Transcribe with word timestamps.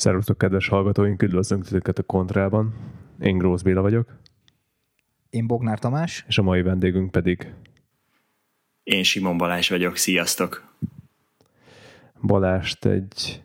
Szervusztok, 0.00 0.38
kedves 0.38 0.68
hallgatóink, 0.68 1.22
üdvözlünk 1.22 1.64
titeket 1.64 1.98
a 1.98 2.02
Kontrában. 2.02 2.74
Én 3.20 3.38
Grósz 3.38 3.62
Béla 3.62 3.80
vagyok. 3.80 4.16
Én 5.30 5.46
Bognár 5.46 5.78
Tamás. 5.78 6.24
És 6.28 6.38
a 6.38 6.42
mai 6.42 6.62
vendégünk 6.62 7.10
pedig... 7.10 7.52
Én 8.82 9.02
Simon 9.02 9.36
Balázs 9.36 9.68
vagyok, 9.68 9.96
sziasztok! 9.96 10.74
Balást 12.22 12.84
egy 12.84 13.42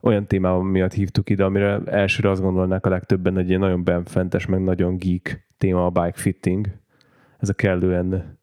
olyan 0.00 0.26
témában 0.26 0.66
miatt 0.66 0.92
hívtuk 0.92 1.30
ide, 1.30 1.44
amire 1.44 1.80
elsőre 1.84 2.30
azt 2.30 2.42
gondolnák 2.42 2.86
a 2.86 2.90
legtöbben, 2.90 3.34
hogy 3.34 3.52
egy 3.52 3.58
nagyon 3.58 3.84
benfentes, 3.84 4.46
meg 4.46 4.62
nagyon 4.62 4.96
geek 4.96 5.48
téma 5.58 5.86
a 5.86 5.90
bike 5.90 6.18
fitting. 6.18 6.66
Ez 7.38 7.48
a 7.48 7.54
kellően 7.54 8.38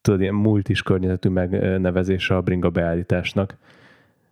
tudod, 0.00 0.20
ilyen 0.20 0.34
multis 0.34 0.82
környezetű 0.82 1.28
megnevezése 1.28 2.36
a 2.36 2.40
bringa 2.40 2.70
beállításnak 2.70 3.58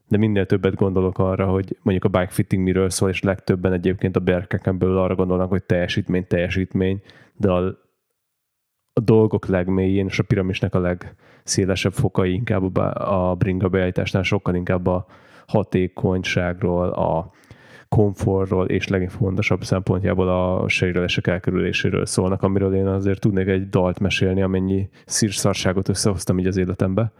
de 0.08 0.16
minél 0.16 0.46
többet 0.46 0.74
gondolok 0.74 1.18
arra, 1.18 1.46
hogy 1.46 1.76
mondjuk 1.82 2.14
a 2.14 2.18
bike 2.18 2.32
fitting 2.32 2.62
miről 2.62 2.90
szól, 2.90 3.08
és 3.08 3.22
legtöbben 3.22 3.72
egyébként 3.72 4.16
a 4.16 4.20
berkeken 4.20 4.78
belül 4.78 4.98
arra 4.98 5.14
gondolnak, 5.14 5.48
hogy 5.48 5.62
teljesítmény, 5.62 6.26
teljesítmény, 6.26 7.02
de 7.36 7.50
a, 7.50 7.66
a 8.92 9.00
dolgok 9.00 9.46
legmélyén 9.46 10.06
és 10.06 10.18
a 10.18 10.22
piramisnek 10.22 10.74
a 10.74 10.80
legszélesebb 10.80 11.92
fokai 11.92 12.32
inkább 12.32 12.76
a, 12.76 13.30
a 13.30 13.34
bringa 13.34 13.68
beállításnál 13.68 14.23
sokkal 14.23 14.54
inkább 14.54 14.87
a 14.87 15.06
hatékonyságról, 15.46 16.88
a 16.88 17.30
komfortról 17.88 18.66
és 18.66 18.88
legfontosabb 18.88 19.65
szempontjából 19.65 20.28
a 20.28 20.68
sérülések 20.68 21.26
elkerüléséről 21.26 22.06
szólnak, 22.06 22.43
amiről 22.43 22.74
én 22.74 22.87
azért 22.87 23.20
tudnék 23.20 23.46
egy 23.46 23.68
dalt 23.68 23.98
mesélni, 23.98 24.43
amennyi 24.43 24.88
szírszarságot 25.06 25.88
összehoztam 25.88 26.38
így 26.38 26.46
az 26.46 26.56
életembe. 26.56 27.12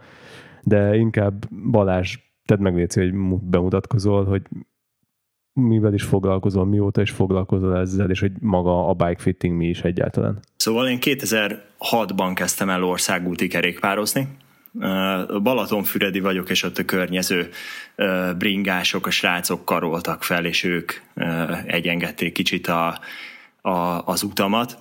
De 0.63 0.95
inkább 0.95 1.45
Balázs 1.71 2.17
tedd 2.49 2.61
meg 2.61 2.75
légy, 2.75 2.93
hogy 2.93 3.13
bemutatkozol, 3.41 4.25
hogy 4.25 4.41
mivel 5.53 5.93
is 5.93 6.03
foglalkozol, 6.03 6.65
mióta 6.65 7.01
is 7.01 7.11
foglalkozol 7.11 7.77
ezzel, 7.77 8.09
és 8.09 8.19
hogy 8.19 8.31
maga 8.39 8.87
a 8.87 8.93
bike 8.93 9.21
fitting 9.21 9.55
mi 9.55 9.67
is 9.67 9.81
egyáltalán. 9.81 10.39
Szóval 10.57 10.87
én 10.87 10.97
2006-ban 11.01 12.31
kezdtem 12.35 12.69
el 12.69 12.83
országúti 12.83 13.47
kerékpározni, 13.47 14.27
Balatonfüredi 15.43 16.19
vagyok, 16.19 16.49
és 16.49 16.63
ott 16.63 16.77
a 16.77 16.85
környező 16.85 17.49
bringások, 18.37 19.07
a 19.07 19.09
srácok 19.09 19.65
karoltak 19.65 20.23
fel, 20.23 20.45
és 20.45 20.63
ők 20.63 20.91
egyengedték 21.65 22.33
kicsit 22.33 22.67
a, 22.67 22.99
a, 23.61 24.05
az 24.05 24.23
utamat. 24.23 24.77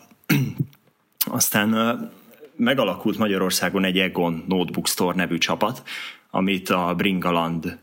Aztán 1.27 2.01
megalakult 2.57 3.19
Magyarországon 3.19 3.85
egy 3.85 3.99
Egon 3.99 4.45
Notebook 4.49 4.87
Store 4.87 5.17
nevű 5.17 5.39
csapat, 5.39 5.83
amit 6.31 6.69
a 6.69 6.95
Bringaland 6.97 7.79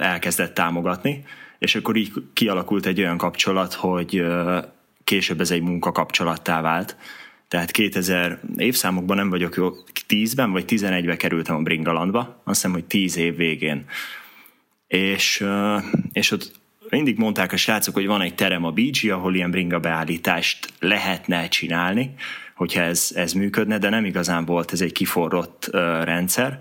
elkezdett 0.00 0.54
támogatni, 0.54 1.24
és 1.58 1.74
akkor 1.74 1.96
így 1.96 2.12
kialakult 2.32 2.86
egy 2.86 3.00
olyan 3.00 3.16
kapcsolat, 3.16 3.72
hogy 3.74 4.24
később 5.04 5.40
ez 5.40 5.50
egy 5.50 5.62
munkakapcsolattá 5.62 6.60
vált. 6.60 6.96
Tehát 7.48 7.70
2000 7.70 8.40
évszámokban 8.56 9.16
nem 9.16 9.30
vagyok 9.30 9.54
jó, 9.56 9.70
10-ben 10.08 10.52
vagy 10.52 10.64
11-ben 10.68 11.16
kerültem 11.16 11.56
a 11.56 11.62
Bringalandba, 11.62 12.18
azt 12.20 12.36
hiszem, 12.44 12.72
hogy 12.72 12.84
10 12.84 13.16
év 13.16 13.36
végén. 13.36 13.84
És, 14.86 15.44
és 16.12 16.30
ott 16.30 16.52
mindig 16.90 17.18
mondták 17.18 17.52
a 17.52 17.56
srácok, 17.56 17.94
hogy 17.94 18.06
van 18.06 18.20
egy 18.20 18.34
terem 18.34 18.64
a 18.64 18.70
BG, 18.70 19.10
ahol 19.10 19.34
ilyen 19.34 19.50
bringa 19.50 19.78
beállítást 19.78 20.72
lehetne 20.80 21.48
csinálni, 21.48 22.14
hogyha 22.54 22.80
ez, 22.80 23.10
ez 23.14 23.32
működne, 23.32 23.78
de 23.78 23.88
nem 23.88 24.04
igazán 24.04 24.44
volt 24.44 24.72
ez 24.72 24.80
egy 24.80 24.92
kiforrott 24.92 25.68
rendszer. 26.02 26.58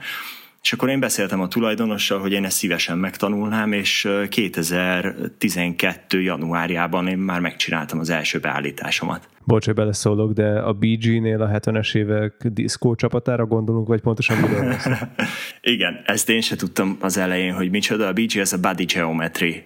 És 0.62 0.74
akkor 0.74 0.90
én 0.90 1.00
beszéltem 1.00 1.42
a 1.42 1.48
tulajdonossal, 1.48 2.20
hogy 2.20 2.32
én 2.32 2.46
ezt 2.46 2.58
szívesen 2.58 2.98
megtanulnám, 2.98 3.72
és 3.72 4.10
2012. 4.30 6.22
januárjában 6.22 7.08
én 7.08 7.18
már 7.18 7.40
megcsináltam 7.40 8.00
az 8.00 8.10
első 8.10 8.40
beállításomat. 8.40 9.30
Bocs, 9.44 9.66
hogy 9.66 9.74
beleszólok, 9.74 10.32
de 10.32 10.60
a 10.60 10.74
BG-nél 10.74 11.42
a 11.42 11.60
70-es 11.60 11.96
évek 11.96 12.34
diszkó 12.44 12.96
csapatára 12.96 13.46
gondolunk, 13.46 13.88
vagy 13.88 14.02
pontosan 14.02 14.38
miről 14.38 14.76
Igen, 15.62 16.02
ezt 16.06 16.30
én 16.30 16.42
se 16.42 16.56
tudtam 16.56 16.98
az 17.00 17.18
elején, 17.18 17.54
hogy 17.54 17.70
micsoda. 17.70 18.08
A 18.08 18.14
BG 18.14 18.38
ez 18.38 18.54
a 18.54 18.60
Body 18.60 18.86
Geometry 18.86 19.66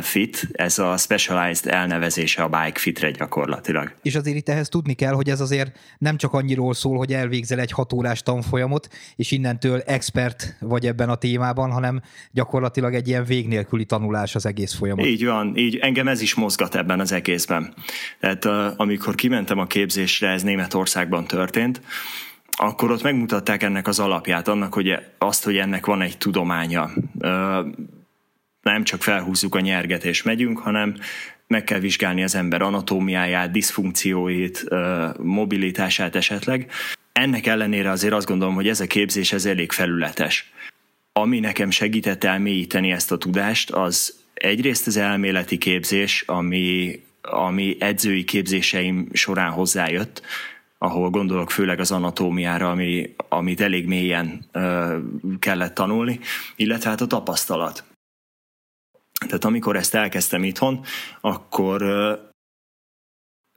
fit, 0.00 0.48
ez 0.52 0.78
a 0.78 0.96
specialized 0.96 1.72
elnevezése 1.72 2.42
a 2.42 2.48
bike 2.48 2.78
fitre 2.78 3.10
gyakorlatilag. 3.10 3.94
És 4.02 4.14
azért 4.14 4.36
itt 4.36 4.48
ehhez 4.48 4.68
tudni 4.68 4.94
kell, 4.94 5.12
hogy 5.12 5.28
ez 5.28 5.40
azért 5.40 5.78
nem 5.98 6.16
csak 6.16 6.32
annyiról 6.32 6.74
szól, 6.74 6.96
hogy 6.96 7.12
elvégzel 7.12 7.58
egy 7.58 7.70
hatórás 7.70 8.22
tanfolyamot, 8.22 8.88
és 9.16 9.30
innentől 9.30 9.80
expert 9.86 10.56
vagy 10.60 10.86
ebben 10.86 11.08
a 11.08 11.14
témában, 11.14 11.70
hanem 11.70 12.02
gyakorlatilag 12.30 12.94
egy 12.94 13.08
ilyen 13.08 13.24
vég 13.24 13.48
nélküli 13.48 13.84
tanulás 13.84 14.34
az 14.34 14.46
egész 14.46 14.74
folyamat. 14.74 15.06
Így 15.06 15.24
van, 15.24 15.56
így 15.56 15.76
engem 15.76 16.08
ez 16.08 16.20
is 16.20 16.34
mozgat 16.34 16.74
ebben 16.74 17.00
az 17.00 17.12
egészben. 17.12 17.74
Tehát 18.20 18.44
amikor 18.76 19.14
kimentem 19.14 19.58
a 19.58 19.66
képzésre, 19.66 20.28
ez 20.28 20.42
Németországban 20.42 21.26
történt, 21.26 21.80
akkor 22.50 22.90
ott 22.90 23.02
megmutatták 23.02 23.62
ennek 23.62 23.88
az 23.88 23.98
alapját, 23.98 24.48
annak, 24.48 24.74
hogy 24.74 24.94
azt, 25.18 25.44
hogy 25.44 25.56
ennek 25.56 25.86
van 25.86 26.02
egy 26.02 26.18
tudománya 26.18 26.90
nem 28.72 28.84
csak 28.84 29.02
felhúzzuk 29.02 29.54
a 29.54 29.60
nyerget 29.60 30.04
és 30.04 30.22
megyünk, 30.22 30.58
hanem 30.58 30.96
meg 31.46 31.64
kell 31.64 31.78
vizsgálni 31.78 32.22
az 32.22 32.34
ember 32.34 32.62
anatómiáját, 32.62 33.50
diszfunkcióit, 33.50 34.64
mobilitását 35.18 36.16
esetleg. 36.16 36.70
Ennek 37.12 37.46
ellenére 37.46 37.90
azért 37.90 38.12
azt 38.12 38.26
gondolom, 38.26 38.54
hogy 38.54 38.68
ez 38.68 38.80
a 38.80 38.86
képzés 38.86 39.32
ez 39.32 39.44
elég 39.44 39.72
felületes. 39.72 40.52
Ami 41.12 41.40
nekem 41.40 41.70
segített 41.70 42.24
elmélyíteni 42.24 42.90
ezt 42.90 43.12
a 43.12 43.18
tudást, 43.18 43.70
az 43.70 44.14
egyrészt 44.34 44.86
az 44.86 44.96
elméleti 44.96 45.58
képzés, 45.58 46.24
ami, 46.26 47.00
ami 47.22 47.76
edzői 47.80 48.24
képzéseim 48.24 49.08
során 49.12 49.50
hozzájött, 49.50 50.22
ahol 50.78 51.10
gondolok 51.10 51.50
főleg 51.50 51.80
az 51.80 51.90
anatómiára, 51.90 52.70
ami, 52.70 53.14
amit 53.28 53.60
elég 53.60 53.86
mélyen 53.86 54.44
ö, 54.52 54.96
kellett 55.38 55.74
tanulni, 55.74 56.20
illetve 56.56 56.90
hát 56.90 57.00
a 57.00 57.06
tapasztalat. 57.06 57.84
Tehát 59.26 59.44
amikor 59.44 59.76
ezt 59.76 59.94
elkezdtem 59.94 60.44
itthon, 60.44 60.84
akkor 61.20 61.82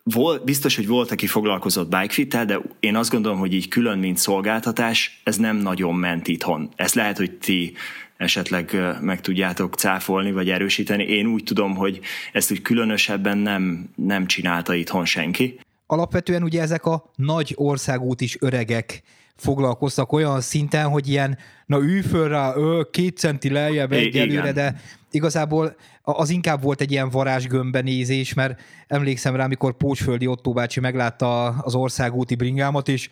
volt, 0.04 0.44
biztos, 0.44 0.76
hogy 0.76 0.88
volt, 0.88 1.12
aki 1.12 1.28
foglalkozott 1.28 1.90
bikefittel, 1.90 2.46
de 2.46 2.60
én 2.80 2.96
azt 2.96 3.12
gondolom, 3.12 3.40
hogy 3.40 3.54
így 3.54 3.68
külön, 3.68 4.00
mint 4.00 4.18
szolgáltatás, 4.18 5.22
ez 5.24 5.38
nem 5.38 5.56
nagyon 5.56 5.96
ment 5.96 6.28
itthon. 6.28 6.70
Ez 6.76 6.94
lehet, 6.94 7.18
hogy 7.18 7.32
ti 7.32 7.74
esetleg 8.18 8.78
meg 9.02 9.22
tudjátok 9.22 9.76
cáfolni, 9.76 10.32
vagy 10.32 10.50
erősíteni. 10.50 11.04
Én 11.04 11.26
úgy 11.28 11.44
tudom, 11.44 11.76
hogy 11.76 12.00
ezt 12.32 12.52
úgy 12.52 12.62
különösebben 12.62 13.38
nem, 13.38 13.90
nem 13.96 14.26
csinálta 14.28 14.74
itthon 14.74 15.06
senki. 15.06 15.60
Alapvetően 15.92 16.44
ugye 16.44 16.62
ezek 16.62 16.86
a 16.86 17.12
nagy 17.16 17.54
országút 17.56 18.22
is 18.22 18.38
öregek 18.40 19.04
foglalkoztak 19.36 20.12
olyan 20.12 20.42
szinten, 20.42 20.88
hogy 20.88 21.08
ilyen, 21.08 21.38
na 21.66 21.78
ülj 21.78 22.02
föl 22.02 22.28
rá, 22.28 22.56
ö, 22.56 22.82
két 22.92 23.18
centi 23.18 23.50
lejjebb 23.50 23.92
egyelőre, 23.92 24.52
de 24.52 24.76
igazából 25.12 25.76
az 26.02 26.30
inkább 26.30 26.62
volt 26.62 26.82
egy 26.82 26.92
ilyen 26.92 27.10
varázsgömbenézés, 27.10 28.34
mert 28.34 28.62
emlékszem 28.88 29.36
rá, 29.36 29.44
amikor 29.44 29.78
Pócsföldi 29.78 30.28
Ottó 30.28 30.54
bácsi 30.54 30.80
meglátta 30.80 31.46
az 31.48 31.76
országúti 31.76 32.36
bringámat, 32.36 32.88
és 32.88 33.10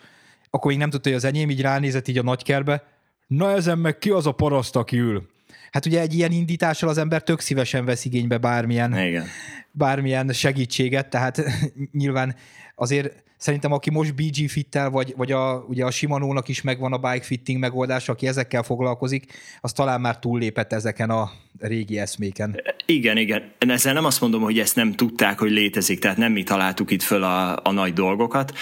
akkor 0.49 0.71
még 0.71 0.79
nem 0.79 0.89
tudta, 0.89 1.09
hogy 1.09 1.17
az 1.17 1.23
enyém, 1.23 1.49
így 1.49 1.61
ránézett 1.61 2.07
így 2.07 2.17
a 2.17 2.23
nagykerbe, 2.23 2.83
na 3.27 3.51
ezen 3.51 3.77
meg 3.77 3.97
ki 3.97 4.09
az 4.09 4.27
a 4.27 4.31
paraszt, 4.31 4.75
aki 4.75 4.97
ül? 4.97 5.29
Hát 5.71 5.85
ugye 5.85 5.99
egy 5.99 6.13
ilyen 6.13 6.31
indítással 6.31 6.89
az 6.89 6.97
ember 6.97 7.23
tök 7.23 7.39
szívesen 7.39 7.85
vesz 7.85 8.05
igénybe 8.05 8.37
bármilyen, 8.37 8.97
Igen. 8.97 9.25
Bármilyen 9.71 10.33
segítséget, 10.33 11.09
tehát 11.09 11.41
nyilván 11.91 12.35
azért 12.75 13.23
szerintem 13.39 13.71
aki 13.71 13.89
most 13.89 14.15
BG 14.15 14.49
fittel, 14.49 14.89
vagy, 14.89 15.13
vagy 15.17 15.31
a, 15.31 15.65
ugye 15.67 15.85
a 15.85 15.91
Shimano-nak 15.91 16.47
is 16.47 16.61
megvan 16.61 16.93
a 16.93 16.97
bike 16.97 17.25
fitting 17.25 17.59
megoldás, 17.59 18.09
aki 18.09 18.27
ezekkel 18.27 18.63
foglalkozik, 18.63 19.33
az 19.61 19.71
talán 19.71 20.01
már 20.01 20.19
túllépett 20.19 20.73
ezeken 20.73 21.09
a 21.09 21.31
régi 21.59 21.99
eszméken. 21.99 22.61
Igen, 22.85 23.17
igen. 23.17 23.51
Ezzel 23.57 23.93
nem 23.93 24.05
azt 24.05 24.21
mondom, 24.21 24.41
hogy 24.41 24.59
ezt 24.59 24.75
nem 24.75 24.93
tudták, 24.93 25.39
hogy 25.39 25.51
létezik, 25.51 25.99
tehát 25.99 26.17
nem 26.17 26.31
mi 26.31 26.43
találtuk 26.43 26.91
itt 26.91 27.01
föl 27.01 27.23
a, 27.23 27.59
a 27.63 27.71
nagy 27.71 27.93
dolgokat. 27.93 28.53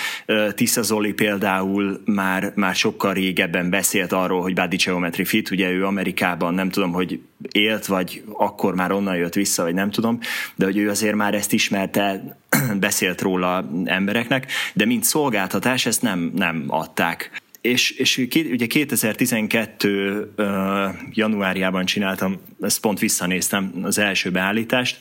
Tisza 0.56 0.82
Zoli 0.82 1.14
például 1.14 2.02
már, 2.06 2.52
már 2.56 2.76
sokkal 2.76 3.14
régebben 3.14 3.70
beszélt 3.70 4.12
arról, 4.12 4.42
hogy 4.42 4.54
Body 4.54 4.76
Geometry 4.76 5.26
Fit, 5.26 5.52
ugye 5.52 5.70
ő 5.70 5.86
Amerikában 5.86 6.54
nem 6.54 6.70
tudom, 6.70 6.92
hogy 6.92 7.22
élt, 7.52 7.86
vagy 7.86 8.24
akkor 8.34 8.76
már 8.76 8.92
onnan 8.92 9.16
jött 9.16 9.34
vissza, 9.34 9.64
vagy 9.64 9.74
nem 9.74 9.92
tudom, 9.92 10.20
de 10.56 10.66
hogy 10.66 10.78
ő 10.78 10.90
azért 10.90 11.16
már 11.16 11.34
ezt 11.34 11.54
ismerte, 11.54 12.38
beszélt 12.80 13.22
róla 13.22 13.70
embereknek, 13.86 14.52
de 14.74 14.86
mint 14.86 15.04
szolgáltatás 15.04 15.86
ezt 15.86 16.02
nem, 16.02 16.32
nem 16.36 16.64
adták. 16.68 17.42
És, 17.62 17.92
és 17.92 18.28
ugye 18.34 18.66
2012 18.66 20.32
uh, 20.38 20.46
januárjában 21.10 21.86
csináltam, 21.86 22.42
ezt 22.62 22.80
pont 22.80 23.00
visszanéztem 23.00 23.72
az 23.84 23.98
első 23.98 24.32
beállítást, 24.32 25.00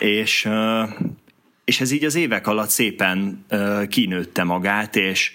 és, 0.00 0.44
uh, 0.44 0.88
és 1.64 1.80
ez 1.80 1.90
így 1.90 2.04
az 2.04 2.14
évek 2.14 2.46
alatt 2.46 2.68
szépen 2.68 3.44
uh, 3.50 3.86
kinőtte 3.86 4.44
magát, 4.44 4.96
és 4.96 5.32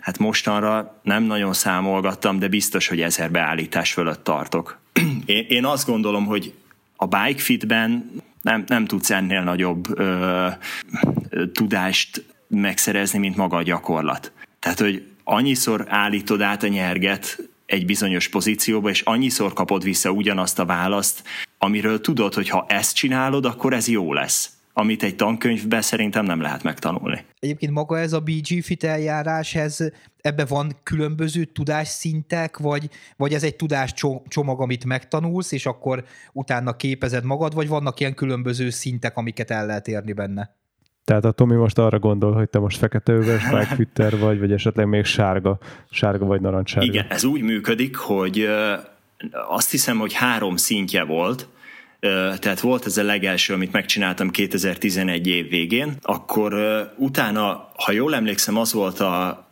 hát 0.00 0.18
mostanra 0.18 1.00
nem 1.02 1.22
nagyon 1.22 1.52
számolgattam, 1.52 2.38
de 2.38 2.48
biztos, 2.48 2.88
hogy 2.88 3.00
ezer 3.00 3.30
beállítás 3.30 3.92
fölött 3.92 4.24
tartok. 4.24 4.77
Én, 5.26 5.46
én 5.48 5.64
azt 5.64 5.86
gondolom, 5.86 6.26
hogy 6.26 6.54
a 6.96 7.06
bike 7.06 7.42
fitben 7.42 8.10
nem, 8.42 8.64
nem 8.66 8.84
tudsz 8.84 9.10
ennél 9.10 9.42
nagyobb 9.42 9.98
ö, 9.98 10.48
tudást 11.52 12.24
megszerezni, 12.48 13.18
mint 13.18 13.36
maga 13.36 13.56
a 13.56 13.62
gyakorlat. 13.62 14.32
Tehát, 14.58 14.80
hogy 14.80 15.06
annyiszor 15.24 15.84
állítod 15.88 16.40
át 16.40 16.62
a 16.62 16.68
nyerget 16.68 17.38
egy 17.66 17.86
bizonyos 17.86 18.28
pozícióba, 18.28 18.88
és 18.88 19.00
annyiszor 19.00 19.52
kapod 19.52 19.82
vissza 19.82 20.10
ugyanazt 20.10 20.58
a 20.58 20.64
választ, 20.64 21.22
amiről 21.58 22.00
tudod, 22.00 22.34
hogy 22.34 22.48
ha 22.48 22.66
ezt 22.68 22.94
csinálod, 22.94 23.44
akkor 23.44 23.72
ez 23.72 23.88
jó 23.88 24.12
lesz 24.12 24.57
amit 24.78 25.02
egy 25.02 25.16
tankönyvben 25.16 25.82
szerintem 25.82 26.24
nem 26.24 26.40
lehet 26.40 26.62
megtanulni. 26.62 27.24
Egyébként 27.38 27.72
maga 27.72 27.98
ez 27.98 28.12
a 28.12 28.20
BG 28.20 28.62
Fit 28.62 28.84
eljárás, 28.84 29.54
ez, 29.54 29.78
ebbe 30.20 30.44
van 30.44 30.72
különböző 30.82 31.44
tudásszintek, 31.44 32.58
vagy, 32.58 32.88
vagy 33.16 33.32
ez 33.34 33.42
egy 33.42 33.56
tudáscsomag, 33.56 34.60
amit 34.60 34.84
megtanulsz, 34.84 35.52
és 35.52 35.66
akkor 35.66 36.04
utána 36.32 36.76
képezed 36.76 37.24
magad, 37.24 37.54
vagy 37.54 37.68
vannak 37.68 38.00
ilyen 38.00 38.14
különböző 38.14 38.70
szintek, 38.70 39.16
amiket 39.16 39.50
el 39.50 39.66
lehet 39.66 39.88
érni 39.88 40.12
benne? 40.12 40.56
Tehát 41.04 41.24
a 41.24 41.30
Tomi 41.30 41.54
most 41.54 41.78
arra 41.78 41.98
gondol, 41.98 42.32
hogy 42.32 42.48
te 42.48 42.58
most 42.58 42.78
fekete 42.78 43.12
öves 43.12 43.48
bikefitter 43.48 44.18
vagy, 44.18 44.38
vagy 44.38 44.52
esetleg 44.52 44.86
még 44.86 45.04
sárga, 45.04 45.58
sárga 45.90 46.24
vagy 46.24 46.40
narancssárga. 46.40 46.92
Igen, 46.92 47.06
ez 47.08 47.24
úgy 47.24 47.42
működik, 47.42 47.96
hogy 47.96 48.48
azt 49.48 49.70
hiszem, 49.70 49.98
hogy 49.98 50.12
három 50.12 50.56
szintje 50.56 51.04
volt, 51.04 51.48
tehát 52.38 52.60
volt 52.60 52.86
ez 52.86 52.96
a 52.96 53.02
legelső, 53.02 53.54
amit 53.54 53.72
megcsináltam 53.72 54.30
2011 54.30 55.26
év 55.26 55.48
végén, 55.48 55.96
akkor 56.02 56.54
utána, 56.96 57.70
ha 57.76 57.92
jól 57.92 58.14
emlékszem, 58.14 58.56
az 58.56 58.72
volt 58.72 59.00
a, 59.00 59.46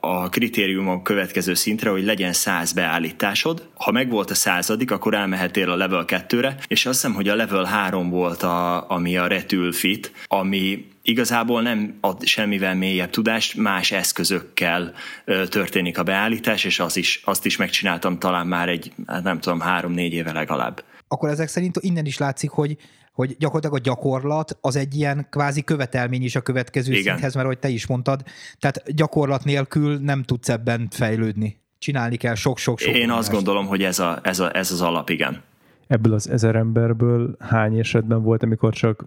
a 0.00 0.28
kritérium 0.28 0.88
a 0.88 1.02
következő 1.02 1.54
szintre, 1.54 1.90
hogy 1.90 2.04
legyen 2.04 2.32
száz 2.32 2.72
beállításod. 2.72 3.68
Ha 3.74 3.90
megvolt 3.90 4.30
a 4.30 4.34
századik, 4.34 4.90
akkor 4.90 5.14
elmehetél 5.14 5.70
a 5.70 5.76
level 5.76 6.04
2-re, 6.06 6.56
és 6.66 6.86
azt 6.86 7.00
hiszem, 7.00 7.14
hogy 7.14 7.28
a 7.28 7.34
level 7.34 7.64
3 7.64 8.10
volt, 8.10 8.42
a, 8.42 8.90
ami 8.90 9.16
a 9.16 9.26
Retul 9.26 9.72
Fit, 9.72 10.12
ami 10.26 10.90
igazából 11.02 11.62
nem 11.62 11.94
ad 12.00 12.24
semmivel 12.24 12.74
mélyebb 12.74 13.10
tudást, 13.10 13.54
más 13.56 13.92
eszközökkel 13.92 14.92
ö, 15.24 15.46
történik 15.46 15.98
a 15.98 16.02
beállítás, 16.02 16.64
és 16.64 16.80
az 16.80 16.96
is, 16.96 17.20
azt 17.24 17.46
is 17.46 17.56
megcsináltam 17.56 18.18
talán 18.18 18.46
már 18.46 18.68
egy, 18.68 18.92
hát 19.06 19.22
nem 19.22 19.40
tudom, 19.40 19.60
három-négy 19.60 20.12
éve 20.12 20.32
legalább 20.32 20.82
akkor 21.12 21.28
ezek 21.28 21.48
szerint 21.48 21.76
innen 21.80 22.06
is 22.06 22.18
látszik, 22.18 22.50
hogy 22.50 22.76
hogy 23.12 23.36
gyakorlatilag 23.38 23.76
a 23.76 23.82
gyakorlat 23.82 24.58
az 24.60 24.76
egy 24.76 24.94
ilyen 24.94 25.26
kvázi 25.30 25.62
követelmény 25.62 26.22
is 26.22 26.36
a 26.36 26.40
következő 26.40 26.92
Igen. 26.92 27.02
szinthez, 27.02 27.34
mert 27.34 27.46
ahogy 27.46 27.58
te 27.58 27.68
is 27.68 27.86
mondtad, 27.86 28.22
tehát 28.58 28.94
gyakorlat 28.94 29.44
nélkül 29.44 29.98
nem 29.98 30.22
tudsz 30.22 30.48
ebben 30.48 30.88
fejlődni. 30.90 31.60
Csinálni 31.78 32.16
kell 32.16 32.34
sok-sok-sok. 32.34 32.94
Én 32.94 33.10
azt 33.10 33.32
gondolom, 33.32 33.66
hogy 33.66 33.82
ez, 33.82 33.98
a, 33.98 34.18
ez, 34.22 34.40
a, 34.40 34.56
ez 34.56 34.70
az 34.70 34.80
alap, 34.80 35.10
igen. 35.10 35.42
Ebből 35.86 36.12
az 36.12 36.30
ezer 36.30 36.54
emberből 36.54 37.36
hány 37.38 37.78
esetben 37.78 38.22
volt, 38.22 38.42
amikor 38.42 38.72
csak 38.72 39.04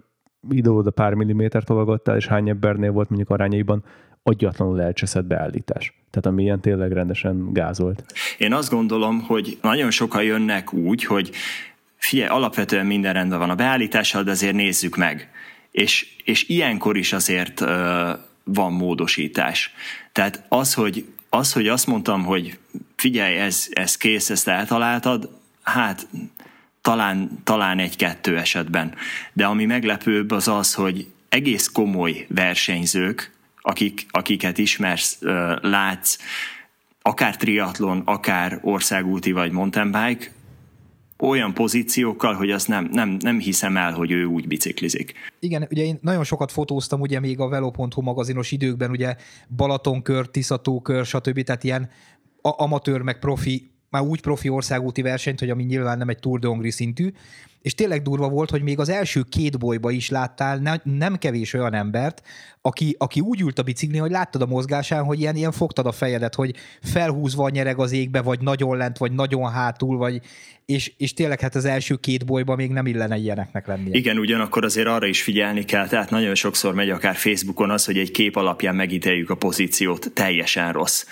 ide-oda 0.50 0.92
pár 0.92 1.14
millimétert 1.14 1.66
tologattál, 1.66 2.16
és 2.16 2.28
hány 2.28 2.50
embernél 2.50 2.92
volt 2.92 3.10
mondjuk 3.10 3.30
arányaiban 3.30 3.84
agyatlanul 4.24 4.82
elcseszett 4.82 5.26
beállítás. 5.26 5.94
Tehát 6.10 6.26
ami 6.26 6.44
ilyen 6.44 6.62
tényleg 6.62 6.92
rendesen 6.92 7.54
gázolt. 7.54 8.04
Én 8.38 8.54
azt 8.54 8.70
gondolom, 8.70 9.22
hogy 9.22 9.58
nagyon 9.62 9.92
sokan 9.92 10.24
jönnek 10.24 10.74
úgy, 10.74 11.04
hogy 11.04 11.32
figyelj, 12.06 12.30
alapvetően 12.30 12.86
minden 12.86 13.14
rendben 13.14 13.40
van 13.40 13.50
a 13.50 13.56
beállítással, 13.56 14.24
de 14.24 14.32
azért 14.32 14.54
nézzük 14.54 14.96
meg. 14.96 15.30
És, 15.72 16.08
és 16.24 16.44
ilyenkor 16.48 16.98
is 16.98 17.14
azért 17.14 17.62
uh, 17.62 17.70
van 18.44 18.74
módosítás. 18.74 19.74
Tehát 20.12 20.44
az, 20.50 20.74
hogy, 20.74 21.06
az, 21.30 21.54
hogy 21.54 21.68
azt 21.68 21.88
mondtam, 21.88 22.24
hogy 22.24 22.58
figyelj, 22.96 23.38
ez, 23.38 23.68
ez 23.72 23.98
kész, 23.98 24.30
ezt 24.30 24.48
eltaláltad, 24.48 25.30
hát 25.64 26.08
talán, 26.82 27.30
talán 27.44 27.80
egy-kettő 27.80 28.38
esetben. 28.38 28.96
De 29.34 29.46
ami 29.46 29.66
meglepőbb 29.66 30.32
az 30.32 30.48
az, 30.48 30.74
hogy 30.74 31.08
egész 31.30 31.68
komoly 31.68 32.26
versenyzők, 32.30 33.32
akik, 33.62 34.06
akiket 34.10 34.58
ismersz, 34.58 35.18
látsz, 35.62 36.18
akár 37.02 37.38
triatlon, 37.38 38.02
akár 38.06 38.60
országúti 38.62 39.32
vagy 39.32 39.52
mountain 39.52 39.92
bike, 39.92 40.32
olyan 41.20 41.54
pozíciókkal, 41.54 42.34
hogy 42.34 42.52
azt 42.52 42.68
nem, 42.68 42.90
nem, 42.92 43.18
nem 43.20 43.40
hiszem 43.40 43.78
el, 43.78 43.94
hogy 43.94 44.12
ő 44.12 44.26
úgy 44.26 44.48
biciklizik. 44.48 45.14
Igen, 45.40 45.68
ugye 45.72 45.84
én 45.84 46.00
nagyon 46.02 46.24
sokat 46.24 46.52
fotóztam 46.52 47.02
ugye 47.02 47.20
még 47.20 47.40
a 47.40 47.48
Velo.hu 47.48 48.02
magazinos 48.02 48.52
időkben, 48.52 48.90
ugye 48.90 49.16
Balatonkör, 49.56 50.28
Tiszatókör, 50.28 51.06
stb. 51.06 51.42
Tehát 51.42 51.64
ilyen 51.64 51.90
amatőr 52.42 53.02
meg 53.02 53.20
profi, 53.20 53.72
már 53.90 54.02
úgy 54.02 54.22
profi 54.22 54.50
országúti 54.50 55.02
versenyt, 55.02 55.40
hogy 55.40 55.50
ami 55.50 55.64
nyilván 55.64 55.98
nem 55.98 56.10
egy 56.10 56.20
Tour 56.20 56.40
de 56.40 56.48
Hongrie 56.48 56.72
szintű, 56.72 57.12
és 57.66 57.76
tényleg 57.76 58.02
durva 58.02 58.30
volt, 58.30 58.50
hogy 58.50 58.62
még 58.62 58.80
az 58.80 58.90
első 58.90 59.24
két 59.30 59.60
bolyba 59.60 59.92
is 59.92 60.10
láttál 60.10 60.58
ne, 60.58 60.76
nem 60.84 61.18
kevés 61.18 61.54
olyan 61.54 61.74
embert, 61.74 62.22
aki, 62.62 62.96
aki 62.98 63.20
úgy 63.20 63.42
ült 63.42 63.60
a 63.60 63.64
biciklin, 63.64 64.02
hogy 64.02 64.12
láttad 64.12 64.42
a 64.42 64.46
mozgásán, 64.46 65.04
hogy 65.04 65.20
ilyen, 65.20 65.36
ilyen 65.36 65.52
fogtad 65.52 65.86
a 65.86 65.92
fejedet, 65.92 66.36
hogy 66.36 66.56
felhúzva 66.82 67.44
a 67.44 67.50
nyereg 67.50 67.80
az 67.80 67.92
égbe, 67.92 68.22
vagy 68.22 68.40
nagyon 68.42 68.78
lent, 68.78 68.98
vagy 68.98 69.12
nagyon 69.12 69.52
hátul, 69.52 69.98
vagy 69.98 70.22
és, 70.66 70.92
és 70.98 71.14
tényleg 71.14 71.40
hát 71.40 71.56
az 71.56 71.66
első 71.66 71.96
két 71.96 72.26
bolyba 72.26 72.56
még 72.56 72.72
nem 72.72 72.86
illene 72.86 73.18
ilyeneknek 73.18 73.68
lennie. 73.68 73.98
Igen, 73.98 74.18
ugyanakkor 74.18 74.64
azért 74.64 74.88
arra 74.88 75.06
is 75.06 75.22
figyelni 75.22 75.66
kell, 75.66 75.88
tehát 75.88 76.10
nagyon 76.10 76.36
sokszor 76.36 76.74
megy 76.74 76.90
akár 76.90 77.16
Facebookon 77.16 77.70
az, 77.70 77.86
hogy 77.86 77.98
egy 77.98 78.12
kép 78.12 78.36
alapján 78.36 78.76
megítéljük 78.76 79.30
a 79.30 79.36
pozíciót, 79.36 80.12
teljesen 80.14 80.72
rossz. 80.72 81.06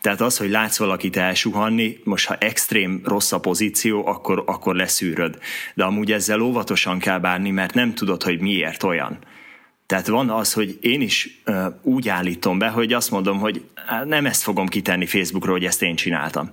Tehát 0.00 0.20
az, 0.20 0.36
hogy 0.36 0.50
látsz 0.50 0.78
valakit 0.78 1.16
elsuhanni, 1.16 1.98
most 2.04 2.26
ha 2.26 2.36
extrém 2.36 3.00
rossz 3.04 3.32
a 3.32 3.40
pozíció, 3.40 4.06
akkor, 4.06 4.42
akkor 4.46 4.74
leszűröd. 4.74 5.38
De 5.74 5.84
amúgy 5.98 6.12
ezzel 6.12 6.40
óvatosan 6.40 6.98
kell 6.98 7.18
bánni, 7.18 7.50
mert 7.50 7.74
nem 7.74 7.94
tudod, 7.94 8.22
hogy 8.22 8.40
miért 8.40 8.82
olyan. 8.82 9.18
Tehát 9.86 10.06
van 10.06 10.30
az, 10.30 10.52
hogy 10.52 10.78
én 10.80 11.00
is 11.00 11.40
uh, 11.46 11.66
úgy 11.82 12.08
állítom 12.08 12.58
be, 12.58 12.68
hogy 12.68 12.92
azt 12.92 13.10
mondom, 13.10 13.38
hogy 13.38 13.64
nem 14.04 14.26
ezt 14.26 14.42
fogom 14.42 14.66
kitenni 14.66 15.06
Facebookról, 15.06 15.54
hogy 15.54 15.64
ezt 15.64 15.82
én 15.82 15.96
csináltam. 15.96 16.50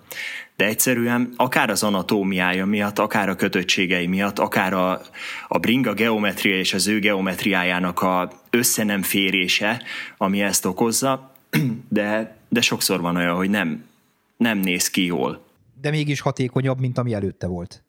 De 0.55 0.65
egyszerűen 0.65 1.33
akár 1.35 1.69
az 1.69 1.83
anatómiája 1.83 2.65
miatt, 2.65 2.99
akár 2.99 3.29
a 3.29 3.35
kötöttségei 3.35 4.07
miatt, 4.07 4.39
akár 4.39 4.73
a, 4.73 5.01
a 5.47 5.57
bringa 5.57 5.93
geometria 5.93 6.57
és 6.57 6.73
az 6.73 6.87
ő 6.87 6.99
geometriájának 6.99 8.01
a 8.01 8.31
össze 8.49 8.99
férése, 9.01 9.81
ami 10.17 10.41
ezt 10.41 10.65
okozza, 10.65 11.31
de, 11.89 12.37
de 12.49 12.61
sokszor 12.61 13.01
van 13.01 13.15
olyan, 13.15 13.35
hogy 13.35 13.49
nem, 13.49 13.85
nem 14.37 14.57
néz 14.57 14.89
ki 14.89 15.05
jól. 15.05 15.45
De 15.81 15.89
mégis 15.89 16.19
hatékonyabb, 16.19 16.79
mint 16.79 16.97
ami 16.97 17.13
előtte 17.13 17.47
volt 17.47 17.84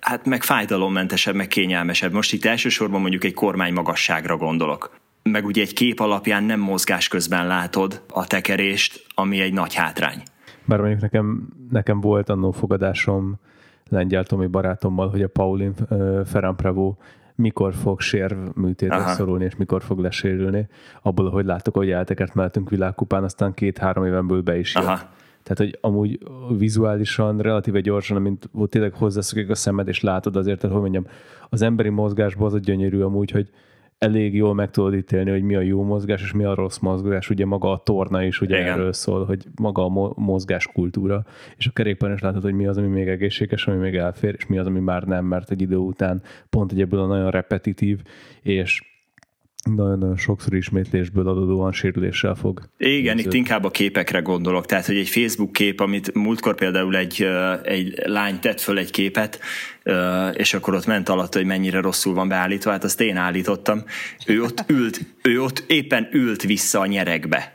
hát 0.00 0.26
meg 0.26 0.42
fájdalommentesebb, 0.42 1.34
meg 1.34 1.46
kényelmesebb. 1.46 2.12
Most 2.12 2.32
itt 2.32 2.44
elsősorban 2.44 3.00
mondjuk 3.00 3.24
egy 3.24 3.34
kormány 3.34 3.72
magasságra 3.72 4.36
gondolok. 4.36 4.96
Meg 5.22 5.44
ugye 5.44 5.62
egy 5.62 5.72
kép 5.72 6.00
alapján 6.00 6.44
nem 6.44 6.60
mozgás 6.60 7.08
közben 7.08 7.46
látod 7.46 8.02
a 8.08 8.26
tekerést, 8.26 9.06
ami 9.14 9.40
egy 9.40 9.52
nagy 9.52 9.74
hátrány. 9.74 10.22
Bár 10.64 10.78
mondjuk 10.78 11.00
nekem, 11.00 11.48
nekem 11.70 12.00
volt 12.00 12.28
annó 12.28 12.50
fogadásom 12.50 13.36
lengyel 13.88 14.24
Tomi 14.24 14.46
barátommal, 14.46 15.08
hogy 15.08 15.22
a 15.22 15.28
Paulin 15.28 15.74
Ferran 16.24 16.56
Pravo 16.56 16.94
mikor 17.34 17.74
fog 17.74 18.00
sérvműtétre 18.00 19.06
szorulni, 19.06 19.44
és 19.44 19.56
mikor 19.56 19.82
fog 19.82 19.98
lesérülni. 19.98 20.68
Abból, 21.02 21.30
hogy 21.30 21.44
láttuk, 21.44 21.76
hogy 21.76 21.90
eltekert 21.90 22.34
mellettünk 22.34 22.70
világkupán, 22.70 23.24
aztán 23.24 23.54
két-három 23.54 24.04
éven 24.04 24.26
belül 24.26 24.42
be 24.42 24.58
is 24.58 24.74
jött. 24.74 24.84
Aha. 24.84 24.98
Tehát, 25.46 25.58
hogy 25.58 25.78
amúgy 25.80 26.18
vizuálisan, 26.58 27.38
relatíve 27.38 27.80
gyorsan, 27.80 28.16
amint 28.16 28.50
tényleg 28.68 28.92
hozzászokik 28.92 29.50
a 29.50 29.54
szemed, 29.54 29.88
és 29.88 30.00
látod 30.00 30.36
azért, 30.36 30.60
hogy 30.60 30.70
mondjam, 30.70 31.06
az 31.48 31.62
emberi 31.62 31.88
mozgásban 31.88 32.46
az 32.46 32.54
a 32.54 32.58
gyönyörű 32.58 33.00
amúgy, 33.00 33.30
hogy 33.30 33.50
elég 33.98 34.34
jól 34.34 34.54
meg 34.54 34.70
tudod 34.70 34.94
ítélni, 34.94 35.30
hogy 35.30 35.42
mi 35.42 35.54
a 35.54 35.60
jó 35.60 35.82
mozgás, 35.82 36.22
és 36.22 36.32
mi 36.32 36.44
a 36.44 36.54
rossz 36.54 36.78
mozgás. 36.78 37.30
Ugye 37.30 37.46
maga 37.46 37.72
a 37.72 37.78
torna 37.78 38.22
is 38.22 38.40
ugye 38.40 38.58
Igen. 38.58 38.72
erről 38.72 38.92
szól, 38.92 39.24
hogy 39.24 39.44
maga 39.54 39.84
a 39.84 40.12
mozgás 40.16 40.66
kultúra, 40.66 41.24
és 41.56 41.66
a 41.66 41.70
kerékpáron 41.72 42.14
is 42.14 42.22
látod, 42.22 42.42
hogy 42.42 42.54
mi 42.54 42.66
az, 42.66 42.78
ami 42.78 42.86
még 42.86 43.08
egészséges, 43.08 43.66
ami 43.66 43.76
még 43.76 43.94
elfér, 43.94 44.34
és 44.38 44.46
mi 44.46 44.58
az, 44.58 44.66
ami 44.66 44.80
már 44.80 45.02
nem, 45.02 45.24
mert 45.24 45.50
egy 45.50 45.62
idő 45.62 45.76
után 45.76 46.22
pont 46.50 46.72
egy 46.72 46.80
ebből 46.80 47.00
a 47.00 47.06
nagyon 47.06 47.30
repetitív, 47.30 48.02
és 48.42 48.95
nagyon-nagyon 49.74 50.16
sokszor 50.16 50.54
ismétlésből 50.54 51.28
adódóan 51.28 51.72
sérüléssel 51.72 52.34
fog. 52.34 52.62
Igen, 52.78 53.18
itt 53.18 53.32
inkább 53.32 53.64
a 53.64 53.70
képekre 53.70 54.20
gondolok. 54.20 54.66
Tehát, 54.66 54.86
hogy 54.86 54.96
egy 54.96 55.08
Facebook 55.08 55.52
kép, 55.52 55.80
amit 55.80 56.14
múltkor 56.14 56.54
például 56.54 56.96
egy, 56.96 57.28
egy 57.62 58.02
lány 58.04 58.38
tett 58.40 58.60
föl 58.60 58.78
egy 58.78 58.90
képet, 58.90 59.40
és 60.32 60.54
akkor 60.54 60.74
ott 60.74 60.86
ment 60.86 61.08
alatt, 61.08 61.34
hogy 61.34 61.44
mennyire 61.44 61.80
rosszul 61.80 62.14
van 62.14 62.28
beállítva, 62.28 62.70
hát 62.70 62.84
azt 62.84 63.00
én 63.00 63.16
állítottam. 63.16 63.84
Ő 64.26 64.42
ott 64.42 64.64
ült, 64.78 65.00
ő 65.22 65.42
ott 65.42 65.64
éppen 65.66 66.08
ült 66.12 66.42
vissza 66.42 66.80
a 66.80 66.86
nyerekbe. 66.86 67.54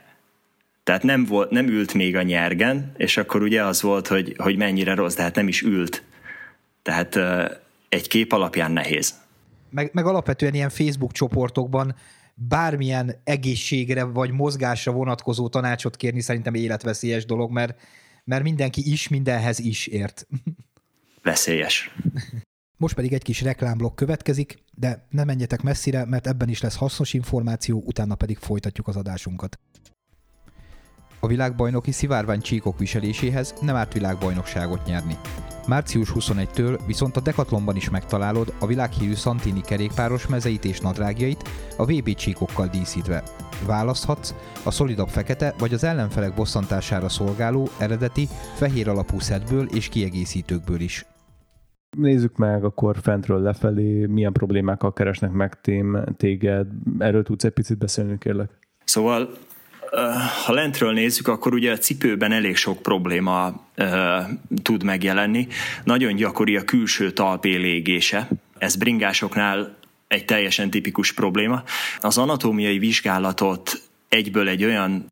Tehát 0.84 1.02
nem, 1.02 1.24
volt, 1.24 1.50
nem 1.50 1.68
ült 1.68 1.94
még 1.94 2.16
a 2.16 2.22
nyergen, 2.22 2.92
és 2.96 3.16
akkor 3.16 3.42
ugye 3.42 3.64
az 3.64 3.82
volt, 3.82 4.06
hogy, 4.06 4.34
hogy 4.36 4.56
mennyire 4.56 4.94
rossz, 4.94 5.14
de 5.14 5.22
hát 5.22 5.34
nem 5.34 5.48
is 5.48 5.62
ült. 5.62 6.02
Tehát 6.82 7.18
egy 7.88 8.08
kép 8.08 8.32
alapján 8.32 8.72
nehéz 8.72 9.20
meg, 9.72 9.90
meg 9.92 10.06
alapvetően 10.06 10.54
ilyen 10.54 10.68
Facebook 10.68 11.12
csoportokban 11.12 11.94
bármilyen 12.34 13.20
egészségre 13.24 14.04
vagy 14.04 14.30
mozgásra 14.30 14.92
vonatkozó 14.92 15.48
tanácsot 15.48 15.96
kérni 15.96 16.20
szerintem 16.20 16.54
életveszélyes 16.54 17.24
dolog, 17.24 17.50
mert, 17.50 17.80
mert 18.24 18.42
mindenki 18.42 18.92
is 18.92 19.08
mindenhez 19.08 19.58
is 19.58 19.86
ért. 19.86 20.26
Veszélyes. 21.22 21.94
Most 22.76 22.94
pedig 22.94 23.12
egy 23.12 23.22
kis 23.22 23.42
reklámblokk 23.42 23.96
következik, 23.96 24.62
de 24.74 25.06
ne 25.10 25.24
menjetek 25.24 25.62
messzire, 25.62 26.04
mert 26.04 26.26
ebben 26.26 26.48
is 26.48 26.60
lesz 26.60 26.76
hasznos 26.76 27.14
információ, 27.14 27.82
utána 27.86 28.14
pedig 28.14 28.38
folytatjuk 28.38 28.88
az 28.88 28.96
adásunkat. 28.96 29.58
A 31.24 31.28
világbajnoki 31.28 31.90
szivárvány 31.90 32.40
csíkok 32.40 32.78
viseléséhez 32.78 33.54
nem 33.60 33.74
árt 33.74 33.92
világbajnokságot 33.92 34.84
nyerni. 34.86 35.16
Március 35.68 36.12
21-től 36.14 36.78
viszont 36.86 37.16
a 37.16 37.20
Decathlonban 37.20 37.76
is 37.76 37.90
megtalálod 37.90 38.54
a 38.58 38.66
világhírű 38.66 39.14
Santini 39.14 39.60
kerékpáros 39.60 40.26
mezeit 40.26 40.64
és 40.64 40.80
nadrágjait 40.80 41.48
a 41.76 41.84
VB 41.84 42.14
csíkokkal 42.14 42.66
díszítve. 42.66 43.22
Választhatsz 43.66 44.34
a 44.64 44.70
szolidabb 44.70 45.08
fekete 45.08 45.54
vagy 45.58 45.72
az 45.72 45.84
ellenfelek 45.84 46.34
bosszantására 46.34 47.08
szolgáló 47.08 47.68
eredeti 47.78 48.28
fehér 48.54 48.88
alapú 48.88 49.18
szedből 49.18 49.66
és 49.74 49.88
kiegészítőkből 49.88 50.80
is. 50.80 51.06
Nézzük 51.96 52.36
meg 52.36 52.64
akkor 52.64 52.96
fentről 53.02 53.40
lefelé, 53.40 54.06
milyen 54.06 54.32
problémákkal 54.32 54.92
keresnek 54.92 55.30
meg 55.30 55.60
tém, 55.60 56.04
téged. 56.16 56.66
Erről 56.98 57.22
tudsz 57.22 57.44
egy 57.44 57.52
picit 57.52 57.78
beszélni, 57.78 58.18
kérlek? 58.18 58.50
Szóval 58.84 59.28
ha 60.44 60.52
lentről 60.52 60.92
nézzük, 60.92 61.28
akkor 61.28 61.54
ugye 61.54 61.72
a 61.72 61.78
cipőben 61.78 62.32
elég 62.32 62.56
sok 62.56 62.82
probléma 62.82 63.66
tud 64.62 64.82
megjelenni. 64.82 65.46
Nagyon 65.84 66.14
gyakori 66.14 66.56
a 66.56 66.64
külső 66.64 67.10
talpé 67.10 67.56
légése. 67.56 68.28
Ez 68.58 68.76
bringásoknál 68.76 69.76
egy 70.08 70.24
teljesen 70.24 70.70
tipikus 70.70 71.12
probléma. 71.12 71.62
Az 72.00 72.18
anatómiai 72.18 72.78
vizsgálatot 72.78 73.80
egyből 74.08 74.48
egy 74.48 74.64
olyan 74.64 75.06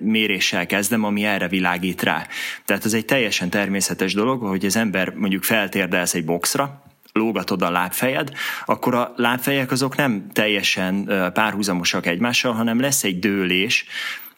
méréssel 0.00 0.66
kezdem, 0.66 1.04
ami 1.04 1.24
erre 1.24 1.48
világít 1.48 2.02
rá. 2.02 2.26
Tehát 2.64 2.84
ez 2.84 2.92
egy 2.92 3.04
teljesen 3.04 3.50
természetes 3.50 4.14
dolog, 4.14 4.42
hogy 4.42 4.64
az 4.64 4.76
ember 4.76 5.14
mondjuk 5.14 5.42
feltérdelsz 5.42 6.14
egy 6.14 6.24
boxra, 6.24 6.82
lógatod 7.12 7.62
a 7.62 7.70
lábfejed, 7.70 8.32
akkor 8.64 8.94
a 8.94 9.12
lábfejek 9.16 9.70
azok 9.70 9.96
nem 9.96 10.26
teljesen 10.32 11.04
párhuzamosak 11.34 12.06
egymással, 12.06 12.52
hanem 12.52 12.80
lesz 12.80 13.04
egy 13.04 13.18
dőlés, 13.18 13.84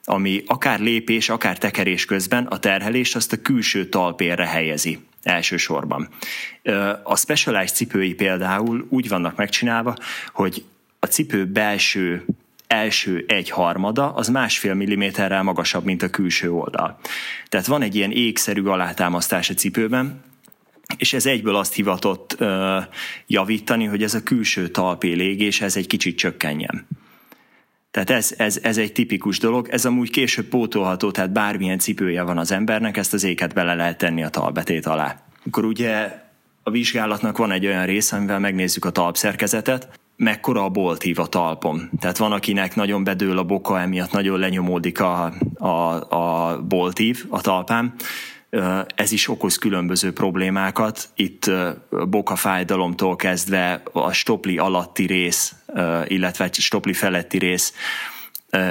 ami 0.05 0.43
akár 0.47 0.81
lépés, 0.81 1.29
akár 1.29 1.59
tekerés 1.59 2.05
közben 2.05 2.47
a 2.47 2.59
terhelést 2.59 3.17
azt 3.17 3.33
a 3.33 3.43
külső 3.43 3.89
talpérre 3.89 4.47
helyezi 4.47 4.99
elsősorban. 5.23 6.09
A 7.03 7.17
Specialized 7.17 7.77
cipői 7.77 8.15
például 8.15 8.87
úgy 8.89 9.09
vannak 9.09 9.37
megcsinálva, 9.37 9.97
hogy 10.33 10.65
a 10.99 11.07
cipő 11.07 11.47
belső 11.47 12.25
első 12.67 13.25
egy 13.29 13.51
harmada 13.51 14.15
az 14.15 14.29
másfél 14.29 14.75
milliméterrel 14.75 15.43
magasabb, 15.43 15.85
mint 15.85 16.03
a 16.03 16.11
külső 16.11 16.53
oldal. 16.53 16.99
Tehát 17.49 17.67
van 17.67 17.83
egy 17.83 17.95
ilyen 17.95 18.11
égszerű 18.11 18.63
alátámasztás 18.63 19.51
a 19.51 19.55
cipőben, 19.55 20.23
és 20.97 21.13
ez 21.13 21.27
egyből 21.27 21.57
azt 21.57 21.75
hivatott 21.75 22.37
ö, 22.39 22.79
javítani, 23.27 23.85
hogy 23.85 24.03
ez 24.03 24.15
a 24.15 24.23
külső 24.23 24.69
talpé 24.69 25.13
légés, 25.13 25.61
ez 25.61 25.77
egy 25.77 25.87
kicsit 25.87 26.17
csökkenjen. 26.17 26.87
Tehát 27.91 28.11
ez, 28.11 28.35
ez, 28.37 28.59
ez 28.63 28.79
egy 28.79 28.93
tipikus 28.93 29.39
dolog, 29.39 29.69
ez 29.71 29.85
amúgy 29.85 30.11
később 30.11 30.47
pótolható, 30.47 31.11
tehát 31.11 31.33
bármilyen 31.33 31.79
cipője 31.79 32.23
van 32.23 32.39
az 32.39 32.53
embernek, 32.53 32.97
ezt 32.97 33.13
az 33.13 33.25
éket 33.25 33.55
bele 33.55 33.75
lehet 33.75 33.99
tenni 33.99 34.23
a 34.23 34.29
talbetét 34.29 34.87
alá. 34.87 35.25
Akkor 35.47 35.65
ugye 35.65 36.21
a 36.63 36.71
vizsgálatnak 36.71 37.39
van 37.39 37.53
egy 37.53 37.67
olyan 37.67 37.87
része, 37.87 38.17
amivel 38.17 38.39
megnézzük 38.39 38.85
a 38.85 38.91
talpszerkezetet, 38.91 40.01
mekkora 40.17 40.65
a 40.65 40.69
boltív 40.69 41.19
a 41.19 41.27
talpom. 41.27 41.91
Tehát 42.01 42.17
van, 42.17 42.33
akinek 42.33 42.75
nagyon 42.75 43.05
bedől 43.05 43.39
a 43.39 43.45
boka, 43.45 43.81
emiatt 43.81 44.13
nagyon 44.13 44.39
lenyomódik 44.39 45.01
a, 45.01 45.33
a, 45.59 45.69
a 46.17 46.63
boltív 46.63 47.25
a 47.29 47.41
talpám, 47.41 47.95
ez 48.95 49.13
is 49.13 49.29
okoz 49.29 49.57
különböző 49.57 50.13
problémákat. 50.13 51.09
Itt 51.15 51.51
bokafájdalomtól 52.09 53.17
kezdve 53.17 53.83
a 53.93 54.13
stopli 54.13 54.59
alatti 54.59 55.07
rész, 55.07 55.55
illetve 56.07 56.49
stopli 56.53 56.93
feletti 56.93 57.39
rész 57.39 57.75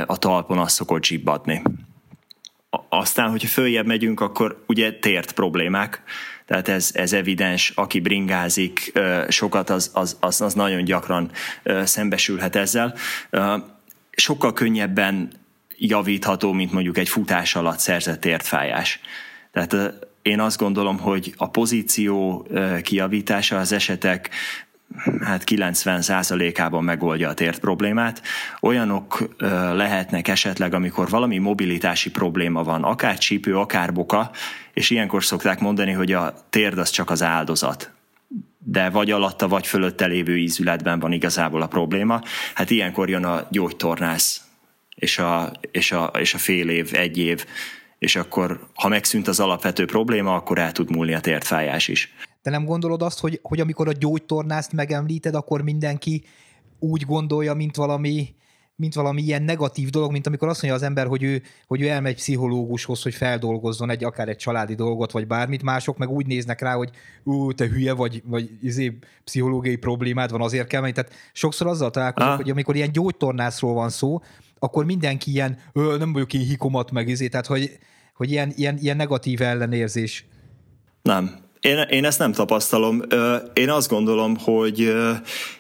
a 0.06 0.18
talpon 0.18 0.58
az 0.58 0.72
szokott 0.72 1.04
zsibbadni. 1.04 1.62
Aztán, 2.90 3.30
hogyha 3.30 3.48
följebb 3.48 3.86
megyünk, 3.86 4.20
akkor 4.20 4.64
ugye 4.68 4.94
tért 5.00 5.32
problémák, 5.32 6.04
tehát 6.46 6.68
ez, 6.68 6.92
ez 6.94 7.14
evidens, 7.14 7.70
aki 7.70 8.00
bringázik 8.00 9.00
sokat, 9.28 9.70
az, 9.70 9.92
az, 9.94 10.18
az, 10.20 10.42
az 10.42 10.54
nagyon 10.54 10.84
gyakran 10.84 11.32
szembesülhet 11.84 12.56
ezzel. 12.56 12.96
Sokkal 14.12 14.54
könnyebben 14.54 15.32
javítható, 15.78 16.52
mint 16.52 16.72
mondjuk 16.72 16.98
egy 16.98 17.10
futás 17.10 17.56
alatt 17.56 17.80
szerzett 17.80 18.22
tértfájás. 18.22 19.00
Tehát 19.52 19.76
én 20.22 20.40
azt 20.40 20.58
gondolom, 20.58 21.00
hogy 21.00 21.34
a 21.38 21.50
pozíció 21.50 22.48
kiavítása 22.82 23.60
az 23.60 23.72
esetek 23.72 24.30
hát 25.22 25.44
90%-ában 25.46 26.84
megoldja 26.84 27.30
a 27.30 27.34
tért 27.34 27.60
problémát. 27.60 28.22
Olyanok 28.62 29.36
lehetnek 29.74 30.28
esetleg, 30.28 30.74
amikor 30.74 31.10
valami 31.10 31.38
mobilitási 31.38 32.12
probléma 32.12 32.64
van, 32.64 32.84
akár 32.84 33.18
csípő, 33.18 33.58
akár 33.58 33.94
boka, 33.94 34.32
és 34.74 34.90
ilyenkor 34.90 35.24
szokták 35.24 35.60
mondani, 35.60 35.92
hogy 35.92 36.12
a 36.12 36.34
térd 36.50 36.78
az 36.78 36.90
csak 36.90 37.10
az 37.10 37.24
áldozat 37.24 37.92
de 38.66 38.90
vagy 38.90 39.12
alatta, 39.12 39.48
vagy 39.48 39.68
fölötte 39.68 40.06
lévő 40.06 40.38
ízületben 40.38 41.00
van 41.00 41.12
igazából 41.12 41.62
a 41.62 41.68
probléma. 41.68 42.22
Hát 42.54 42.70
ilyenkor 42.70 43.10
jön 43.10 43.26
a 43.26 43.48
gyógytornász, 43.50 44.42
és 44.96 45.20
a, 45.20 45.52
és 45.72 45.92
a, 45.92 46.12
és 46.18 46.34
a 46.34 46.38
fél 46.38 46.70
év, 46.70 46.90
egy 46.94 47.18
év 47.18 47.46
és 48.02 48.16
akkor 48.16 48.68
ha 48.74 48.88
megszűnt 48.88 49.28
az 49.28 49.40
alapvető 49.40 49.86
probléma, 49.86 50.36
akkor 50.36 50.58
el 50.58 50.72
tud 50.72 50.92
múlni 50.92 51.14
a 51.14 51.20
tértfájás 51.20 51.88
is. 51.88 52.14
De 52.42 52.50
nem 52.50 52.66
gondolod 52.66 53.02
azt, 53.02 53.20
hogy, 53.20 53.40
hogy 53.42 53.60
amikor 53.60 53.88
a 53.88 53.92
gyógytornászt 53.92 54.74
megemlíted, 54.74 55.36
akkor 55.36 55.62
mindenki 55.62 56.24
úgy 56.80 57.06
gondolja, 57.06 57.54
mint 57.54 57.76
valami, 57.76 58.36
mint 58.76 58.94
valami 58.94 59.22
ilyen 59.22 59.44
negatív 59.44 59.90
dolog, 59.90 60.12
mint 60.12 60.28
amikor 60.28 60.48
azt 60.48 60.62
mondja 60.62 60.80
az 60.80 60.86
ember, 60.86 61.08
hogy 61.08 61.24
ő, 61.24 61.42
hogy 61.68 61.82
ő 61.82 61.88
elmegy 61.88 62.16
pszichológushoz, 62.16 63.02
hogy 63.02 63.14
feldolgozzon 63.14 63.90
egy 63.90 64.04
akár 64.04 64.30
egy 64.30 64.38
családi 64.38 64.76
dolgot, 64.76 65.12
vagy 65.12 65.28
bármit, 65.28 65.64
mások 65.64 65.98
meg 65.98 66.10
úgy 66.10 66.26
néznek 66.26 66.62
rá, 66.62 66.74
hogy 66.74 66.90
ú, 67.24 67.54
te 67.54 67.68
hülye 67.68 67.94
vagy, 67.94 68.22
vagy 68.26 68.50
izé, 68.62 68.98
pszichológiai 69.24 69.76
problémád 69.76 70.32
van, 70.32 70.42
azért 70.42 70.68
kell 70.68 70.82
menni. 70.82 70.94
Tehát 70.94 71.14
sokszor 71.34 71.68
azzal 71.68 71.92
találkozok, 71.92 72.36
hogy 72.36 72.50
amikor 72.50 72.76
ilyen 72.76 72.92
gyógytornászról 72.92 73.74
van 73.74 73.90
szó, 73.90 74.22
akkor 74.60 74.86
mindenki 74.86 75.32
ilyen, 75.32 75.58
nem 75.74 76.14
vagyok 76.14 76.34
én 76.34 76.42
hikomat 76.42 76.92
meg, 76.92 77.08
izé, 77.08 77.28
tehát 77.28 77.46
hogy, 77.46 77.80
hogy 78.22 78.32
ilyen, 78.32 78.54
ilyen, 78.56 78.78
ilyen 78.82 78.96
negatív 78.96 79.42
ellenérzés. 79.42 80.26
Nem. 81.02 81.36
Én, 81.60 81.78
én 81.78 82.06
ezt 82.06 82.20
nem 82.20 82.32
tapasztalom. 82.32 83.02
Én 83.54 83.70
azt 83.70 83.90
gondolom, 83.90 84.38
hogy 84.38 84.80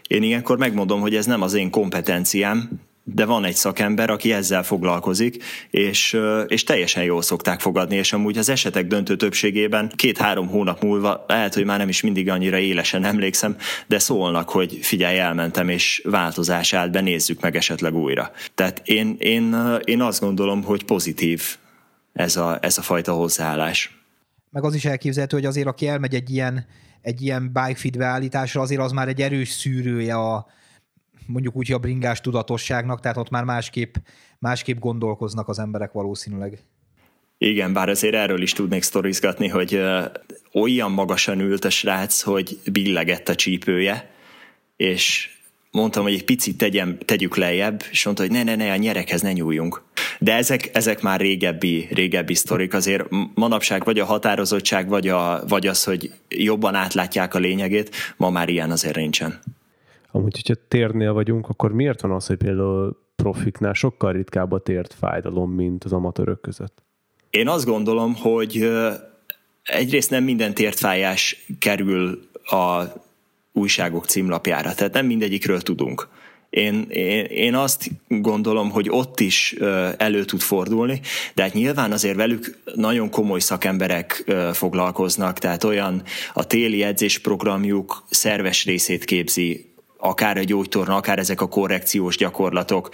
én 0.08 0.24
ilyenkor 0.24 0.58
megmondom, 0.58 1.01
hogy 1.01 1.15
ez 1.15 1.25
nem 1.25 1.41
az 1.41 1.53
én 1.53 1.70
kompetenciám, 1.70 2.70
de 3.03 3.25
van 3.25 3.46
egy 3.46 3.56
szakember, 3.56 4.10
aki 4.10 4.34
ezzel 4.34 4.63
foglalkozik, 4.63 5.44
és, 5.70 6.18
és 6.48 6.63
teljesen 6.63 7.03
jól 7.03 7.22
szokták 7.22 7.60
fogadni, 7.60 7.96
és 7.96 8.13
amúgy 8.13 8.38
az 8.38 8.50
esetek 8.50 8.88
döntő 8.88 9.15
többségében 9.15 9.91
két-három 9.96 10.48
hónap 10.48 10.84
múlva, 10.84 11.25
lehet, 11.27 11.53
hogy 11.53 11.65
már 11.65 11.77
nem 11.77 11.89
is 11.89 12.01
mindig 12.01 12.30
annyira 12.30 12.58
élesen 12.58 13.03
emlékszem, 13.03 13.58
de 13.88 14.00
szólnak, 14.00 14.50
hogy 14.50 14.80
figyelj, 14.82 15.18
elmentem, 15.18 15.70
és 15.70 16.01
változás 16.06 16.74
állt 16.74 16.91
be, 16.91 17.01
nézzük 17.01 17.41
meg 17.41 17.56
esetleg 17.56 17.96
újra. 17.96 18.32
Tehát 18.56 18.82
én, 18.86 19.15
én, 19.20 19.56
én 19.84 20.01
azt 20.01 20.22
gondolom, 20.22 20.63
hogy 20.63 20.84
pozitív 20.84 21.60
ez 22.13 22.36
a, 22.36 22.58
ez 22.62 22.77
a 22.77 22.82
fajta 22.82 23.13
hozzáállás. 23.13 24.00
Meg 24.50 24.63
az 24.63 24.75
is 24.75 24.86
elképzelhető, 24.86 25.38
hogy 25.38 25.46
azért 25.46 25.68
aki 25.68 25.88
elmegy 25.88 26.15
egy 26.15 26.30
ilyen, 26.30 26.65
egy 27.01 27.22
ilyen 27.22 27.48
bike 27.53 27.75
fit 27.75 27.98
beállításra, 27.98 28.62
azért 28.62 28.82
az 28.82 28.91
már 28.91 29.08
egy 29.08 29.22
erős 29.22 29.50
szűrője 29.50 30.15
a, 30.15 30.48
mondjuk 31.25 31.56
úgy 31.56 31.72
a 31.72 31.77
bringás 31.77 32.22
tudatosságnak, 32.22 33.00
tehát 33.00 33.18
ott 33.18 33.30
már 33.30 33.44
másképp, 33.44 33.96
másképp 34.39 34.80
gondolkoznak 34.80 35.48
az 35.48 35.60
emberek 35.60 35.91
valószínűleg. 35.91 36.63
Igen, 37.38 37.74
bár 37.74 37.89
azért 37.89 38.15
erről 38.15 38.41
is 38.41 38.53
tudnék 38.53 38.84
sztorizgatni, 38.84 39.48
hogy 39.48 39.82
olyan 40.53 40.91
magasan 40.91 41.39
ült 41.39 41.65
a 41.65 41.70
srác, 41.70 42.22
hogy 42.22 42.60
billegett 42.72 43.30
a 43.30 43.36
csípője, 43.36 44.12
és 44.75 45.30
mondtam, 45.72 46.04
hogy 46.04 46.13
egy 46.13 46.25
picit 46.25 46.58
tegyem, 46.58 46.98
tegyük 47.06 47.36
lejjebb, 47.36 47.84
és 47.92 48.06
mondta, 48.06 48.24
hogy 48.24 48.32
ne, 48.32 48.44
ne, 48.44 48.56
ne, 48.56 48.72
a 48.72 48.75
nyerekhez 48.75 49.22
ne 49.22 49.32
nyúljunk. 49.32 49.84
De 50.20 50.36
ezek, 50.36 50.70
ezek 50.74 51.01
már 51.01 51.20
régebbi, 51.20 51.88
régebbi 51.92 52.34
sztorik, 52.34 52.74
azért 52.74 53.06
manapság 53.34 53.84
vagy 53.84 54.00
a 54.00 54.06
határozottság, 54.06 54.90
vagy, 54.90 55.08
a, 55.08 55.44
vagy 55.48 55.68
az, 55.68 55.84
hogy 55.84 56.12
jobban 56.30 56.75
átlátják 56.75 57.34
a 57.34 57.40
lényegét, 57.40 57.96
ma 58.18 58.30
már 58.30 58.50
ilyen 58.50 58.72
azért 58.72 58.96
nincsen. 58.96 59.40
Amúgy, 60.12 60.36
hogyha 60.36 60.63
térnél 60.68 61.13
vagyunk, 61.13 61.50
akkor 61.50 61.74
miért 61.74 62.01
van 62.01 62.12
az, 62.12 62.28
hogy 62.28 62.38
például 62.38 62.98
profiknál 63.16 63.74
sokkal 63.74 64.12
ritkább 64.12 64.51
a 64.51 64.60
tért 64.60 64.94
fájdalom, 64.94 65.51
mint 65.51 65.84
az 65.84 65.94
amatőrök 65.94 66.42
között? 66.42 66.84
Én 67.30 67.48
azt 67.48 67.66
gondolom, 67.66 68.16
hogy 68.16 68.70
egyrészt 69.63 70.10
nem 70.10 70.24
minden 70.24 70.54
tértfájás 70.54 71.46
kerül 71.60 72.30
a 72.44 72.84
újságok 73.53 74.05
címlapjára, 74.05 74.74
tehát 74.74 74.93
nem 74.93 75.05
mindegyikről 75.05 75.62
tudunk. 75.62 76.08
én, 76.50 76.86
én, 76.89 77.25
én 77.25 77.55
azt 77.55 77.89
gondolom, 78.08 78.70
hogy 78.70 78.88
ott 78.89 79.20
is 79.20 79.55
elő 79.98 80.25
tud 80.25 80.41
fordulni, 80.41 81.01
de 81.34 81.41
hát 81.41 81.53
nyilván 81.53 81.91
azért 81.91 82.15
velük 82.15 82.58
nagyon 82.75 83.10
komoly 83.10 83.39
szakemberek 83.39 84.34
foglalkoznak, 84.53 85.39
tehát 85.39 85.63
olyan 85.63 86.03
a 86.34 86.48
téli 86.48 86.84
edzésprogramjuk 86.84 88.03
szerves 88.10 88.65
részét 88.65 89.05
képzi 89.05 89.72
akár 90.01 90.38
a 90.38 90.43
gyógytorna, 90.43 90.96
akár 90.96 91.20
ezek 91.20 91.41
a 91.41 91.48
korrekciós 91.48 92.17
gyakorlatok, 92.17 92.89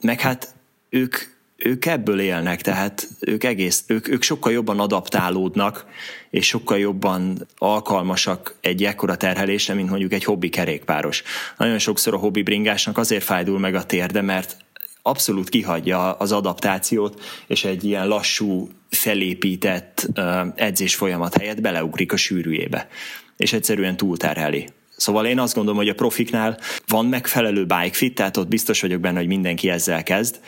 meg 0.00 0.20
hát 0.20 0.54
ők, 0.88 1.16
ők 1.64 1.86
ebből 1.86 2.20
élnek, 2.20 2.60
tehát 2.60 3.08
ők 3.20 3.44
egész, 3.44 3.84
ők, 3.86 4.08
ők 4.08 4.22
sokkal 4.22 4.52
jobban 4.52 4.80
adaptálódnak, 4.80 5.86
és 6.30 6.46
sokkal 6.46 6.78
jobban 6.78 7.46
alkalmasak 7.58 8.56
egy 8.60 8.84
ekkora 8.84 9.16
terhelésre, 9.16 9.74
mint 9.74 9.88
mondjuk 9.90 10.12
egy 10.12 10.24
hobbi 10.24 10.48
kerékpáros. 10.48 11.22
Nagyon 11.56 11.78
sokszor 11.78 12.14
a 12.14 12.18
hobbi 12.18 12.42
bringásnak 12.42 12.98
azért 12.98 13.24
fájdul 13.24 13.58
meg 13.58 13.74
a 13.74 13.84
térde, 13.84 14.20
mert 14.20 14.56
abszolút 15.02 15.48
kihagyja 15.48 16.12
az 16.12 16.32
adaptációt, 16.32 17.20
és 17.46 17.64
egy 17.64 17.84
ilyen 17.84 18.08
lassú, 18.08 18.68
felépített 18.90 20.08
edzés 20.54 20.94
folyamat 20.94 21.36
helyett 21.36 21.60
beleugrik 21.60 22.12
a 22.12 22.16
sűrűjébe, 22.16 22.88
és 23.36 23.52
egyszerűen 23.52 23.96
túlterheli. 23.96 24.68
Szóval 24.96 25.26
én 25.26 25.38
azt 25.38 25.54
gondolom, 25.54 25.78
hogy 25.78 25.88
a 25.88 25.94
profiknál 25.94 26.58
van 26.86 27.06
megfelelő 27.06 27.64
bike 27.64 27.92
fit, 27.92 28.14
tehát 28.14 28.36
ott 28.36 28.48
biztos 28.48 28.80
vagyok 28.80 29.00
benne, 29.00 29.18
hogy 29.18 29.26
mindenki 29.26 29.70
ezzel 29.70 30.02
kezd. 30.02 30.40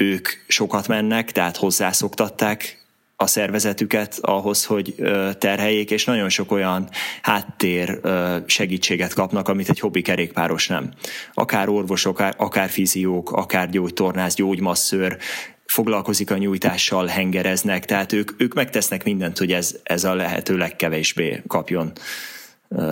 Ők 0.00 0.28
sokat 0.48 0.88
mennek, 0.88 1.32
tehát 1.32 1.56
hozzászoktatták 1.56 2.86
a 3.16 3.26
szervezetüket 3.26 4.18
ahhoz, 4.20 4.64
hogy 4.64 4.94
terheljék, 5.38 5.90
és 5.90 6.04
nagyon 6.04 6.28
sok 6.28 6.52
olyan 6.52 6.88
háttér 7.22 8.00
segítséget 8.46 9.14
kapnak, 9.14 9.48
amit 9.48 9.68
egy 9.68 9.80
hobbi 9.80 10.02
kerékpáros 10.02 10.68
nem. 10.68 10.90
Akár 11.34 11.68
orvosok, 11.68 12.18
akár, 12.18 12.34
akár 12.36 12.68
fiziók, 12.68 13.32
akár 13.32 13.70
gyógytornász, 13.70 14.34
gyógymasszőr, 14.34 15.16
foglalkozik 15.64 16.30
a 16.30 16.36
nyújtással, 16.36 17.06
hengereznek, 17.06 17.84
tehát 17.84 18.12
ők, 18.12 18.30
ők 18.36 18.54
megtesznek 18.54 19.04
mindent, 19.04 19.38
hogy 19.38 19.52
ez, 19.52 19.76
ez 19.82 20.04
a 20.04 20.14
lehető 20.14 20.56
legkevésbé 20.56 21.42
kapjon 21.46 21.92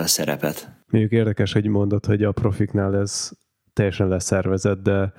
szerepet. 0.05 0.69
Mondjuk 0.91 1.13
érdekes, 1.13 1.53
hogy 1.53 1.67
mondod, 1.67 2.05
hogy 2.05 2.23
a 2.23 2.33
profiknál 2.33 2.97
ez 2.97 3.31
teljesen 3.73 4.09
leszervezett, 4.09 4.83
de 4.83 5.13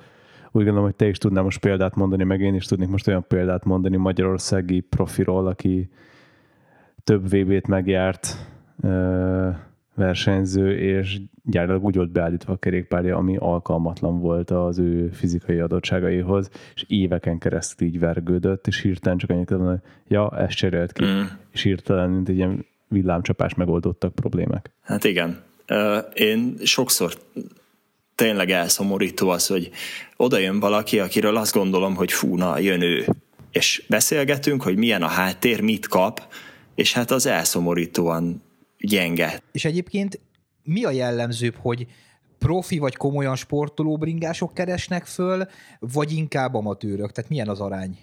úgy 0.52 0.62
gondolom, 0.62 0.84
hogy 0.84 0.94
te 0.94 1.08
is 1.08 1.18
tudnál 1.18 1.42
most 1.42 1.60
példát 1.60 1.94
mondani, 1.94 2.24
meg 2.24 2.40
én 2.40 2.54
is 2.54 2.66
tudnék 2.66 2.88
most 2.88 3.06
olyan 3.06 3.24
példát 3.28 3.64
mondani 3.64 3.96
magyarországi 3.96 4.80
profiról, 4.80 5.46
aki 5.46 5.88
több 7.04 7.28
VB-t 7.30 7.66
megjárt 7.66 8.36
versenyző, 9.94 10.78
és 10.78 11.20
gyárilag 11.44 11.84
úgy 11.84 11.96
volt 11.96 12.12
beállítva 12.12 12.52
a 12.52 12.56
kerékpárja, 12.56 13.16
ami 13.16 13.36
alkalmatlan 13.36 14.20
volt 14.20 14.50
az 14.50 14.78
ő 14.78 15.08
fizikai 15.08 15.58
adottságaihoz, 15.58 16.50
és 16.74 16.84
éveken 16.88 17.38
keresztül 17.38 17.88
így 17.88 17.98
vergődött, 17.98 18.66
és 18.66 18.80
hirtelen 18.80 19.18
csak 19.18 19.30
annyit 19.30 19.50
hogy 19.50 19.78
ja, 20.08 20.38
ezt 20.38 20.56
cserélt 20.56 20.92
ki, 20.92 21.04
mm. 21.04 21.22
és 21.50 21.62
hirtelen, 21.62 22.10
mint 22.10 22.28
egy 22.28 22.36
ilyen 22.36 22.66
villámcsapás 22.88 23.54
megoldottak 23.54 24.14
problémák. 24.14 24.70
Hát 24.82 25.04
igen. 25.04 25.38
Én 26.14 26.56
sokszor 26.62 27.12
tényleg 28.18 28.50
elszomorító 28.50 29.28
az, 29.28 29.46
hogy 29.46 29.70
oda 30.16 30.38
jön 30.38 30.60
valaki, 30.60 30.98
akiről 30.98 31.36
azt 31.36 31.52
gondolom, 31.52 31.94
hogy 31.94 32.12
fú, 32.12 32.36
na, 32.36 32.58
jön 32.58 32.82
ő. 32.82 33.06
És 33.52 33.84
beszélgetünk, 33.88 34.62
hogy 34.62 34.76
milyen 34.76 35.02
a 35.02 35.06
háttér, 35.06 35.60
mit 35.60 35.86
kap, 35.86 36.34
és 36.74 36.92
hát 36.92 37.10
az 37.10 37.26
elszomorítóan 37.26 38.42
gyenge. 38.78 39.42
És 39.52 39.64
egyébként 39.64 40.20
mi 40.62 40.84
a 40.84 40.90
jellemzőbb, 40.90 41.54
hogy 41.60 41.86
profi 42.38 42.78
vagy 42.78 42.96
komolyan 42.96 43.36
sportoló 43.36 43.96
bringások 43.96 44.54
keresnek 44.54 45.06
föl, 45.06 45.46
vagy 45.78 46.12
inkább 46.12 46.54
amatőrök? 46.54 47.12
Tehát 47.12 47.30
milyen 47.30 47.48
az 47.48 47.60
arány? 47.60 47.98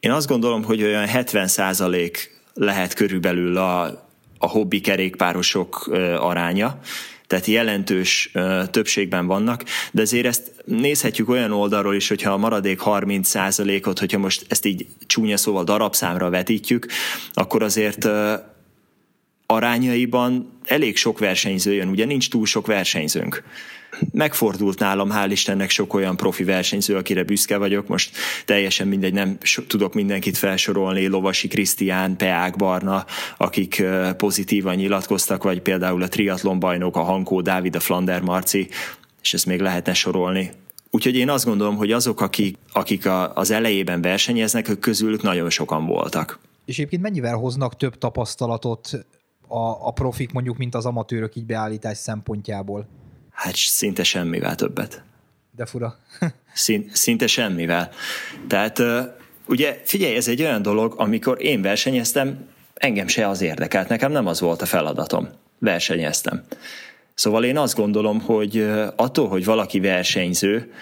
Én 0.00 0.10
azt 0.10 0.28
gondolom, 0.28 0.64
hogy 0.64 0.82
olyan 0.82 1.06
70% 1.12 2.16
lehet 2.54 2.94
körülbelül 2.94 3.56
a 3.56 4.04
a 4.38 4.46
hobbi 4.46 4.80
kerékpárosok 4.80 5.86
aránya, 6.18 6.78
tehát 7.26 7.46
jelentős 7.46 8.32
többségben 8.70 9.26
vannak, 9.26 9.64
de 9.92 10.02
azért 10.02 10.26
ezt 10.26 10.52
nézhetjük 10.64 11.28
olyan 11.28 11.52
oldalról 11.52 11.94
is, 11.94 12.08
hogyha 12.08 12.32
a 12.32 12.36
maradék 12.36 12.80
30%-ot, 12.84 13.98
hogyha 13.98 14.18
most 14.18 14.44
ezt 14.48 14.66
így 14.66 14.86
csúnya 15.06 15.36
szóval 15.36 15.64
darabszámra 15.64 16.30
vetítjük, 16.30 16.86
akkor 17.32 17.62
azért 17.62 18.08
arányaiban 19.46 20.58
elég 20.64 20.96
sok 20.96 21.18
versenyző 21.18 21.72
jön, 21.72 21.88
ugye 21.88 22.04
nincs 22.04 22.30
túl 22.30 22.46
sok 22.46 22.66
versenyzőnk 22.66 23.42
megfordult 24.12 24.78
nálam, 24.78 25.10
hál' 25.12 25.28
Istennek 25.30 25.70
sok 25.70 25.94
olyan 25.94 26.16
profi 26.16 26.44
versenyző, 26.44 26.96
akire 26.96 27.22
büszke 27.22 27.56
vagyok, 27.56 27.88
most 27.88 28.16
teljesen 28.44 28.88
mindegy, 28.88 29.12
nem 29.12 29.38
tudok 29.66 29.94
mindenkit 29.94 30.36
felsorolni, 30.36 31.06
Lovasi 31.06 31.48
Krisztián, 31.48 32.16
Peák 32.16 32.56
Barna, 32.56 33.04
akik 33.36 33.82
pozitívan 34.16 34.74
nyilatkoztak, 34.74 35.42
vagy 35.42 35.60
például 35.60 36.02
a 36.02 36.08
triatlon 36.08 36.58
bajnok, 36.58 36.96
a 36.96 37.02
Hankó 37.02 37.40
Dávid, 37.40 37.76
a 37.76 37.80
Flander 37.80 38.22
Marci, 38.22 38.68
és 39.22 39.34
ezt 39.34 39.46
még 39.46 39.60
lehetne 39.60 39.94
sorolni. 39.94 40.50
Úgyhogy 40.90 41.16
én 41.16 41.30
azt 41.30 41.44
gondolom, 41.44 41.76
hogy 41.76 41.92
azok, 41.92 42.20
akik, 42.20 42.58
akik 42.72 43.06
a, 43.06 43.34
az 43.34 43.50
elejében 43.50 44.00
versenyeznek, 44.00 44.68
ők 44.68 44.78
közülük 44.78 45.22
nagyon 45.22 45.50
sokan 45.50 45.86
voltak. 45.86 46.38
És 46.64 46.78
egyébként 46.78 47.02
mennyivel 47.02 47.36
hoznak 47.36 47.76
több 47.76 47.98
tapasztalatot 47.98 49.06
a, 49.48 49.86
a 49.86 49.90
profik 49.90 50.32
mondjuk, 50.32 50.56
mint 50.56 50.74
az 50.74 50.86
amatőrök 50.86 51.36
így 51.36 51.46
beállítás 51.46 51.96
szempontjából? 51.96 52.88
Hát 53.36 53.56
szinte 53.56 54.04
semmivel 54.04 54.54
többet. 54.54 55.02
De 55.56 55.66
fura. 55.66 55.98
szinte 56.92 57.26
semmivel. 57.26 57.90
Tehát 58.48 58.82
ugye 59.46 59.80
figyelj, 59.84 60.16
ez 60.16 60.28
egy 60.28 60.42
olyan 60.42 60.62
dolog, 60.62 60.94
amikor 60.96 61.42
én 61.42 61.62
versenyeztem, 61.62 62.48
engem 62.74 63.06
se 63.06 63.28
az 63.28 63.40
érdekelt, 63.40 63.88
nekem 63.88 64.12
nem 64.12 64.26
az 64.26 64.40
volt 64.40 64.62
a 64.62 64.66
feladatom. 64.66 65.28
Versenyeztem. 65.58 66.44
Szóval 67.14 67.44
én 67.44 67.58
azt 67.58 67.76
gondolom, 67.76 68.20
hogy 68.20 68.70
attól, 68.96 69.28
hogy 69.28 69.44
valaki 69.44 69.80
versenyző, 69.80 70.72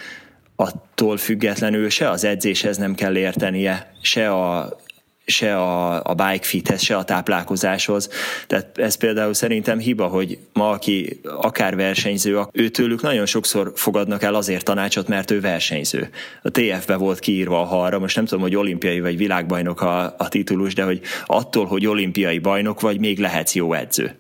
attól 0.56 1.16
függetlenül 1.16 1.90
se 1.90 2.10
az 2.10 2.24
edzéshez 2.24 2.76
nem 2.76 2.94
kell 2.94 3.16
értenie, 3.16 3.92
se 4.02 4.32
a 4.32 4.78
se 5.26 5.56
a, 5.56 6.04
a 6.04 6.14
bike 6.14 6.46
fithez, 6.46 6.82
se 6.82 6.96
a 6.96 7.04
táplálkozáshoz. 7.04 8.08
Tehát 8.46 8.78
ez 8.78 8.94
például 8.94 9.34
szerintem 9.34 9.78
hiba, 9.78 10.06
hogy 10.06 10.38
ma, 10.52 10.70
aki 10.70 11.20
akár 11.22 11.76
versenyző, 11.76 12.40
őtőlük 12.52 13.02
nagyon 13.02 13.26
sokszor 13.26 13.72
fogadnak 13.74 14.22
el 14.22 14.34
azért 14.34 14.64
tanácsot, 14.64 15.08
mert 15.08 15.30
ő 15.30 15.40
versenyző. 15.40 16.10
A 16.42 16.50
TF-be 16.50 16.96
volt 16.96 17.18
kiírva 17.18 17.60
a 17.60 17.64
halra, 17.64 17.98
most 17.98 18.16
nem 18.16 18.24
tudom, 18.24 18.42
hogy 18.42 18.56
olimpiai 18.56 19.00
vagy 19.00 19.16
világbajnok 19.16 19.80
a, 19.80 20.14
a 20.18 20.28
titulus, 20.28 20.74
de 20.74 20.84
hogy 20.84 21.00
attól, 21.26 21.66
hogy 21.66 21.86
olimpiai 21.86 22.38
bajnok 22.38 22.80
vagy, 22.80 22.98
még 22.98 23.18
lehetsz 23.18 23.54
jó 23.54 23.72
edző. 23.72 24.16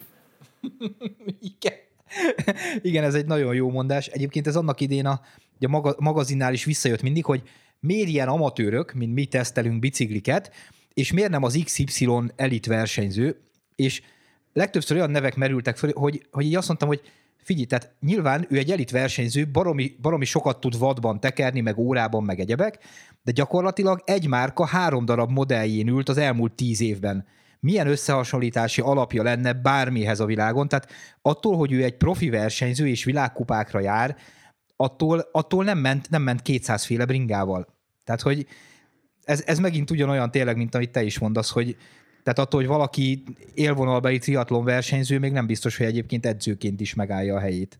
Igen. 1.58 1.82
Igen, 2.82 3.04
ez 3.04 3.14
egy 3.14 3.26
nagyon 3.26 3.54
jó 3.54 3.70
mondás. 3.70 4.06
Egyébként 4.06 4.46
ez 4.46 4.56
annak 4.56 4.80
idén 4.80 5.06
a, 5.06 5.20
a 5.60 5.94
magazinnál 5.98 6.52
is 6.52 6.64
visszajött 6.64 7.02
mindig, 7.02 7.24
hogy 7.24 7.42
miért 7.80 8.08
ilyen 8.08 8.28
amatőrök, 8.28 8.92
mint 8.92 9.14
mi 9.14 9.24
tesztelünk 9.24 9.78
bicikliket, 9.78 10.52
és 10.94 11.12
miért 11.12 11.30
nem 11.30 11.42
az 11.42 11.60
XY 11.64 12.08
elit 12.36 12.66
versenyző, 12.66 13.40
és 13.74 14.02
legtöbbször 14.52 14.96
olyan 14.96 15.10
nevek 15.10 15.36
merültek 15.36 15.76
fel, 15.76 15.90
hogy, 15.94 16.26
hogy 16.30 16.44
így 16.44 16.54
azt 16.54 16.68
mondtam, 16.68 16.88
hogy 16.88 17.00
figyelj, 17.44 17.66
tehát 17.66 17.94
nyilván 18.00 18.46
ő 18.48 18.58
egy 18.58 18.70
elit 18.70 18.90
versenyző, 18.90 19.48
baromi, 19.50 19.96
baromi 20.00 20.24
sokat 20.24 20.60
tud 20.60 20.78
vadban 20.78 21.20
tekerni, 21.20 21.60
meg 21.60 21.78
órában, 21.78 22.24
meg 22.24 22.40
egyebek, 22.40 22.78
de 23.22 23.32
gyakorlatilag 23.32 24.02
egy 24.04 24.26
márka 24.26 24.66
három 24.66 25.04
darab 25.04 25.30
modelljén 25.30 25.88
ült 25.88 26.08
az 26.08 26.16
elmúlt 26.16 26.52
tíz 26.52 26.80
évben. 26.80 27.26
Milyen 27.60 27.86
összehasonlítási 27.86 28.80
alapja 28.80 29.22
lenne 29.22 29.52
bármihez 29.52 30.20
a 30.20 30.24
világon? 30.24 30.68
Tehát 30.68 30.88
attól, 31.22 31.56
hogy 31.56 31.72
ő 31.72 31.84
egy 31.84 31.96
profi 31.96 32.28
versenyző 32.28 32.88
és 32.88 33.04
világkupákra 33.04 33.80
jár, 33.80 34.16
attól, 34.76 35.28
attól 35.32 35.64
nem, 35.64 35.78
ment, 35.78 36.10
nem 36.10 36.22
ment 36.22 36.42
200 36.42 36.84
féle 36.84 37.04
bringával. 37.04 37.66
Tehát, 38.04 38.20
hogy 38.20 38.46
ez, 39.24 39.42
ez 39.46 39.58
megint 39.58 39.90
ugyanolyan 39.90 40.30
tényleg, 40.30 40.56
mint 40.56 40.74
amit 40.74 40.90
te 40.90 41.02
is 41.02 41.18
mondasz, 41.18 41.50
hogy 41.50 41.76
tehát 42.22 42.38
attól, 42.38 42.60
hogy 42.60 42.68
valaki 42.68 43.22
élvonalbeli 43.54 44.18
triatlon 44.18 44.64
versenyző, 44.64 45.18
még 45.18 45.32
nem 45.32 45.46
biztos, 45.46 45.76
hogy 45.76 45.86
egyébként 45.86 46.26
edzőként 46.26 46.80
is 46.80 46.94
megállja 46.94 47.34
a 47.34 47.40
helyét. 47.40 47.78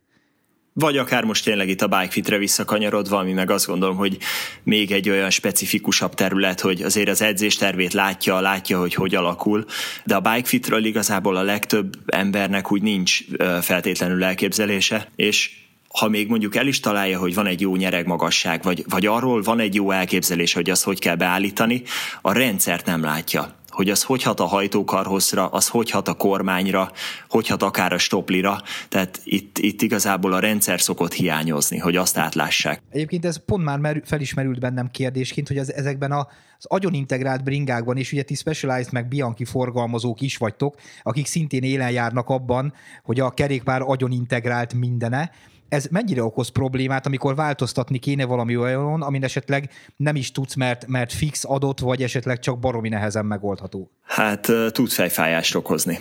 Vagy 0.73 0.97
akár 0.97 1.25
most 1.25 1.45
tényleg 1.45 1.69
itt 1.69 1.81
a 1.81 1.87
bikefitre 1.87 2.39
visszakanyarodva, 2.39 3.19
ami 3.19 3.33
meg 3.33 3.51
azt 3.51 3.67
gondolom, 3.67 3.97
hogy 3.97 4.19
még 4.63 4.93
egy 4.93 5.11
olyan 5.11 5.31
specifikusabb 5.31 6.15
terület, 6.15 6.61
hogy 6.61 6.83
azért 6.83 7.09
az 7.09 7.23
edzés 7.23 7.57
tervét 7.57 7.93
látja, 7.93 8.41
látja, 8.41 8.79
hogy 8.79 8.95
hogy 8.95 9.15
alakul, 9.15 9.65
de 10.05 10.15
a 10.15 10.21
bikefitről 10.21 10.85
igazából 10.85 11.37
a 11.37 11.43
legtöbb 11.43 11.95
embernek 12.07 12.73
úgy 12.73 12.83
nincs 12.83 13.19
feltétlenül 13.61 14.25
elképzelése, 14.25 15.09
és 15.17 15.64
ha 15.99 16.09
még 16.09 16.29
mondjuk 16.29 16.57
el 16.57 16.67
is 16.67 16.81
találja, 16.81 17.19
hogy 17.19 17.35
van 17.35 17.47
egy 17.47 17.61
jó 17.61 17.77
nyeregmagasság, 17.77 18.63
vagy, 18.63 18.85
vagy 18.89 19.07
arról 19.07 19.43
van 19.43 19.61
egy 19.61 19.75
jó 19.75 19.91
elképzelés, 19.91 20.53
hogy 20.53 20.71
azt 20.71 20.85
hogy 20.85 20.99
kell 20.99 21.15
beállítani, 21.15 21.83
a 22.23 22.33
rendszert 22.33 22.87
nem 22.87 23.03
látja. 23.03 23.55
Hogy 23.69 23.91
az 23.91 24.03
hogy 24.03 24.23
hat 24.23 24.41
a 24.41 24.45
hajtókarhozra, 24.45 25.47
az 25.47 25.69
hogy 25.69 25.91
hat 25.91 26.09
a 26.09 26.15
kormányra, 26.15 26.93
hogy 27.29 27.49
hat 27.49 27.63
akár 27.63 27.93
a 27.93 27.99
stoplira, 27.99 28.63
tehát 28.89 29.21
itt, 29.25 29.59
itt 29.59 29.83
igazából 29.83 30.33
a 30.33 30.39
rendszer 30.39 30.81
szokott 30.81 31.13
hiányozni, 31.13 31.79
hogy 31.79 31.97
azt 31.97 32.17
átlássák. 32.17 32.83
Egyébként 32.91 33.25
ez 33.25 33.45
pont 33.45 33.65
már 33.65 33.79
merül, 33.79 34.03
felismerült 34.05 34.61
bennem 34.61 34.91
kérdésként, 34.91 35.49
hogy 35.49 35.59
az, 35.59 35.75
ezekben 35.75 36.13
a, 36.13 36.29
az 36.59 36.67
agyon 36.67 36.95
integrált 36.95 37.45
bringákban, 37.45 37.97
és 37.97 38.13
ugye 38.13 38.23
ti 38.23 38.35
Specialized 38.35 38.93
meg 38.93 39.09
Bianchi 39.09 39.45
forgalmazók 39.45 40.21
is 40.21 40.37
vagytok, 40.37 40.77
akik 41.03 41.27
szintén 41.27 41.63
élen 41.63 41.91
járnak 41.91 42.29
abban, 42.29 42.73
hogy 43.03 43.21
a 43.21 43.31
kerékpár 43.31 43.81
agyon 43.83 44.13
integrált 44.13 44.75
mindene, 44.75 45.31
ez 45.75 45.87
mennyire 45.91 46.23
okoz 46.23 46.49
problémát, 46.49 47.07
amikor 47.07 47.35
változtatni 47.35 47.99
kéne 47.99 48.25
valami 48.25 48.57
olyan, 48.57 49.03
amin 49.03 49.25
esetleg 49.25 49.71
nem 49.97 50.17
is 50.17 50.33
tudsz, 50.33 50.55
mert, 50.55 50.87
mert 50.87 51.13
fix 51.13 51.45
adott, 51.45 51.79
vagy 51.79 52.03
esetleg 52.03 52.39
csak 52.39 52.59
baromi 52.59 52.89
nehezen 52.89 53.27
megoldható? 53.27 53.91
Hát 54.03 54.53
tud 54.71 54.91
fejfájást 54.91 55.55
okozni. 55.55 55.99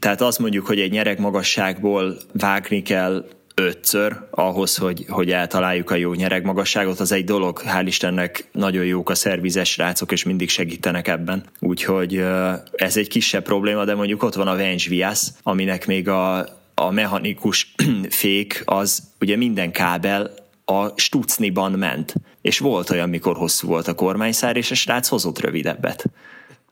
Tehát 0.00 0.20
azt 0.20 0.38
mondjuk, 0.38 0.66
hogy 0.66 0.80
egy 0.80 0.90
nyereg 0.90 1.20
magasságból 1.20 2.16
vágni 2.32 2.82
kell 2.82 3.24
ötször 3.54 4.16
ahhoz, 4.30 4.76
hogy, 4.76 5.04
hogy 5.08 5.30
eltaláljuk 5.30 5.90
a 5.90 5.94
jó 5.94 6.14
nyeregmagasságot, 6.14 7.00
az 7.00 7.12
egy 7.12 7.24
dolog, 7.24 7.62
hál' 7.64 7.82
Istennek 7.86 8.48
nagyon 8.52 8.84
jók 8.84 9.10
a 9.10 9.14
szervizes 9.14 9.76
rácok, 9.76 10.12
és 10.12 10.24
mindig 10.24 10.48
segítenek 10.48 11.08
ebben. 11.08 11.44
Úgyhogy 11.60 12.24
ez 12.72 12.96
egy 12.96 13.08
kisebb 13.08 13.42
probléma, 13.42 13.84
de 13.84 13.94
mondjuk 13.94 14.22
ott 14.22 14.34
van 14.34 14.48
a 14.48 14.56
Venge 14.56 14.88
Vias, 14.88 15.28
aminek 15.42 15.86
még 15.86 16.08
a 16.08 16.46
a 16.78 16.90
mechanikus 16.90 17.74
fék 18.08 18.62
az 18.64 19.02
ugye 19.20 19.36
minden 19.36 19.72
kábel 19.72 20.34
a 20.64 20.98
stucniban 21.00 21.72
ment. 21.72 22.14
És 22.40 22.58
volt 22.58 22.90
olyan, 22.90 23.08
mikor 23.08 23.36
hosszú 23.36 23.68
volt 23.68 23.88
a 23.88 23.94
kormányszár, 23.94 24.56
és 24.56 24.70
a 24.70 24.74
srác 24.74 25.08
hozott 25.08 25.38
rövidebbet. 25.38 26.04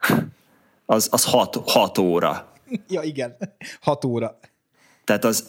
Az, 0.87 1.09
az 1.11 1.25
hat, 1.25 1.61
hat 1.67 1.99
óra. 1.99 2.53
Ja, 2.89 3.03
igen. 3.03 3.37
Hat 3.81 4.05
óra. 4.05 4.39
Tehát 5.05 5.25
az 5.25 5.47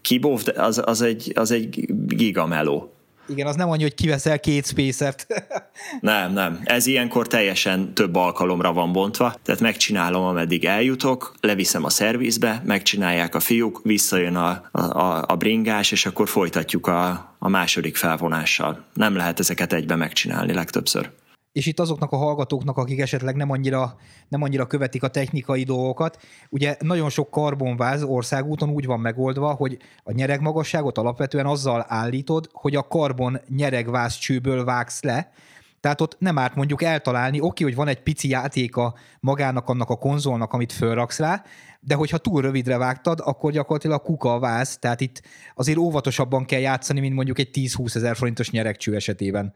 kibóv, 0.00 0.42
az, 0.56 0.82
az, 0.84 1.02
egy, 1.02 1.32
az 1.34 1.50
egy 1.50 1.86
gigameló. 2.06 2.93
Igen, 3.26 3.46
az 3.46 3.56
nem 3.56 3.70
annyi, 3.70 3.82
hogy 3.82 3.94
kiveszel 3.94 4.40
két 4.40 4.66
spacert. 4.66 5.26
nem, 6.00 6.32
nem. 6.32 6.60
Ez 6.64 6.86
ilyenkor 6.86 7.26
teljesen 7.26 7.94
több 7.94 8.14
alkalomra 8.14 8.72
van 8.72 8.92
bontva, 8.92 9.34
tehát 9.42 9.60
megcsinálom, 9.60 10.24
ameddig 10.24 10.64
eljutok, 10.64 11.34
leviszem 11.40 11.84
a 11.84 11.90
szervizbe, 11.90 12.62
megcsinálják 12.64 13.34
a 13.34 13.40
fiúk, 13.40 13.80
visszajön 13.82 14.36
a, 14.36 14.68
a, 14.72 15.24
a 15.26 15.36
bringás, 15.36 15.92
és 15.92 16.06
akkor 16.06 16.28
folytatjuk 16.28 16.86
a, 16.86 17.34
a 17.38 17.48
második 17.48 17.96
felvonással. 17.96 18.84
Nem 18.94 19.16
lehet 19.16 19.40
ezeket 19.40 19.72
egybe 19.72 19.96
megcsinálni 19.96 20.52
legtöbbször 20.52 21.10
és 21.54 21.66
itt 21.66 21.80
azoknak 21.80 22.12
a 22.12 22.16
hallgatóknak, 22.16 22.76
akik 22.76 23.00
esetleg 23.00 23.36
nem 23.36 23.50
annyira, 23.50 23.96
nem 24.28 24.42
annyira 24.42 24.66
követik 24.66 25.02
a 25.02 25.08
technikai 25.08 25.62
dolgokat, 25.62 26.22
ugye 26.50 26.76
nagyon 26.80 27.10
sok 27.10 27.30
karbonváz 27.30 28.02
országúton 28.02 28.70
úgy 28.70 28.86
van 28.86 29.00
megoldva, 29.00 29.52
hogy 29.52 29.78
a 30.02 30.12
nyeregmagasságot 30.12 30.98
alapvetően 30.98 31.46
azzal 31.46 31.84
állítod, 31.88 32.48
hogy 32.52 32.76
a 32.76 32.82
karbon 32.82 33.40
nyeregváz 33.48 34.14
csőből 34.14 34.64
vágsz 34.64 35.02
le, 35.02 35.32
tehát 35.80 36.00
ott 36.00 36.16
nem 36.18 36.38
árt 36.38 36.54
mondjuk 36.54 36.82
eltalálni, 36.82 37.40
oké, 37.40 37.64
hogy 37.64 37.74
van 37.74 37.88
egy 37.88 38.02
pici 38.02 38.28
játéka 38.28 38.94
magának 39.20 39.68
annak 39.68 39.90
a 39.90 39.96
konzolnak, 39.96 40.52
amit 40.52 40.72
fölraksz 40.72 41.18
rá, 41.18 41.42
de 41.80 41.94
hogyha 41.94 42.18
túl 42.18 42.42
rövidre 42.42 42.78
vágtad, 42.78 43.20
akkor 43.24 43.52
gyakorlatilag 43.52 44.02
kuka 44.02 44.34
a 44.34 44.38
váz, 44.38 44.78
tehát 44.78 45.00
itt 45.00 45.22
azért 45.54 45.78
óvatosabban 45.78 46.44
kell 46.44 46.60
játszani, 46.60 47.00
mint 47.00 47.14
mondjuk 47.14 47.38
egy 47.38 47.50
10-20 47.52 47.94
ezer 47.94 48.16
forintos 48.16 48.50
nyeregcső 48.50 48.94
esetében. 48.94 49.54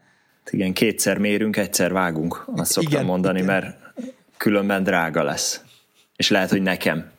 Igen, 0.51 0.72
kétszer 0.72 1.18
mérünk, 1.18 1.57
egyszer 1.57 1.92
vágunk, 1.92 2.44
azt 2.57 2.70
szoktam 2.70 2.92
igen, 2.92 3.05
mondani, 3.05 3.40
igen. 3.40 3.51
mert 3.51 3.77
különben 4.37 4.83
drága 4.83 5.22
lesz. 5.22 5.64
És 6.16 6.31
lehet, 6.31 6.51
hogy 6.51 6.62
nekem. 6.62 7.11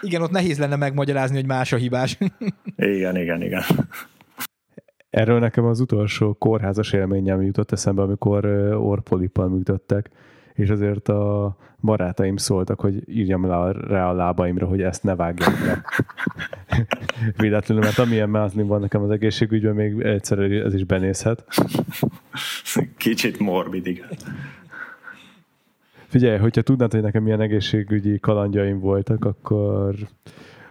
Igen, 0.00 0.22
ott 0.22 0.30
nehéz 0.30 0.58
lenne 0.58 0.76
megmagyarázni, 0.76 1.36
hogy 1.36 1.46
más 1.46 1.72
a 1.72 1.76
hibás. 1.76 2.18
Igen, 2.76 3.16
igen, 3.16 3.42
igen. 3.42 3.62
Erről 5.10 5.38
nekem 5.38 5.64
az 5.64 5.80
utolsó 5.80 6.32
kórházas 6.32 6.92
élményem 6.92 7.42
jutott 7.42 7.72
eszembe, 7.72 8.02
amikor 8.02 8.46
orpolippal 8.74 9.48
működtek, 9.48 10.10
és 10.54 10.68
azért 10.68 11.08
a 11.08 11.56
barátaim 11.80 12.36
szóltak, 12.36 12.80
hogy 12.80 13.08
írjam 13.08 13.44
rá, 13.44 13.70
rá 13.70 14.08
a 14.08 14.12
lábaimra, 14.12 14.66
hogy 14.66 14.82
ezt 14.82 15.02
ne 15.02 15.16
vágjam 15.16 15.52
le. 15.64 15.82
Véletlenül, 17.36 17.84
mert 17.84 17.98
amilyen 17.98 18.28
mázni 18.28 18.62
van 18.62 18.80
nekem 18.80 19.02
az 19.02 19.10
egészségügyben, 19.10 19.74
még 19.74 20.00
egyszer 20.00 20.38
ez 20.38 20.74
is 20.74 20.84
benézhet. 20.84 21.44
Kicsit 22.96 23.38
morbid, 23.38 23.86
igen. 23.86 24.08
Figyelj, 26.06 26.38
hogyha 26.38 26.62
tudnád, 26.62 26.92
hogy 26.92 27.02
nekem 27.02 27.22
milyen 27.22 27.40
egészségügyi 27.40 28.18
kalandjaim 28.18 28.78
voltak, 28.78 29.24
akkor 29.24 29.94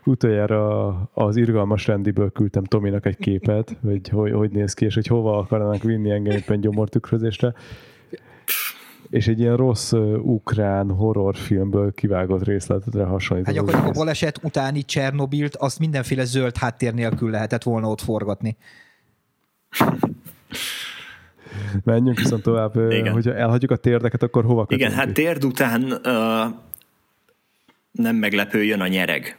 utoljára 0.03 0.87
az 1.13 1.35
irgalmas 1.35 1.87
rendiből 1.87 2.31
küldtem 2.31 2.63
Tominak 2.63 3.05
egy 3.05 3.17
képet, 3.17 3.77
hogy 3.81 4.09
hogy, 4.09 4.31
hogy 4.31 4.51
néz 4.51 4.73
ki, 4.73 4.85
és 4.85 4.93
hogy 4.93 5.07
hova 5.07 5.37
akarnak 5.37 5.83
vinni 5.83 6.11
engem 6.11 6.35
éppen 6.35 6.59
gyomortükrözésre 6.59 7.53
és 9.13 9.28
egy 9.28 9.39
ilyen 9.39 9.56
rossz 9.56 9.91
uh, 9.91 10.26
ukrán 10.26 10.89
horrorfilmből 10.89 11.93
kivágott 11.93 12.43
részletre 12.43 13.04
hasonlít. 13.04 13.45
Hát 13.45 13.56
gyakorlatilag 13.56 13.95
a 13.95 13.99
baleset 13.99 14.39
utáni 14.43 14.84
Csernobilt 14.84 15.56
azt 15.56 15.80
mindenféle 15.80 16.23
zöld 16.23 16.58
háttér 16.58 16.93
nélkül 16.93 17.30
lehetett 17.30 17.63
volna 17.63 17.88
ott 17.88 18.02
forgatni. 18.02 18.58
Menjünk 21.84 22.19
viszont 22.19 22.43
tovább. 22.43 22.91
Igen. 22.91 23.13
Hogyha 23.13 23.34
elhagyjuk 23.36 23.71
a 23.71 23.76
térdeket, 23.76 24.23
akkor 24.23 24.43
hova 24.45 24.65
Igen, 24.69 24.91
hát 24.91 25.13
térd 25.13 25.43
után 25.43 25.84
uh, 25.84 26.54
nem 27.91 28.15
meglepő, 28.15 28.63
jön 28.63 28.82
a 28.82 28.88
nyereg. 28.88 29.38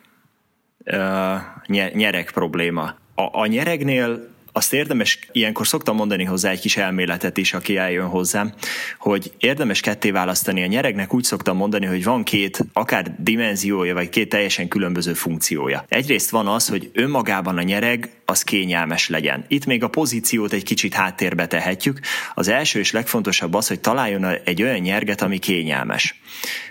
Uh, 0.86 1.92
nyereg 1.94 2.30
probléma. 2.30 2.94
A, 3.14 3.40
a 3.40 3.46
nyeregnél 3.46 4.33
azt 4.56 4.72
érdemes, 4.72 5.18
ilyenkor 5.32 5.66
szoktam 5.66 5.96
mondani 5.96 6.24
hozzá 6.24 6.50
egy 6.50 6.60
kis 6.60 6.76
elméletet 6.76 7.36
is, 7.36 7.54
aki 7.54 7.76
eljön 7.76 8.06
hozzám, 8.06 8.54
hogy 8.98 9.32
érdemes 9.38 9.80
ketté 9.80 10.10
választani 10.10 10.62
a 10.62 10.66
nyeregnek, 10.66 11.14
úgy 11.14 11.24
szoktam 11.24 11.56
mondani, 11.56 11.86
hogy 11.86 12.04
van 12.04 12.22
két 12.22 12.64
akár 12.72 13.14
dimenziója, 13.18 13.94
vagy 13.94 14.08
két 14.08 14.28
teljesen 14.28 14.68
különböző 14.68 15.14
funkciója. 15.14 15.84
Egyrészt 15.88 16.30
van 16.30 16.46
az, 16.46 16.68
hogy 16.68 16.90
önmagában 16.92 17.58
a 17.58 17.62
nyereg 17.62 18.10
az 18.24 18.42
kényelmes 18.42 19.08
legyen. 19.08 19.44
Itt 19.48 19.66
még 19.66 19.82
a 19.82 19.88
pozíciót 19.88 20.52
egy 20.52 20.64
kicsit 20.64 20.94
háttérbe 20.94 21.46
tehetjük. 21.46 22.00
Az 22.34 22.48
első 22.48 22.78
és 22.78 22.92
legfontosabb 22.92 23.54
az, 23.54 23.68
hogy 23.68 23.80
találjon 23.80 24.24
egy 24.44 24.62
olyan 24.62 24.78
nyerget, 24.78 25.22
ami 25.22 25.38
kényelmes. 25.38 26.20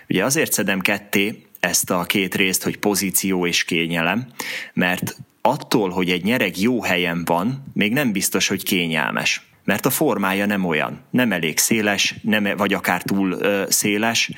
Ugye 0.08 0.24
azért 0.24 0.52
szedem 0.52 0.80
ketté 0.80 1.42
ezt 1.60 1.90
a 1.90 2.02
két 2.02 2.34
részt, 2.34 2.62
hogy 2.62 2.78
pozíció 2.78 3.46
és 3.46 3.64
kényelem, 3.64 4.26
mert 4.72 5.16
attól, 5.46 5.90
hogy 5.90 6.10
egy 6.10 6.24
nyereg 6.24 6.58
jó 6.58 6.82
helyen 6.82 7.22
van, 7.24 7.64
még 7.72 7.92
nem 7.92 8.12
biztos, 8.12 8.48
hogy 8.48 8.62
kényelmes. 8.62 9.42
Mert 9.64 9.86
a 9.86 9.90
formája 9.90 10.46
nem 10.46 10.64
olyan, 10.64 11.00
nem 11.10 11.32
elég 11.32 11.58
széles, 11.58 12.14
nem, 12.22 12.48
vagy 12.56 12.72
akár 12.72 13.02
túl 13.02 13.32
ö, 13.32 13.64
széles. 13.68 14.30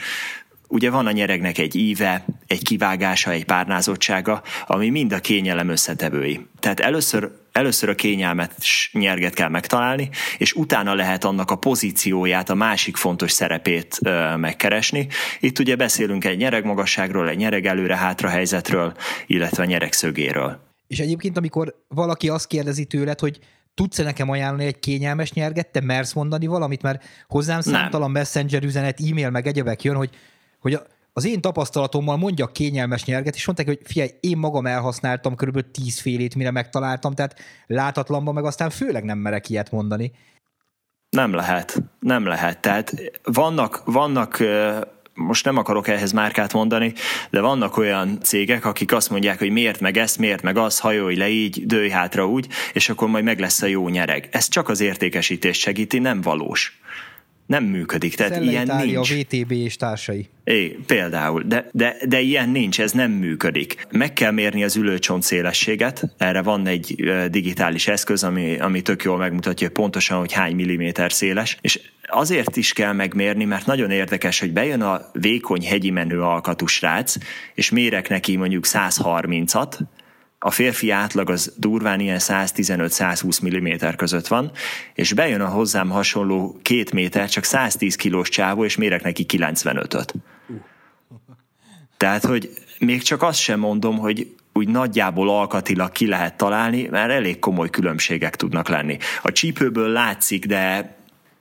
Ugye 0.68 0.90
van 0.90 1.06
a 1.06 1.10
nyeregnek 1.10 1.58
egy 1.58 1.76
íve, 1.76 2.24
egy 2.46 2.62
kivágása, 2.62 3.30
egy 3.30 3.44
párnázottsága, 3.44 4.42
ami 4.66 4.88
mind 4.88 5.12
a 5.12 5.18
kényelem 5.18 5.68
összetevői. 5.68 6.46
Tehát 6.60 6.80
először 6.80 7.30
először 7.52 7.88
a 7.88 7.94
kényelmet 7.94 8.54
nyerget 8.92 9.34
kell 9.34 9.48
megtalálni, 9.48 10.08
és 10.38 10.52
utána 10.52 10.94
lehet 10.94 11.24
annak 11.24 11.50
a 11.50 11.56
pozícióját, 11.56 12.50
a 12.50 12.54
másik 12.54 12.96
fontos 12.96 13.32
szerepét 13.32 13.98
ö, 14.02 14.36
megkeresni. 14.36 15.06
Itt 15.40 15.58
ugye 15.58 15.76
beszélünk 15.76 16.24
egy 16.24 16.36
nyeregmagasságról, 16.36 17.28
egy 17.28 17.36
nyereg 17.36 17.66
előre-hátra 17.66 18.28
helyzetről, 18.28 18.96
illetve 19.26 19.64
nyereg 19.64 19.92
szögéről. 19.92 20.65
És 20.86 21.00
egyébként, 21.00 21.36
amikor 21.36 21.84
valaki 21.88 22.28
azt 22.28 22.46
kérdezi 22.46 22.84
tőled, 22.84 23.20
hogy 23.20 23.38
tudsz-e 23.74 24.02
nekem 24.02 24.30
ajánlani 24.30 24.64
egy 24.64 24.78
kényelmes 24.78 25.32
nyerget, 25.32 25.72
te 25.72 25.80
mersz 25.80 26.12
mondani 26.12 26.46
valamit, 26.46 26.82
mert 26.82 27.04
hozzám 27.28 27.60
számtalan 27.60 28.10
messenger 28.10 28.62
üzenet, 28.62 29.00
e-mail, 29.10 29.30
meg 29.30 29.46
egyebek 29.46 29.82
jön, 29.82 29.96
hogy, 29.96 30.10
hogy 30.60 30.78
az 31.12 31.26
én 31.26 31.40
tapasztalatommal 31.40 32.16
mondjak 32.16 32.52
kényelmes 32.52 33.04
nyerget, 33.04 33.34
és 33.34 33.46
mondták, 33.46 33.66
hogy 33.66 33.80
figyelj, 33.84 34.10
én 34.20 34.36
magam 34.36 34.66
elhasználtam 34.66 35.34
körülbelül 35.34 35.70
tíz 35.70 36.00
félét, 36.00 36.34
mire 36.34 36.50
megtaláltam, 36.50 37.12
tehát 37.12 37.38
látatlanban 37.66 38.34
meg 38.34 38.44
aztán 38.44 38.70
főleg 38.70 39.04
nem 39.04 39.18
merek 39.18 39.48
ilyet 39.48 39.70
mondani. 39.70 40.12
Nem 41.10 41.32
lehet, 41.32 41.82
nem 42.00 42.26
lehet. 42.26 42.60
Tehát 42.60 42.94
vannak, 43.24 43.82
vannak 43.84 44.42
most 45.16 45.44
nem 45.44 45.56
akarok 45.56 45.88
ehhez 45.88 46.12
márkát 46.12 46.52
mondani, 46.52 46.92
de 47.30 47.40
vannak 47.40 47.76
olyan 47.76 48.18
cégek, 48.22 48.64
akik 48.64 48.92
azt 48.92 49.10
mondják, 49.10 49.38
hogy 49.38 49.50
miért 49.50 49.80
meg 49.80 49.96
ezt, 49.96 50.18
miért 50.18 50.42
meg 50.42 50.56
az, 50.56 50.78
hajolj 50.78 51.16
le 51.16 51.28
így, 51.28 51.66
dőj 51.66 51.88
hátra 51.88 52.28
úgy, 52.28 52.46
és 52.72 52.88
akkor 52.88 53.08
majd 53.08 53.24
meg 53.24 53.40
lesz 53.40 53.62
a 53.62 53.66
jó 53.66 53.88
nyereg. 53.88 54.28
Ez 54.30 54.48
csak 54.48 54.68
az 54.68 54.80
értékesítést 54.80 55.60
segíti, 55.60 55.98
nem 55.98 56.20
valós. 56.20 56.80
Nem 57.46 57.64
működik, 57.64 58.14
tehát 58.14 58.32
Szelle 58.32 58.50
ilyen 58.50 58.64
Itália, 58.64 59.00
nincs. 59.00 59.10
a 59.10 59.14
VTB 59.14 59.52
és 59.52 59.76
társai. 59.76 60.28
É, 60.44 60.78
például, 60.86 61.42
de, 61.42 61.68
de, 61.72 61.96
de 62.08 62.20
ilyen 62.20 62.48
nincs, 62.48 62.80
ez 62.80 62.92
nem 62.92 63.10
működik. 63.10 63.86
Meg 63.90 64.12
kell 64.12 64.30
mérni 64.30 64.64
az 64.64 64.76
ülőcsont 64.76 65.22
szélességet, 65.22 66.14
erre 66.18 66.42
van 66.42 66.66
egy 66.66 67.10
digitális 67.30 67.88
eszköz, 67.88 68.24
ami, 68.24 68.58
ami 68.58 68.82
tök 68.82 69.02
jól 69.02 69.16
megmutatja 69.16 69.70
pontosan, 69.70 70.18
hogy 70.18 70.32
hány 70.32 70.54
milliméter 70.54 71.12
széles, 71.12 71.58
és 71.60 71.80
azért 72.06 72.56
is 72.56 72.72
kell 72.72 72.92
megmérni, 72.92 73.44
mert 73.44 73.66
nagyon 73.66 73.90
érdekes, 73.90 74.40
hogy 74.40 74.52
bejön 74.52 74.82
a 74.82 75.00
vékony 75.12 75.66
hegyi 75.66 75.90
menő 75.90 76.22
alkatú 76.22 76.66
srác, 76.66 77.16
és 77.54 77.70
mérek 77.70 78.08
neki 78.08 78.36
mondjuk 78.36 78.64
130-at, 78.66 79.78
a 80.46 80.50
férfi 80.50 80.90
átlag 80.90 81.30
az 81.30 81.52
durván 81.56 82.00
ilyen 82.00 82.18
115-120 82.20 83.58
mm 83.58 83.96
között 83.96 84.26
van, 84.26 84.50
és 84.94 85.12
bejön 85.12 85.40
a 85.40 85.48
hozzám 85.48 85.88
hasonló 85.88 86.58
két 86.62 86.92
méter, 86.92 87.28
csak 87.28 87.44
110 87.44 87.96
kilós 87.96 88.28
csávó, 88.28 88.64
és 88.64 88.76
mérek 88.76 89.02
neki 89.02 89.26
95-öt. 89.28 90.14
Tehát, 91.96 92.24
hogy 92.24 92.50
még 92.78 93.02
csak 93.02 93.22
azt 93.22 93.38
sem 93.38 93.60
mondom, 93.60 93.98
hogy 93.98 94.34
úgy 94.52 94.68
nagyjából 94.68 95.30
alkatilag 95.30 95.92
ki 95.92 96.06
lehet 96.06 96.36
találni, 96.36 96.88
mert 96.90 97.10
elég 97.10 97.38
komoly 97.38 97.70
különbségek 97.70 98.36
tudnak 98.36 98.68
lenni. 98.68 98.98
A 99.22 99.32
csípőből 99.32 99.88
látszik, 99.88 100.46
de 100.46 100.94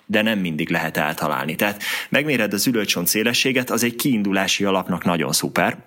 de 0.08 0.22
nem 0.22 0.40
mindig 0.40 0.70
lehet 0.70 0.98
eltalálni. 0.98 1.56
Tehát 1.56 1.84
megméred 2.10 2.54
az 2.54 2.68
ülőcsont 2.68 3.08
szélességet, 3.08 3.70
az 3.70 3.84
egy 3.84 3.96
kiindulási 3.96 4.64
alapnak 4.64 5.04
nagyon 5.04 5.32
szuper, 5.32 5.78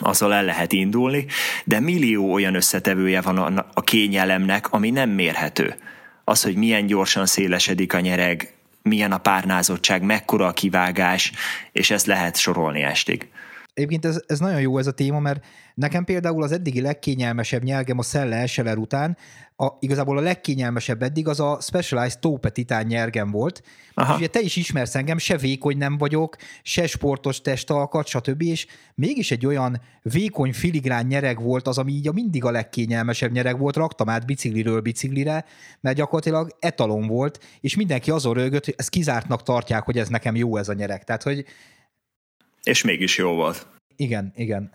azzal 0.00 0.34
el 0.34 0.44
lehet 0.44 0.72
indulni, 0.72 1.26
de 1.64 1.80
millió 1.80 2.32
olyan 2.32 2.54
összetevője 2.54 3.20
van 3.20 3.38
a, 3.74 3.80
kényelemnek, 3.80 4.72
ami 4.72 4.90
nem 4.90 5.10
mérhető. 5.10 5.74
Az, 6.24 6.42
hogy 6.42 6.56
milyen 6.56 6.86
gyorsan 6.86 7.26
szélesedik 7.26 7.94
a 7.94 8.00
nyereg, 8.00 8.52
milyen 8.82 9.12
a 9.12 9.18
párnázottság, 9.18 10.02
mekkora 10.02 10.46
a 10.46 10.52
kivágás, 10.52 11.32
és 11.72 11.90
ezt 11.90 12.06
lehet 12.06 12.36
sorolni 12.36 12.82
estig. 12.82 13.28
Egyébként 13.78 14.04
ez, 14.04 14.22
ez 14.26 14.38
nagyon 14.38 14.60
jó 14.60 14.78
ez 14.78 14.86
a 14.86 14.92
téma, 14.92 15.20
mert 15.20 15.44
nekem 15.74 16.04
például 16.04 16.42
az 16.42 16.52
eddigi 16.52 16.80
legkényelmesebb 16.80 17.62
nyelgem 17.62 17.98
a 17.98 18.02
Szelle 18.02 18.36
Eseler 18.36 18.76
után, 18.76 19.16
a, 19.56 19.66
igazából 19.80 20.18
a 20.18 20.20
legkényelmesebb 20.20 21.02
eddig 21.02 21.28
az 21.28 21.40
a 21.40 21.58
Specialized 21.60 22.18
Tópe 22.18 22.50
Titán 22.50 22.86
nyergem 22.86 23.30
volt. 23.30 23.62
Aha. 23.94 24.12
És 24.12 24.18
ugye 24.18 24.26
te 24.26 24.40
is 24.40 24.56
ismersz 24.56 24.94
engem, 24.94 25.18
se 25.18 25.36
vékony 25.36 25.76
nem 25.76 25.98
vagyok, 25.98 26.36
se 26.62 26.86
sportos 26.86 27.40
testalkat, 27.40 28.06
stb. 28.06 28.42
És 28.42 28.66
mégis 28.94 29.30
egy 29.30 29.46
olyan 29.46 29.80
vékony 30.02 30.52
filigrán 30.52 31.06
nyereg 31.06 31.42
volt 31.42 31.66
az, 31.66 31.78
ami 31.78 31.92
így 31.92 32.08
a 32.08 32.12
mindig 32.12 32.44
a 32.44 32.50
legkényelmesebb 32.50 33.30
nyereg 33.32 33.58
volt, 33.58 33.76
raktam 33.76 34.08
át 34.08 34.26
bicikliről 34.26 34.80
biciklire, 34.80 35.44
mert 35.80 35.96
gyakorlatilag 35.96 36.56
etalon 36.58 37.06
volt, 37.06 37.40
és 37.60 37.76
mindenki 37.76 38.10
azon 38.10 38.34
rögött, 38.34 38.64
hogy 38.64 38.74
ezt 38.76 38.90
kizártnak 38.90 39.42
tartják, 39.42 39.82
hogy 39.82 39.98
ez 39.98 40.08
nekem 40.08 40.36
jó 40.36 40.56
ez 40.56 40.68
a 40.68 40.72
nyereg. 40.72 41.04
Tehát, 41.04 41.22
hogy 41.22 41.44
és 42.68 42.82
mégis 42.82 43.18
jó 43.18 43.30
volt. 43.30 43.66
Igen, 43.96 44.32
igen. 44.36 44.70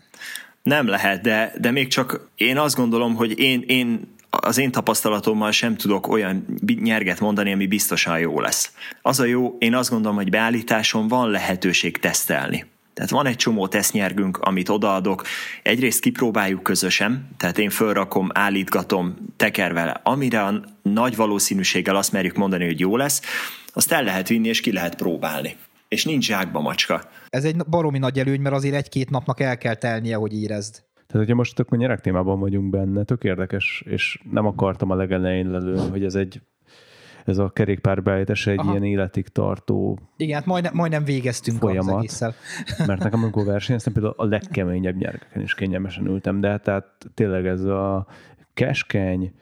Nem 0.64 0.88
lehet, 0.88 1.22
de, 1.22 1.54
de 1.60 1.72
még 1.72 1.88
csak 1.88 2.30
én 2.36 2.58
azt 2.58 2.76
gondolom, 2.76 3.16
hogy 3.16 3.40
én, 3.40 3.64
én 3.68 4.16
az 4.30 4.58
én 4.58 4.72
tapasztalatommal 4.72 5.52
sem 5.52 5.78
tudok 5.78 6.08
olyan 6.08 6.46
nyerget 6.82 7.20
mondani, 7.20 7.54
ami 7.54 7.68
biztosan 7.68 8.20
jó 8.20 8.40
lesz. 8.40 8.74
Az 9.02 9.20
a 9.20 9.26
jó, 9.26 9.56
én 9.60 9.76
azt 9.76 9.90
gondolom, 9.90 10.18
hogy 10.18 10.30
beállításon 10.30 11.08
van 11.08 11.30
lehetőség 11.30 11.98
tesztelni. 11.98 12.66
Tehát 12.94 13.12
van 13.12 13.26
egy 13.26 13.36
csomó 13.36 13.68
tesztnyergünk, 13.68 14.38
amit 14.38 14.70
odaadok, 14.70 15.24
egyrészt 15.64 16.00
kipróbáljuk 16.00 16.64
közösen, 16.64 17.30
tehát 17.38 17.58
én 17.58 17.70
fölrakom, 17.70 18.30
állítgatom, 18.34 19.16
tekerve, 19.38 20.02
amire 20.04 20.42
a 20.42 20.64
nagy 20.82 21.16
valószínűséggel 21.16 21.96
azt 21.96 22.12
merjük 22.12 22.36
mondani, 22.36 22.66
hogy 22.66 22.80
jó 22.80 22.98
lesz, 22.98 23.22
azt 23.74 23.92
el 23.92 24.04
lehet 24.04 24.28
vinni 24.28 24.48
és 24.48 24.62
ki 24.62 24.72
lehet 24.72 24.96
próbálni 24.96 25.56
és 25.94 26.06
nincs 26.06 26.26
zsákba 26.26 26.62
macska. 26.62 27.02
Ez 27.30 27.46
egy 27.46 27.56
baromi 27.70 27.98
nagy 27.98 28.20
előny, 28.20 28.42
mert 28.42 28.56
azért 28.56 28.76
egy-két 28.76 29.10
napnak 29.10 29.40
el 29.40 29.58
kell 29.58 29.76
telnie, 29.76 30.16
hogy 30.16 30.42
érezd. 30.42 30.74
Tehát, 30.94 31.28
hogyha 31.28 31.36
most 31.36 31.60
akkor 31.60 31.78
nyerek 31.78 32.02
témában 32.02 32.40
vagyunk 32.40 32.70
benne, 32.70 33.04
tök 33.04 33.24
érdekes, 33.24 33.84
és 33.86 34.22
nem 34.32 34.46
akartam 34.46 34.90
a 34.90 34.96
legelején 34.96 35.52
lelőni, 35.52 35.90
hogy 35.90 36.04
ez 36.04 36.16
egy 36.16 36.42
ez 37.26 37.38
a 37.38 37.50
kerékpárbeállítás 37.50 38.48
egy 38.48 38.60
Aha. 38.60 38.72
ilyen 38.72 38.84
életig 38.84 39.28
tartó 39.28 40.00
Igen, 40.18 40.36
hát 40.36 40.46
majdnem, 40.46 40.74
majdnem 40.76 41.04
végeztünk 41.04 41.58
folyamat, 41.58 41.94
az 41.94 41.98
egésszel. 41.98 42.34
mert 42.88 43.04
nekem 43.04 43.24
amikor 43.24 43.46
versenyeztem, 43.46 43.94
például 43.94 44.14
a 44.18 44.26
legkeményebb 44.26 44.96
nyergeken 44.96 45.42
is 45.42 45.56
kényelmesen 45.56 46.06
ültem, 46.06 46.40
de 46.42 46.58
tehát 46.58 46.86
tényleg 47.14 47.46
ez 47.46 47.64
a 47.64 48.08
keskeny, 48.54 49.34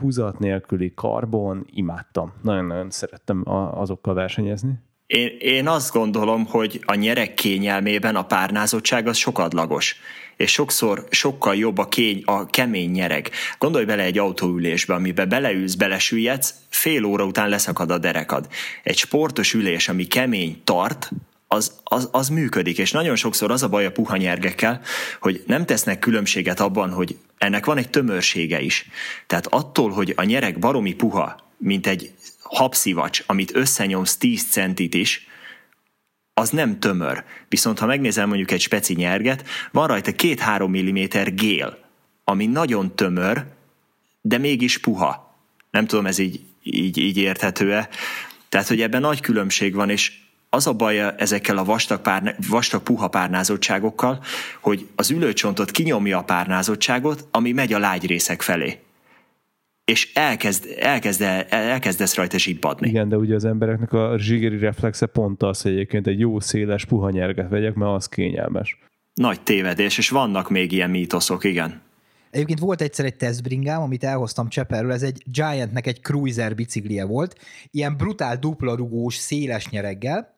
húzat 0.00 0.38
nélküli 0.38 0.92
karbon, 0.94 1.66
imádtam. 1.70 2.32
Nagyon-nagyon 2.42 2.90
szerettem 2.90 3.42
azokkal 3.74 4.14
versenyezni. 4.14 4.78
Én, 5.10 5.36
én 5.38 5.68
azt 5.68 5.92
gondolom, 5.92 6.46
hogy 6.46 6.80
a 6.84 6.94
nyerek 6.94 7.34
kényelmében 7.34 8.16
a 8.16 8.24
párnázottság 8.24 9.06
az 9.06 9.16
sokadlagos 9.16 9.96
és 10.36 10.52
sokszor 10.52 11.06
sokkal 11.10 11.56
jobb 11.56 11.78
a, 11.78 11.88
kény, 11.88 12.22
a 12.24 12.46
kemény 12.46 12.90
nyereg. 12.90 13.30
Gondolj 13.58 13.84
bele 13.84 14.02
egy 14.02 14.18
autóülésbe, 14.18 14.94
amiben 14.94 15.28
beleülsz, 15.28 15.74
belesüllyedsz, 15.74 16.54
fél 16.68 17.04
óra 17.04 17.24
után 17.24 17.48
leszakad 17.48 17.90
a 17.90 17.98
derekad. 17.98 18.46
Egy 18.82 18.96
sportos 18.96 19.54
ülés, 19.54 19.88
ami 19.88 20.06
kemény 20.06 20.60
tart, 20.64 21.10
az, 21.48 21.72
az, 21.84 22.08
az 22.12 22.28
működik, 22.28 22.78
és 22.78 22.90
nagyon 22.90 23.16
sokszor 23.16 23.50
az 23.50 23.62
a 23.62 23.68
baj 23.68 23.86
a 23.86 23.92
puha 23.92 24.16
nyergekkel, 24.16 24.80
hogy 25.20 25.42
nem 25.46 25.66
tesznek 25.66 25.98
különbséget 25.98 26.60
abban, 26.60 26.90
hogy 26.90 27.16
ennek 27.38 27.66
van 27.66 27.78
egy 27.78 27.90
tömörsége 27.90 28.60
is. 28.60 28.88
Tehát 29.26 29.46
attól, 29.46 29.90
hogy 29.90 30.12
a 30.16 30.24
nyereg 30.24 30.58
baromi 30.58 30.94
puha, 30.94 31.36
mint 31.58 31.86
egy 31.86 32.12
habszivacs, 32.50 33.22
amit 33.26 33.56
összenyomsz 33.56 34.16
10 34.16 34.50
centit 34.50 34.94
is, 34.94 35.28
az 36.34 36.50
nem 36.50 36.78
tömör. 36.78 37.24
Viszont 37.48 37.78
ha 37.78 37.86
megnézel 37.86 38.26
mondjuk 38.26 38.50
egy 38.50 38.60
speci 38.60 38.94
nyerget, 38.94 39.48
van 39.72 39.86
rajta 39.86 40.10
2-3 40.16 40.68
mm 40.68 41.34
gél, 41.34 41.78
ami 42.24 42.46
nagyon 42.46 42.94
tömör, 42.94 43.44
de 44.20 44.38
mégis 44.38 44.78
puha. 44.78 45.34
Nem 45.70 45.86
tudom, 45.86 46.06
ez 46.06 46.18
így, 46.18 46.40
így, 46.62 46.98
így 46.98 47.16
érthető-e. 47.16 47.88
Tehát, 48.48 48.68
hogy 48.68 48.80
ebben 48.80 49.00
nagy 49.00 49.20
különbség 49.20 49.74
van, 49.74 49.90
és 49.90 50.12
az 50.48 50.66
a 50.66 50.72
baj 50.72 50.98
ezekkel 51.16 51.56
a 51.56 51.64
vastag, 51.64 52.00
párna, 52.00 52.32
vastag 52.48 52.82
puha 52.82 53.08
párnázottságokkal, 53.08 54.24
hogy 54.60 54.88
az 54.96 55.10
ülőcsontot 55.10 55.70
kinyomja 55.70 56.18
a 56.18 56.24
párnázottságot, 56.24 57.28
ami 57.30 57.52
megy 57.52 57.72
a 57.72 57.78
lágy 57.78 58.06
részek 58.06 58.42
felé 58.42 58.78
és 59.90 60.12
elkezd, 60.14 60.76
elkezd, 60.78 61.20
elkezdesz 61.48 62.14
rajta 62.14 62.38
zsibbadni. 62.38 62.88
Igen, 62.88 63.08
de 63.08 63.16
ugye 63.16 63.34
az 63.34 63.44
embereknek 63.44 63.92
a 63.92 64.18
zsigeri 64.18 64.58
reflexe 64.58 65.06
pont 65.06 65.42
az, 65.42 65.62
hogy 65.62 65.72
egyébként 65.72 66.06
egy 66.06 66.18
jó 66.18 66.40
széles 66.40 66.84
puha 66.84 67.10
nyerget 67.10 67.48
vegyek, 67.48 67.74
mert 67.74 67.96
az 67.96 68.06
kényelmes. 68.06 68.78
Nagy 69.14 69.40
tévedés, 69.40 69.98
és 69.98 70.08
vannak 70.08 70.50
még 70.50 70.72
ilyen 70.72 70.90
mítoszok, 70.90 71.44
igen. 71.44 71.82
Egyébként 72.30 72.58
volt 72.58 72.80
egyszer 72.80 73.04
egy 73.04 73.16
tesztbringám, 73.16 73.82
amit 73.82 74.04
elhoztam 74.04 74.48
Cseperről, 74.48 74.92
ez 74.92 75.02
egy 75.02 75.22
Giantnek 75.24 75.86
egy 75.86 76.00
cruiser 76.00 76.54
biciklie 76.54 77.04
volt, 77.04 77.38
ilyen 77.70 77.96
brutál 77.96 78.36
dupla 78.36 78.74
rugós, 78.74 79.14
széles 79.14 79.68
nyereggel. 79.68 80.36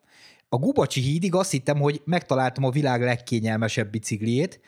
A 0.49 0.57
Gubacsi 0.57 1.01
hídig 1.01 1.35
azt 1.35 1.51
hittem, 1.51 1.79
hogy 1.79 2.01
megtaláltam 2.05 2.65
a 2.65 2.71
világ 2.71 3.03
legkényelmesebb 3.03 3.91
bicikliét, 3.91 4.61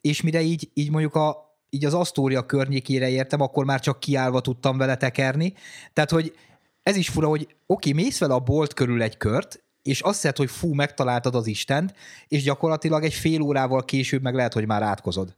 és 0.00 0.22
mire 0.22 0.40
így, 0.40 0.70
így 0.74 0.90
mondjuk 0.90 1.14
a, 1.14 1.51
így 1.74 1.84
az 1.84 1.94
Asztória 1.94 2.46
környékére 2.46 3.08
értem, 3.08 3.40
akkor 3.40 3.64
már 3.64 3.80
csak 3.80 4.00
kiállva 4.00 4.40
tudtam 4.40 4.78
vele 4.78 4.96
tekerni. 4.96 5.54
Tehát, 5.92 6.10
hogy 6.10 6.32
ez 6.82 6.96
is 6.96 7.08
fura, 7.08 7.28
hogy 7.28 7.46
oké, 7.66 7.92
mész 7.92 8.18
vele 8.18 8.34
a 8.34 8.38
bolt 8.38 8.74
körül 8.74 9.02
egy 9.02 9.16
kört, 9.16 9.62
és 9.82 10.00
azt 10.00 10.20
hiszed, 10.20 10.36
hogy 10.36 10.50
fú, 10.50 10.72
megtaláltad 10.74 11.34
az 11.34 11.46
Istent, 11.46 11.94
és 12.28 12.42
gyakorlatilag 12.42 13.04
egy 13.04 13.14
fél 13.14 13.40
órával 13.40 13.84
később 13.84 14.22
meg 14.22 14.34
lehet, 14.34 14.52
hogy 14.52 14.66
már 14.66 14.82
átkozod. 14.82 15.36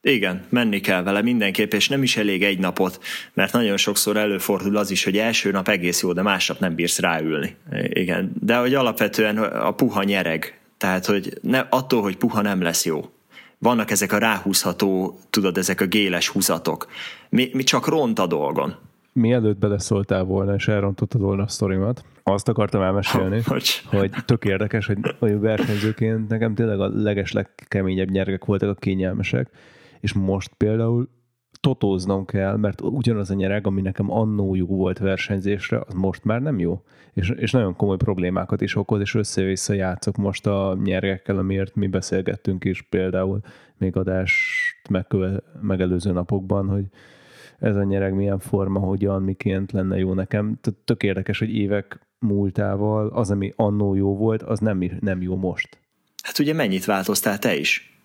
Igen, 0.00 0.46
menni 0.48 0.80
kell 0.80 1.02
vele 1.02 1.22
mindenképp, 1.22 1.72
és 1.72 1.88
nem 1.88 2.02
is 2.02 2.16
elég 2.16 2.42
egy 2.42 2.58
napot, 2.58 3.00
mert 3.34 3.52
nagyon 3.52 3.76
sokszor 3.76 4.16
előfordul 4.16 4.76
az 4.76 4.90
is, 4.90 5.04
hogy 5.04 5.18
első 5.18 5.50
nap 5.50 5.68
egész 5.68 6.02
jó, 6.02 6.12
de 6.12 6.22
másnap 6.22 6.58
nem 6.58 6.74
bírsz 6.74 6.98
ráülni. 6.98 7.56
Igen, 7.88 8.32
de 8.40 8.56
hogy 8.56 8.74
alapvetően 8.74 9.38
a 9.38 9.70
puha 9.70 10.02
nyereg, 10.02 10.60
tehát 10.76 11.06
hogy 11.06 11.38
ne, 11.42 11.58
attól, 11.58 12.02
hogy 12.02 12.16
puha 12.16 12.42
nem 12.42 12.62
lesz 12.62 12.84
jó 12.84 13.10
vannak 13.58 13.90
ezek 13.90 14.12
a 14.12 14.18
ráhúzható, 14.18 15.18
tudod, 15.30 15.56
ezek 15.56 15.80
a 15.80 15.86
géles 15.86 16.28
húzatok. 16.28 16.86
Mi, 17.28 17.50
mi 17.52 17.62
csak 17.62 17.86
ront 17.86 18.18
a 18.18 18.26
dolgon. 18.26 18.74
Mielőtt 19.12 19.58
beleszóltál 19.58 20.22
volna, 20.22 20.54
és 20.54 20.68
elrontottad 20.68 21.20
volna 21.20 21.42
a 21.42 21.48
sztorimat, 21.48 22.04
azt 22.22 22.48
akartam 22.48 22.82
elmesélni, 22.82 23.42
hogy, 23.46 23.82
hogy 23.86 24.10
tök 24.24 24.44
érdekes, 24.44 24.86
hogy, 24.86 24.98
hogy 25.18 25.40
versenyzőként 25.40 26.28
nekem 26.28 26.54
tényleg 26.54 26.80
a 26.80 26.88
leges 26.88 27.32
legkeményebb 27.32 28.10
nyergek 28.10 28.44
voltak 28.44 28.68
a 28.68 28.74
kényelmesek, 28.74 29.50
és 30.00 30.12
most 30.12 30.50
például 30.56 31.08
totóznom 31.66 32.24
kell, 32.24 32.56
mert 32.56 32.80
ugyanaz 32.80 33.30
a 33.30 33.34
nyereg, 33.34 33.66
ami 33.66 33.80
nekem 33.80 34.10
annó 34.10 34.54
jó 34.54 34.66
volt 34.66 34.98
versenyzésre, 34.98 35.80
az 35.86 35.94
most 35.94 36.24
már 36.24 36.42
nem 36.42 36.58
jó. 36.58 36.82
És, 37.12 37.30
és 37.30 37.50
nagyon 37.50 37.76
komoly 37.76 37.96
problémákat 37.96 38.60
is 38.60 38.76
okoz, 38.76 39.00
és 39.00 39.14
össze-vissza 39.14 39.72
játszok 39.72 40.16
most 40.16 40.46
a 40.46 40.78
nyergekkel, 40.84 41.38
amiért 41.38 41.74
mi 41.74 41.86
beszélgettünk 41.86 42.64
is 42.64 42.82
például 42.82 43.40
még 43.78 43.96
adást 43.96 44.88
megköve, 44.90 45.42
megelőző 45.60 46.12
napokban, 46.12 46.68
hogy 46.68 46.84
ez 47.58 47.76
a 47.76 47.84
nyereg 47.84 48.14
milyen 48.14 48.38
forma, 48.38 48.78
hogyan, 48.78 49.22
miként 49.22 49.72
lenne 49.72 49.98
jó 49.98 50.14
nekem. 50.14 50.58
Tök 50.84 51.02
érdekes, 51.02 51.38
hogy 51.38 51.54
évek 51.54 52.00
múltával 52.18 53.08
az, 53.08 53.30
ami 53.30 53.52
annó 53.56 53.94
jó 53.94 54.16
volt, 54.16 54.42
az 54.42 54.58
nem, 54.58 54.90
nem 55.00 55.22
jó 55.22 55.36
most. 55.36 55.78
Hát 56.22 56.38
ugye 56.38 56.54
mennyit 56.54 56.84
változtál 56.84 57.38
te 57.38 57.56
is? 57.56 57.95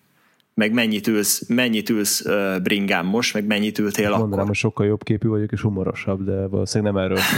Meg 0.54 0.72
mennyit 0.72 1.06
ülsz, 1.06 1.48
mennyit 1.48 1.88
ülsz 1.88 2.20
uh, 2.20 2.60
bringám 2.62 3.06
most, 3.06 3.34
meg 3.34 3.46
mennyit 3.46 3.78
ültél 3.78 4.08
Mondanám, 4.08 4.32
akkor? 4.32 4.46
hogy 4.46 4.56
sokkal 4.56 4.86
jobb 4.86 5.02
képű 5.02 5.28
vagyok 5.28 5.52
és 5.52 5.60
humorosabb, 5.60 6.24
de 6.24 6.46
valószínűleg 6.46 6.92
nem 6.92 7.02
erről. 7.02 7.18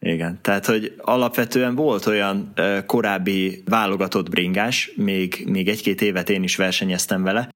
Igen, 0.00 0.38
tehát 0.42 0.66
hogy 0.66 0.94
alapvetően 0.98 1.74
volt 1.74 2.06
olyan 2.06 2.52
uh, 2.56 2.84
korábbi 2.84 3.62
válogatott 3.64 4.30
bringás, 4.30 4.92
még, 4.96 5.44
még 5.48 5.68
egy-két 5.68 6.00
évet 6.00 6.30
én 6.30 6.42
is 6.42 6.56
versenyeztem 6.56 7.22
vele, 7.22 7.48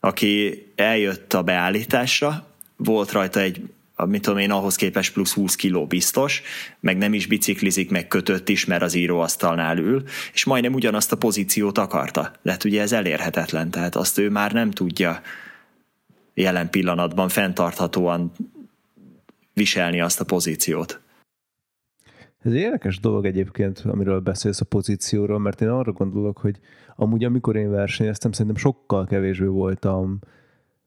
aki 0.00 0.62
eljött 0.74 1.32
a 1.32 1.42
beállításra, 1.42 2.46
volt 2.76 3.12
rajta 3.12 3.40
egy 3.40 3.62
mit 4.04 4.22
tudom 4.22 4.38
én, 4.38 4.50
ahhoz 4.50 4.74
képest 4.74 5.12
plusz 5.12 5.32
20 5.32 5.54
kiló 5.54 5.86
biztos, 5.86 6.42
meg 6.80 6.96
nem 6.96 7.14
is 7.14 7.26
biciklizik, 7.26 7.90
meg 7.90 8.08
kötött 8.08 8.48
is, 8.48 8.64
mert 8.64 8.82
az 8.82 8.94
íróasztalnál 8.94 9.78
ül, 9.78 10.02
és 10.32 10.44
majdnem 10.44 10.74
ugyanazt 10.74 11.12
a 11.12 11.16
pozíciót 11.16 11.78
akarta. 11.78 12.32
De 12.42 12.50
hát 12.50 12.64
ugye 12.64 12.80
ez 12.80 12.92
elérhetetlen, 12.92 13.70
tehát 13.70 13.96
azt 13.96 14.18
ő 14.18 14.30
már 14.30 14.52
nem 14.52 14.70
tudja 14.70 15.20
jelen 16.34 16.70
pillanatban 16.70 17.28
fenntarthatóan 17.28 18.32
viselni 19.52 20.00
azt 20.00 20.20
a 20.20 20.24
pozíciót. 20.24 21.00
Ez 22.42 22.52
egy 22.52 22.58
érdekes 22.58 23.00
dolog 23.00 23.26
egyébként, 23.26 23.78
amiről 23.78 24.20
beszélsz 24.20 24.60
a 24.60 24.64
pozícióról, 24.64 25.38
mert 25.38 25.60
én 25.60 25.68
arra 25.68 25.92
gondolok, 25.92 26.38
hogy 26.38 26.58
amúgy 26.96 27.24
amikor 27.24 27.56
én 27.56 27.70
versenyeztem, 27.70 28.32
szerintem 28.32 28.56
sokkal 28.56 29.06
kevésbé 29.06 29.46
voltam 29.46 30.18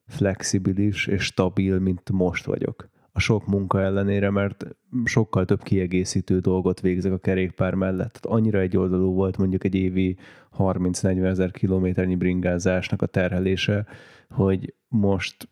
flexibilis 0.08 1.08
és 1.08 1.24
stabil, 1.24 1.80
mint 1.80 2.12
most 2.12 2.46
vagyok 2.46 2.90
a 3.12 3.20
sok 3.20 3.48
munka 3.48 3.82
ellenére, 3.82 4.30
mert 4.30 4.66
sokkal 5.04 5.46
több 5.46 5.64
kiegészítő 5.64 6.40
dolgot 6.40 6.82
végzek 6.82 7.12
a 7.12 7.18
kerékpár 7.18 7.74
mellett. 7.74 8.12
Tehát 8.14 8.38
annyira 8.38 8.60
egyoldalú 8.60 9.14
volt 9.14 9.38
mondjuk 9.38 9.64
egy 9.64 9.76
évi 9.76 10.18
30-40 10.58 11.26
ezer 11.26 11.52
kilométernyi 11.52 12.16
bringázásnak 12.16 13.02
a 13.02 13.06
terhelése, 13.06 13.86
hogy 14.30 14.74
most 14.88 15.50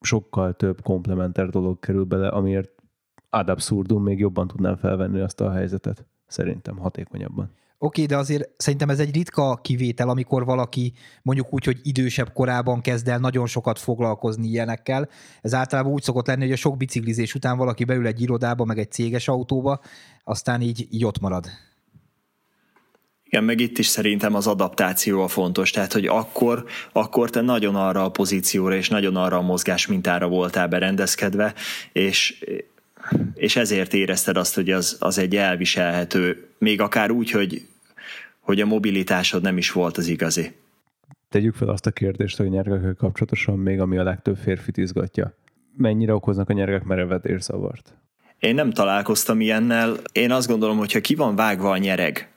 sokkal 0.00 0.54
több 0.54 0.82
komplementer 0.82 1.48
dolog 1.48 1.78
kerül 1.78 2.04
bele, 2.04 2.28
amiért 2.28 2.72
ad 3.28 3.48
abszurdum 3.48 4.02
még 4.02 4.18
jobban 4.18 4.46
tudnám 4.46 4.76
felvenni 4.76 5.20
azt 5.20 5.40
a 5.40 5.50
helyzetet. 5.50 6.06
Szerintem 6.26 6.76
hatékonyabban. 6.76 7.50
Oké, 7.82 8.04
de 8.04 8.16
azért 8.16 8.50
szerintem 8.56 8.88
ez 8.88 8.98
egy 8.98 9.14
ritka 9.14 9.56
kivétel, 9.62 10.08
amikor 10.08 10.44
valaki 10.44 10.92
mondjuk 11.22 11.52
úgy, 11.52 11.64
hogy 11.64 11.78
idősebb 11.82 12.32
korában 12.32 12.80
kezd 12.80 13.08
el 13.08 13.18
nagyon 13.18 13.46
sokat 13.46 13.78
foglalkozni 13.78 14.46
ilyenekkel. 14.46 15.08
Ez 15.40 15.54
általában 15.54 15.92
úgy 15.92 16.02
szokott 16.02 16.26
lenni, 16.26 16.42
hogy 16.42 16.52
a 16.52 16.56
sok 16.56 16.76
biciklizés 16.76 17.34
után 17.34 17.56
valaki 17.56 17.84
beül 17.84 18.06
egy 18.06 18.20
irodába, 18.20 18.64
meg 18.64 18.78
egy 18.78 18.90
céges 18.90 19.28
autóba, 19.28 19.80
aztán 20.24 20.60
így, 20.60 20.86
így 20.90 21.04
ott 21.04 21.20
marad. 21.20 21.46
Igen, 23.24 23.44
meg 23.44 23.60
itt 23.60 23.78
is 23.78 23.86
szerintem 23.86 24.34
az 24.34 24.46
adaptáció 24.46 25.22
a 25.22 25.28
fontos, 25.28 25.70
tehát 25.70 25.92
hogy 25.92 26.06
akkor, 26.06 26.64
akkor 26.92 27.30
te 27.30 27.40
nagyon 27.40 27.74
arra 27.74 28.04
a 28.04 28.10
pozícióra 28.10 28.74
és 28.74 28.88
nagyon 28.88 29.16
arra 29.16 29.36
a 29.36 29.42
mozgás 29.42 29.86
mintára 29.86 30.28
voltál 30.28 30.68
berendezkedve, 30.68 31.54
és 31.92 32.44
és 33.34 33.56
ezért 33.56 33.94
érezted 33.94 34.36
azt, 34.36 34.54
hogy 34.54 34.70
az, 34.70 34.96
az 34.98 35.18
egy 35.18 35.36
elviselhető, 35.36 36.49
még 36.60 36.80
akár 36.80 37.10
úgy, 37.10 37.30
hogy, 37.30 37.66
hogy 38.40 38.60
a 38.60 38.66
mobilitásod 38.66 39.42
nem 39.42 39.56
is 39.56 39.72
volt 39.72 39.96
az 39.96 40.06
igazi. 40.06 40.52
Tegyük 41.28 41.54
fel 41.54 41.68
azt 41.68 41.86
a 41.86 41.90
kérdést, 41.90 42.36
hogy 42.36 42.48
nyergekkel 42.48 42.94
kapcsolatosan 42.94 43.58
még 43.58 43.80
ami 43.80 43.98
a 43.98 44.02
legtöbb 44.02 44.36
férfit 44.36 44.76
izgatja. 44.76 45.34
Mennyire 45.76 46.14
okoznak 46.14 46.48
a 46.48 46.52
nyergek 46.52 46.84
merevedészavart? 46.84 47.94
Én 48.38 48.54
nem 48.54 48.70
találkoztam 48.70 49.40
ilyennel. 49.40 49.96
Én 50.12 50.30
azt 50.30 50.48
gondolom, 50.48 50.78
hogy 50.78 50.92
ha 50.92 51.00
ki 51.00 51.14
van 51.14 51.34
vágva 51.34 51.70
a 51.70 51.76
nyereg 51.76 52.28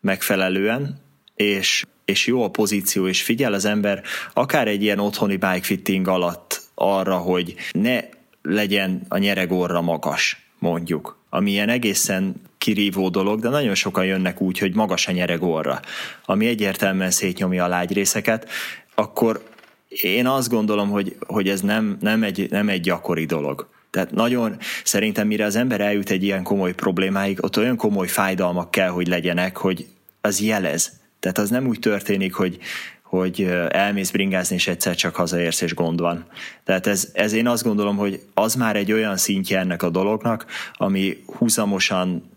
megfelelően, 0.00 0.98
és, 1.34 1.84
és 2.04 2.26
jó 2.26 2.42
a 2.42 2.50
pozíció, 2.50 3.06
és 3.06 3.22
figyel 3.22 3.52
az 3.52 3.64
ember 3.64 4.02
akár 4.34 4.68
egy 4.68 4.82
ilyen 4.82 4.98
otthoni 4.98 5.36
bikefitting 5.36 6.08
alatt 6.08 6.62
arra, 6.74 7.16
hogy 7.16 7.54
ne 7.72 8.00
legyen 8.42 9.02
a 9.08 9.18
nyeregorra 9.18 9.80
magas, 9.80 10.50
mondjuk. 10.58 11.18
Ami 11.30 11.50
ilyen 11.50 11.68
egészen 11.68 12.34
kirívó 12.60 13.08
dolog, 13.08 13.40
de 13.40 13.48
nagyon 13.48 13.74
sokan 13.74 14.04
jönnek 14.04 14.40
úgy, 14.40 14.58
hogy 14.58 14.74
magas 14.74 15.08
a 15.08 15.12
nyeregorra, 15.12 15.80
ami 16.24 16.46
egyértelműen 16.46 17.10
szétnyomja 17.10 17.64
a 17.64 17.68
lágyrészeket, 17.68 18.48
akkor 18.94 19.42
én 19.88 20.26
azt 20.26 20.48
gondolom, 20.48 20.90
hogy, 20.90 21.16
hogy 21.26 21.48
ez 21.48 21.60
nem, 21.60 21.96
nem, 22.00 22.22
egy, 22.22 22.50
nem 22.50 22.68
egy 22.68 22.80
gyakori 22.80 23.24
dolog. 23.24 23.68
Tehát 23.90 24.10
nagyon, 24.10 24.56
szerintem 24.84 25.26
mire 25.26 25.44
az 25.44 25.56
ember 25.56 25.80
eljut 25.80 26.10
egy 26.10 26.22
ilyen 26.22 26.42
komoly 26.42 26.74
problémáig, 26.74 27.44
ott 27.44 27.56
olyan 27.56 27.76
komoly 27.76 28.06
fájdalmak 28.06 28.70
kell, 28.70 28.88
hogy 28.88 29.06
legyenek, 29.06 29.56
hogy 29.56 29.86
az 30.20 30.40
jelez. 30.40 30.92
Tehát 31.20 31.38
az 31.38 31.50
nem 31.50 31.66
úgy 31.66 31.78
történik, 31.78 32.34
hogy, 32.34 32.58
hogy 33.02 33.42
elmész 33.68 34.10
bringázni, 34.10 34.54
és 34.54 34.68
egyszer 34.68 34.94
csak 34.94 35.16
hazaérsz, 35.16 35.60
és 35.60 35.74
gond 35.74 36.00
van. 36.00 36.24
Tehát 36.64 36.86
ez, 36.86 37.08
ez 37.12 37.32
én 37.32 37.46
azt 37.46 37.64
gondolom, 37.64 37.96
hogy 37.96 38.20
az 38.34 38.54
már 38.54 38.76
egy 38.76 38.92
olyan 38.92 39.16
szintje 39.16 39.58
ennek 39.58 39.82
a 39.82 39.90
dolognak, 39.90 40.46
ami 40.74 41.22
húzamosan 41.26 42.30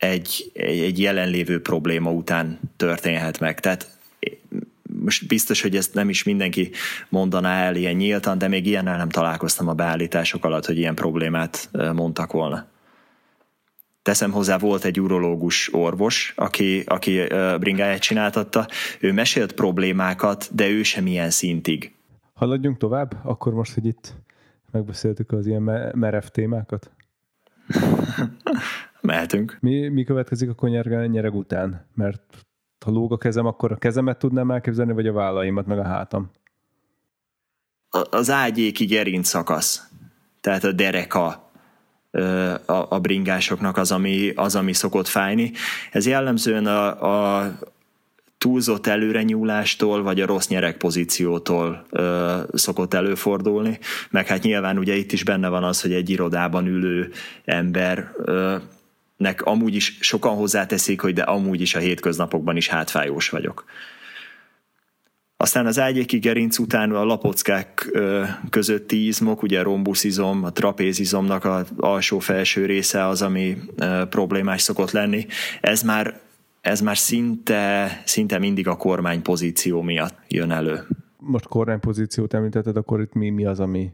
egy, 0.00 0.50
egy, 0.54 0.78
egy 0.78 1.00
jelenlévő 1.00 1.62
probléma 1.62 2.10
után 2.10 2.60
történhet 2.76 3.40
meg. 3.40 3.60
Tehát 3.60 3.98
most 5.00 5.26
biztos, 5.26 5.62
hogy 5.62 5.76
ezt 5.76 5.94
nem 5.94 6.08
is 6.08 6.22
mindenki 6.22 6.70
mondaná 7.08 7.64
el 7.64 7.76
ilyen 7.76 7.94
nyíltan, 7.94 8.38
de 8.38 8.48
még 8.48 8.66
ilyennel 8.66 8.96
nem 8.96 9.08
találkoztam 9.08 9.68
a 9.68 9.74
beállítások 9.74 10.44
alatt, 10.44 10.66
hogy 10.66 10.78
ilyen 10.78 10.94
problémát 10.94 11.70
mondtak 11.94 12.32
volna. 12.32 12.66
Teszem 14.02 14.30
hozzá, 14.30 14.58
volt 14.58 14.84
egy 14.84 15.00
urológus 15.00 15.74
orvos, 15.74 16.32
aki, 16.36 16.82
aki 16.86 17.20
bringáját 17.58 18.00
csináltatta, 18.00 18.68
ő 19.00 19.12
mesélt 19.12 19.52
problémákat, 19.52 20.48
de 20.52 20.68
ő 20.68 20.82
sem 20.82 21.06
ilyen 21.06 21.30
szintig. 21.30 21.94
Haladjunk 22.34 22.78
tovább? 22.78 23.16
Akkor 23.22 23.52
most, 23.52 23.74
hogy 23.74 23.86
itt 23.86 24.14
megbeszéltük 24.70 25.32
az 25.32 25.46
ilyen 25.46 25.62
merev 25.94 26.24
témákat? 26.24 26.90
Mehetünk. 29.00 29.58
Mi, 29.60 29.88
mi 29.88 30.04
következik 30.04 30.50
a 30.50 30.54
konyerg 30.54 31.10
nyereg 31.10 31.34
után? 31.34 31.86
Mert 31.94 32.46
ha 32.84 32.90
lóg 32.90 33.12
a 33.12 33.18
kezem, 33.18 33.46
akkor 33.46 33.72
a 33.72 33.76
kezemet 33.76 34.18
tudnám 34.18 34.50
elképzelni, 34.50 34.92
vagy 34.92 35.06
a 35.06 35.12
vállaimat, 35.12 35.66
meg 35.66 35.78
a 35.78 35.84
hátam? 35.84 36.30
Az 38.10 38.30
ágyéki 38.30 38.84
gerinc 38.84 39.28
szakasz. 39.28 39.88
Tehát 40.40 40.64
a 40.64 40.72
dereka 40.72 41.50
a, 42.66 42.86
a 42.88 42.98
bringásoknak 43.00 43.76
az 43.76 43.92
ami, 43.92 44.30
az, 44.30 44.54
ami 44.56 44.72
szokott 44.72 45.06
fájni. 45.06 45.52
Ez 45.90 46.06
jellemzően 46.06 46.66
a, 46.66 47.38
a 47.38 47.52
túlzott 48.38 48.86
előrenyúlástól, 48.86 50.02
vagy 50.02 50.20
a 50.20 50.26
rossz 50.26 50.48
nyerekpozíciótól 50.48 51.86
ö, 51.90 52.36
szokott 52.52 52.94
előfordulni, 52.94 53.78
meg 54.10 54.26
hát 54.26 54.42
nyilván 54.42 54.78
ugye 54.78 54.94
itt 54.94 55.12
is 55.12 55.24
benne 55.24 55.48
van 55.48 55.64
az, 55.64 55.82
hogy 55.82 55.92
egy 55.92 56.10
irodában 56.10 56.66
ülő 56.66 57.10
ember 57.44 58.12
ö, 58.16 58.56
nek 59.20 59.42
amúgy 59.42 59.74
is 59.74 59.98
sokan 60.00 60.34
hozzáteszik, 60.34 61.00
hogy 61.00 61.14
de 61.14 61.22
amúgy 61.22 61.60
is 61.60 61.74
a 61.74 61.78
hétköznapokban 61.78 62.56
is 62.56 62.68
hátfájós 62.68 63.28
vagyok. 63.28 63.64
Aztán 65.36 65.66
az 65.66 65.78
ágyéki 65.78 66.18
gerinc 66.18 66.58
után 66.58 66.90
a 66.90 67.04
lapockák 67.04 67.90
közötti 68.50 69.06
izmok, 69.06 69.42
ugye 69.42 69.60
a 69.60 69.62
rombuszizom, 69.62 70.44
a 70.44 70.52
trapézizomnak 70.52 71.44
az 71.44 71.68
alsó-felső 71.76 72.66
része 72.66 73.06
az, 73.06 73.22
ami 73.22 73.58
problémás 74.08 74.62
szokott 74.62 74.90
lenni. 74.90 75.26
Ez 75.60 75.82
már, 75.82 76.20
ez 76.60 76.80
már 76.80 76.96
szinte, 76.96 78.02
szinte 78.04 78.38
mindig 78.38 78.68
a 78.68 78.76
kormány 78.76 79.22
pozíció 79.22 79.82
miatt 79.82 80.18
jön 80.28 80.50
elő. 80.50 80.86
Most 81.16 81.46
kormánypozíciót 81.46 82.34
említetted, 82.34 82.76
akkor 82.76 83.00
itt 83.00 83.12
mi, 83.12 83.30
mi 83.30 83.44
az, 83.44 83.60
ami 83.60 83.92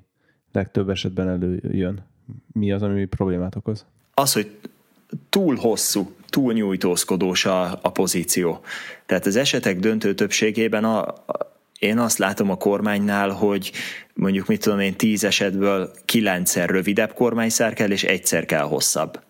legtöbb 0.53 0.89
esetben 0.89 1.29
előjön? 1.29 2.07
Mi 2.53 2.73
az, 2.73 2.83
ami 2.83 3.05
problémát 3.05 3.57
okoz? 3.57 3.87
Az, 4.15 4.33
hogy 4.33 4.51
túl 5.29 5.57
hosszú, 5.57 6.15
túl 6.29 6.53
nyújtózkodós 6.53 7.45
a, 7.45 7.79
a 7.83 7.91
pozíció. 7.91 8.61
Tehát 9.07 9.27
az 9.27 9.37
esetek 9.37 9.79
döntő 9.79 10.15
többségében 10.15 10.85
a, 10.85 11.09
a, 11.09 11.55
én 11.79 11.99
azt 11.99 12.19
látom 12.19 12.51
a 12.51 12.57
kormánynál, 12.57 13.31
hogy 13.31 13.73
mondjuk 14.15 14.47
mit 14.47 14.63
tudom 14.63 14.81
én, 14.81 14.97
tíz 14.97 15.25
esetből 15.25 15.91
kilencszer 16.05 16.69
rövidebb 16.69 17.13
kormányszár 17.13 17.73
kell, 17.73 17.91
és 17.91 18.05
egyszer 18.05 18.45
kell 18.47 18.65
hosszabb. 18.65 19.21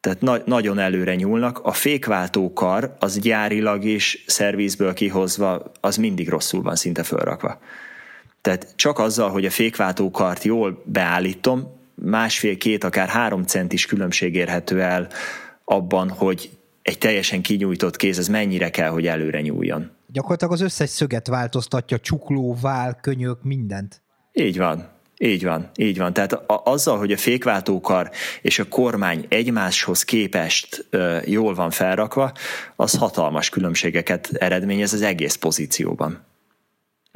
Tehát 0.00 0.20
na- 0.20 0.42
nagyon 0.44 0.78
előre 0.78 1.14
nyúlnak. 1.14 1.60
A 1.62 1.72
fékváltó 1.72 2.52
kar, 2.52 2.96
az 2.98 3.18
gyárilag 3.18 3.84
is 3.84 4.24
szervizből 4.26 4.92
kihozva, 4.92 5.72
az 5.80 5.96
mindig 5.96 6.28
rosszul 6.28 6.62
van 6.62 6.76
szinte 6.76 7.02
fölrakva. 7.02 7.60
Tehát 8.40 8.72
csak 8.76 8.98
azzal, 8.98 9.30
hogy 9.30 9.44
a 9.44 9.50
fékváltó 9.50 10.10
kart 10.10 10.42
jól 10.42 10.82
beállítom, 10.84 11.76
másfél-két, 11.96 12.84
akár 12.84 13.08
három 13.08 13.42
centis 13.42 13.86
különbség 13.86 14.34
érhető 14.34 14.82
el 14.82 15.08
abban, 15.64 16.10
hogy 16.10 16.50
egy 16.82 16.98
teljesen 16.98 17.42
kinyújtott 17.42 17.96
kéz, 17.96 18.18
ez 18.18 18.28
mennyire 18.28 18.70
kell, 18.70 18.90
hogy 18.90 19.06
előre 19.06 19.40
nyúljon. 19.40 19.90
Gyakorlatilag 20.06 20.52
az 20.52 20.60
összes 20.60 20.90
szöget 20.90 21.26
változtatja, 21.26 21.98
csukló, 21.98 22.56
vál, 22.60 22.98
könyök, 23.00 23.42
mindent. 23.42 24.02
Így 24.32 24.58
van. 24.58 24.94
Így 25.18 25.44
van, 25.44 25.70
így 25.76 25.98
van. 25.98 26.12
Tehát 26.12 26.32
a, 26.32 26.62
azzal, 26.64 26.98
hogy 26.98 27.12
a 27.12 27.16
fékváltókar 27.16 28.10
és 28.42 28.58
a 28.58 28.68
kormány 28.68 29.26
egymáshoz 29.28 30.02
képest 30.02 30.86
ö, 30.90 31.18
jól 31.24 31.54
van 31.54 31.70
felrakva, 31.70 32.32
az 32.76 32.98
hatalmas 32.98 33.48
különbségeket 33.48 34.30
eredményez 34.32 34.92
az 34.92 35.02
egész 35.02 35.34
pozícióban. 35.34 36.24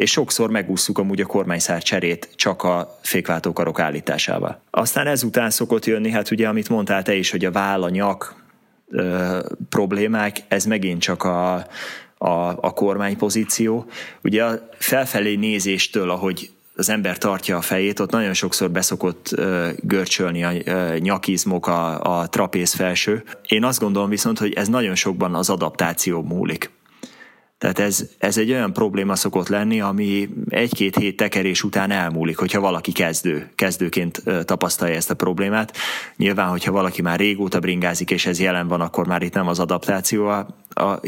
És 0.01 0.11
sokszor 0.11 0.51
megúsztuk 0.51 0.99
amúgy 0.99 1.21
a 1.21 1.27
kormányszár 1.27 1.83
cserét 1.83 2.29
csak 2.35 2.63
a 2.63 2.99
fékváltókarok 3.03 3.81
állításával. 3.81 4.63
Aztán 4.71 5.07
ezután 5.07 5.51
szokott 5.51 5.85
jönni, 5.85 6.11
hát 6.11 6.31
ugye, 6.31 6.49
amit 6.49 6.69
mondtál 6.69 7.03
te 7.03 7.15
is, 7.15 7.31
hogy 7.31 7.45
a 7.45 7.51
váll, 7.51 7.83
a 7.83 7.89
nyak 7.89 8.45
ö, 8.89 9.39
problémák, 9.69 10.37
ez 10.49 10.65
megint 10.65 11.01
csak 11.01 11.25
a, 11.25 11.55
a, 12.19 12.49
a 12.61 12.73
kormánypozíció. 12.73 13.87
Ugye 14.23 14.45
a 14.45 14.69
felfelé 14.79 15.35
nézéstől, 15.35 16.11
ahogy 16.11 16.51
az 16.77 16.89
ember 16.89 17.19
tartja 17.19 17.57
a 17.57 17.61
fejét, 17.61 18.01
ott 18.01 18.11
nagyon 18.11 18.35
sokszor 18.35 18.71
beszokott 18.71 19.29
uh, 19.37 19.69
görcsölni 19.83 20.45
a 20.45 20.51
uh, 20.51 20.99
nyakizmok, 20.99 21.67
a, 21.67 22.01
a 22.19 22.29
trapéz 22.29 22.73
felső. 22.73 23.25
Én 23.49 23.65
azt 23.65 23.81
gondolom 23.81 24.09
viszont, 24.09 24.39
hogy 24.39 24.53
ez 24.53 24.69
nagyon 24.69 24.95
sokban 24.95 25.35
az 25.35 25.51
adaptáció 25.51 26.23
múlik. 26.23 26.71
Tehát 27.61 27.79
ez, 27.79 28.09
ez 28.19 28.39
egy 28.39 28.51
olyan 28.51 28.73
probléma 28.73 29.17
szokott 29.17 29.49
lenni, 29.49 29.81
ami 29.81 30.29
egy-két 30.49 30.97
hét 30.97 31.17
tekerés 31.17 31.63
után 31.63 31.91
elmúlik, 31.91 32.39
hogyha 32.39 32.61
valaki 32.61 32.93
kezdő, 32.93 33.51
kezdőként 33.55 34.23
tapasztalja 34.45 34.95
ezt 34.97 35.11
a 35.11 35.15
problémát. 35.15 35.77
Nyilván, 36.17 36.49
hogyha 36.49 36.73
valaki 36.73 37.03
már 37.03 37.19
régóta 37.19 37.61
bringázik, 37.61 38.11
és 38.11 38.27
ez 38.27 38.41
jelen 38.41 38.69
van, 38.69 38.81
akkor 38.81 39.07
már 39.07 39.23
itt 39.23 39.35
nem 39.35 39.47
az 39.47 39.59
adaptáció 39.59 40.27
a, 40.27 40.47
a 40.69 41.01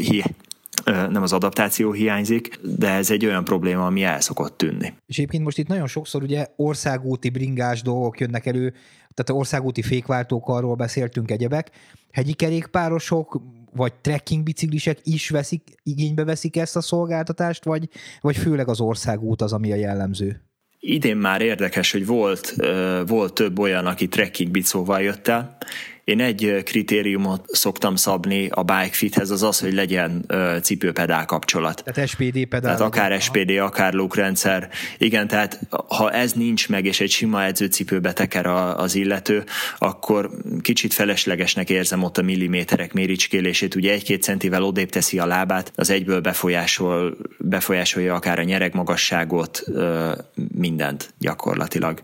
nem 0.85 1.21
az 1.21 1.33
adaptáció 1.33 1.91
hiányzik, 1.91 2.59
de 2.61 2.89
ez 2.89 3.11
egy 3.11 3.25
olyan 3.25 3.43
probléma, 3.43 3.85
ami 3.85 4.03
el 4.03 4.21
szokott 4.21 4.57
tűnni. 4.57 4.93
És 5.05 5.17
egyébként 5.17 5.43
most 5.43 5.57
itt 5.57 5.67
nagyon 5.67 5.87
sokszor 5.87 6.23
ugye 6.23 6.47
országúti 6.55 7.29
bringás 7.29 7.81
dolgok 7.81 8.19
jönnek 8.19 8.45
elő, 8.45 8.73
tehát 9.13 9.41
országúti 9.41 9.81
fékváltók, 9.81 10.47
arról 10.47 10.75
beszéltünk 10.75 11.31
egyebek. 11.31 11.69
Hegyi 12.11 12.33
kerékpárosok 12.33 13.41
vagy 13.75 13.93
trekking 13.93 14.43
biciklisek 14.43 14.99
is 15.03 15.29
veszik, 15.29 15.63
igénybe 15.83 16.23
veszik 16.23 16.57
ezt 16.57 16.75
a 16.75 16.81
szolgáltatást, 16.81 17.63
vagy, 17.63 17.89
vagy 18.21 18.37
főleg 18.37 18.67
az 18.67 18.81
országút 18.81 19.41
az, 19.41 19.53
ami 19.53 19.71
a 19.71 19.75
jellemző? 19.75 20.41
Idén 20.79 21.17
már 21.17 21.41
érdekes, 21.41 21.91
hogy 21.91 22.05
volt, 22.05 22.55
volt 23.07 23.33
több 23.33 23.59
olyan, 23.59 23.85
aki 23.85 24.07
trekking 24.07 24.51
bicóval 24.51 25.01
jött 25.01 25.27
el, 25.27 25.57
én 26.03 26.19
egy 26.19 26.61
kritériumot 26.63 27.45
szoktam 27.47 27.95
szabni 27.95 28.47
a 28.49 28.63
bike 28.63 28.89
fithez, 28.91 29.29
az 29.29 29.43
az, 29.43 29.59
hogy 29.59 29.73
legyen 29.73 30.25
cipőpedál 30.61 31.25
kapcsolat. 31.25 31.83
Tehát 31.85 32.09
SPD 32.09 32.45
pedál. 32.45 32.61
Tehát 32.61 32.79
akár 32.79 33.21
SPD, 33.21 33.49
akár 33.49 33.93
lukrendszer. 33.93 34.69
Igen, 34.97 35.27
tehát 35.27 35.59
ha 35.87 36.11
ez 36.11 36.33
nincs 36.33 36.69
meg, 36.69 36.85
és 36.85 36.99
egy 36.99 37.09
sima 37.11 37.43
edzőcipőbe 37.43 38.13
teker 38.13 38.45
az 38.45 38.95
illető, 38.95 39.43
akkor 39.77 40.29
kicsit 40.61 40.93
feleslegesnek 40.93 41.69
érzem 41.69 42.03
ott 42.03 42.17
a 42.17 42.21
milliméterek 42.21 42.93
méricskélését. 42.93 43.75
Ugye 43.75 43.91
egy-két 43.91 44.23
centivel 44.23 44.63
odébb 44.63 44.89
teszi 44.89 45.19
a 45.19 45.25
lábát, 45.25 45.71
az 45.75 45.89
egyből 45.89 46.21
befolyásol, 46.21 47.17
befolyásolja 47.37 48.15
akár 48.15 48.39
a 48.39 48.43
nyeregmagasságot, 48.43 49.63
mindent 50.53 51.13
gyakorlatilag. 51.19 52.01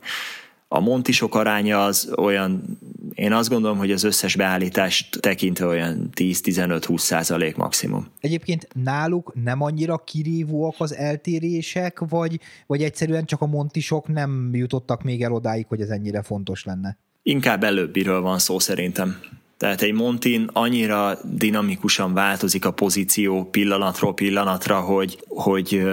A 0.72 0.80
montisok 0.80 1.36
aránya 1.36 1.84
az 1.84 2.13
olyan, 2.17 2.80
én 3.13 3.34
azt 3.34 3.49
gondolom, 3.49 3.78
hogy 3.78 3.91
az 3.91 4.03
összes 4.03 4.36
beállítást 4.36 5.20
tekintve 5.20 5.65
olyan 5.65 6.09
10-15-20 6.15 6.97
százalék 6.97 7.55
maximum. 7.55 8.07
Egyébként 8.20 8.67
náluk 8.84 9.34
nem 9.43 9.61
annyira 9.61 9.97
kirívóak 9.97 10.76
az 10.78 10.95
eltérések, 10.95 11.99
vagy, 11.99 12.39
vagy 12.67 12.84
egyszerűen 12.84 13.26
csak 13.26 13.41
a 13.41 13.45
montisok 13.45 14.07
nem 14.07 14.49
jutottak 14.53 15.03
még 15.03 15.24
el 15.24 15.32
odáig, 15.32 15.65
hogy 15.67 15.82
ez 15.82 15.89
ennyire 15.89 16.22
fontos 16.22 16.63
lenne? 16.63 16.97
Inkább 17.24 17.63
előbbiről 17.63 18.22
van 18.22 18.39
szó 18.39 18.59
szerintem. 18.59 19.20
Tehát 19.57 19.82
egy 19.82 19.93
Montin 19.93 20.49
annyira 20.53 21.17
dinamikusan 21.24 22.13
változik 22.13 22.65
a 22.65 22.72
pozíció 22.72 23.43
pillanatról 23.43 24.13
pillanatra, 24.13 24.80
hogy, 24.80 25.20
hogy 25.28 25.84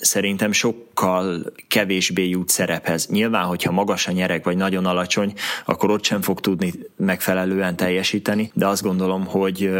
szerintem 0.00 0.52
sokkal 0.52 1.52
kevésbé 1.68 2.28
jut 2.28 2.48
szerephez. 2.48 3.06
Nyilván, 3.06 3.44
hogyha 3.44 3.72
magas 3.72 4.06
a 4.06 4.12
nyereg, 4.12 4.44
vagy 4.44 4.56
nagyon 4.56 4.86
alacsony, 4.86 5.32
akkor 5.64 5.90
ott 5.90 6.04
sem 6.04 6.22
fog 6.22 6.40
tudni 6.40 6.72
megfelelően 6.96 7.76
teljesíteni, 7.76 8.50
de 8.54 8.66
azt 8.66 8.82
gondolom, 8.82 9.26
hogy 9.26 9.70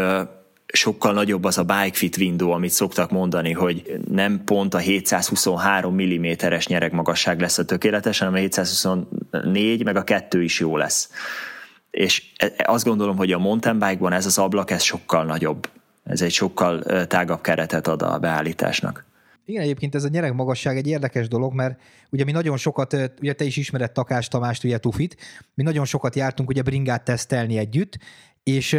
sokkal 0.73 1.13
nagyobb 1.13 1.43
az 1.43 1.57
a 1.57 1.63
bike 1.63 1.97
fit 1.97 2.17
window, 2.17 2.49
amit 2.49 2.71
szoktak 2.71 3.11
mondani, 3.11 3.51
hogy 3.51 3.99
nem 4.11 4.43
pont 4.45 4.73
a 4.73 4.77
723 4.77 6.01
mm-es 6.01 6.67
nyeregmagasság 6.67 7.39
lesz 7.39 7.57
a 7.57 7.65
tökéletes, 7.65 8.19
hanem 8.19 8.33
a 8.33 8.37
724, 8.37 9.83
meg 9.83 9.95
a 9.95 10.03
kettő 10.03 10.43
is 10.43 10.59
jó 10.59 10.77
lesz. 10.77 11.09
És 11.91 12.23
e, 12.37 12.53
azt 12.65 12.85
gondolom, 12.85 13.17
hogy 13.17 13.31
a 13.31 13.37
mountain 13.37 13.79
bike-ban 13.79 14.13
ez 14.13 14.25
az 14.25 14.37
ablak, 14.37 14.71
ez 14.71 14.81
sokkal 14.81 15.25
nagyobb. 15.25 15.69
Ez 16.03 16.21
egy 16.21 16.31
sokkal 16.31 16.83
tágabb 17.07 17.41
keretet 17.41 17.87
ad 17.87 18.01
a 18.01 18.17
beállításnak. 18.17 19.06
Igen, 19.49 19.61
egyébként 19.61 19.95
ez 19.95 20.03
a 20.03 20.07
nyereg 20.07 20.33
magasság 20.33 20.77
egy 20.77 20.87
érdekes 20.87 21.27
dolog, 21.27 21.53
mert 21.53 21.81
ugye 22.09 22.23
mi 22.23 22.31
nagyon 22.31 22.57
sokat, 22.57 22.93
ugye 23.21 23.33
te 23.33 23.45
is 23.45 23.57
ismered 23.57 23.91
Takás 23.91 24.27
Tamást, 24.27 24.63
ugye 24.63 24.77
Tufit, 24.77 25.17
mi 25.53 25.63
nagyon 25.63 25.85
sokat 25.85 26.15
jártunk 26.15 26.49
ugye 26.49 26.61
bringát 26.61 27.03
tesztelni 27.03 27.57
együtt, 27.57 27.97
és 28.43 28.73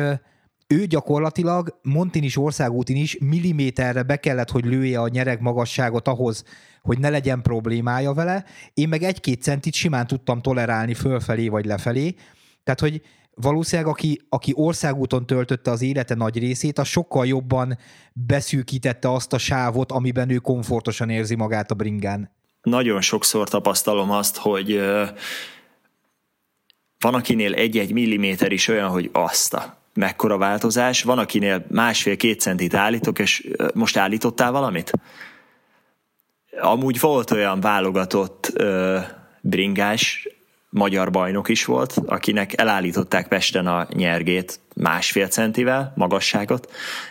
ő 0.66 0.86
gyakorlatilag 0.86 1.78
Montin 1.82 2.22
is 2.22 2.36
országútin 2.36 2.96
is 2.96 3.18
milliméterre 3.18 4.02
be 4.02 4.16
kellett, 4.16 4.50
hogy 4.50 4.64
lője 4.64 5.00
a 5.00 5.08
nyereg 5.08 5.40
magasságot 5.40 6.08
ahhoz, 6.08 6.44
hogy 6.82 6.98
ne 6.98 7.08
legyen 7.08 7.42
problémája 7.42 8.12
vele. 8.12 8.44
Én 8.74 8.88
meg 8.88 9.02
egy-két 9.02 9.42
centit 9.42 9.74
simán 9.74 10.06
tudtam 10.06 10.40
tolerálni 10.40 10.94
fölfelé 10.94 11.48
vagy 11.48 11.64
lefelé. 11.64 12.14
Tehát, 12.64 12.80
hogy 12.80 13.02
valószínűleg 13.40 13.90
aki, 13.90 14.20
aki 14.28 14.52
országúton 14.54 15.26
töltötte 15.26 15.70
az 15.70 15.82
élete 15.82 16.14
nagy 16.14 16.38
részét, 16.38 16.78
az 16.78 16.86
sokkal 16.86 17.26
jobban 17.26 17.78
beszűkítette 18.12 19.12
azt 19.12 19.32
a 19.32 19.38
sávot, 19.38 19.92
amiben 19.92 20.30
ő 20.30 20.36
komfortosan 20.36 21.10
érzi 21.10 21.34
magát 21.34 21.70
a 21.70 21.74
bringán. 21.74 22.30
Nagyon 22.62 23.00
sokszor 23.00 23.48
tapasztalom 23.48 24.10
azt, 24.10 24.36
hogy 24.36 24.80
van 26.98 27.14
akinél 27.14 27.54
egy-egy 27.54 27.92
milliméter 27.92 28.52
is 28.52 28.68
olyan, 28.68 28.88
hogy 28.88 29.10
azt 29.12 29.54
a 29.54 29.76
mekkora 29.94 30.38
változás, 30.38 31.02
van 31.02 31.18
akinél 31.18 31.66
másfél-két 31.70 32.40
centit 32.40 32.74
állítok, 32.74 33.18
és 33.18 33.48
most 33.74 33.96
állítottál 33.96 34.52
valamit? 34.52 34.92
Amúgy 36.60 37.00
volt 37.00 37.30
olyan 37.30 37.60
válogatott 37.60 38.52
bringás, 39.40 40.28
magyar 40.70 41.10
bajnok 41.10 41.48
is 41.48 41.64
volt, 41.64 41.94
akinek 42.06 42.60
elállították 42.60 43.28
Pesten 43.28 43.66
a 43.66 43.86
nyergét 43.92 44.60
másfél 44.74 45.26
centivel, 45.26 45.92
magasságot, 45.96 46.70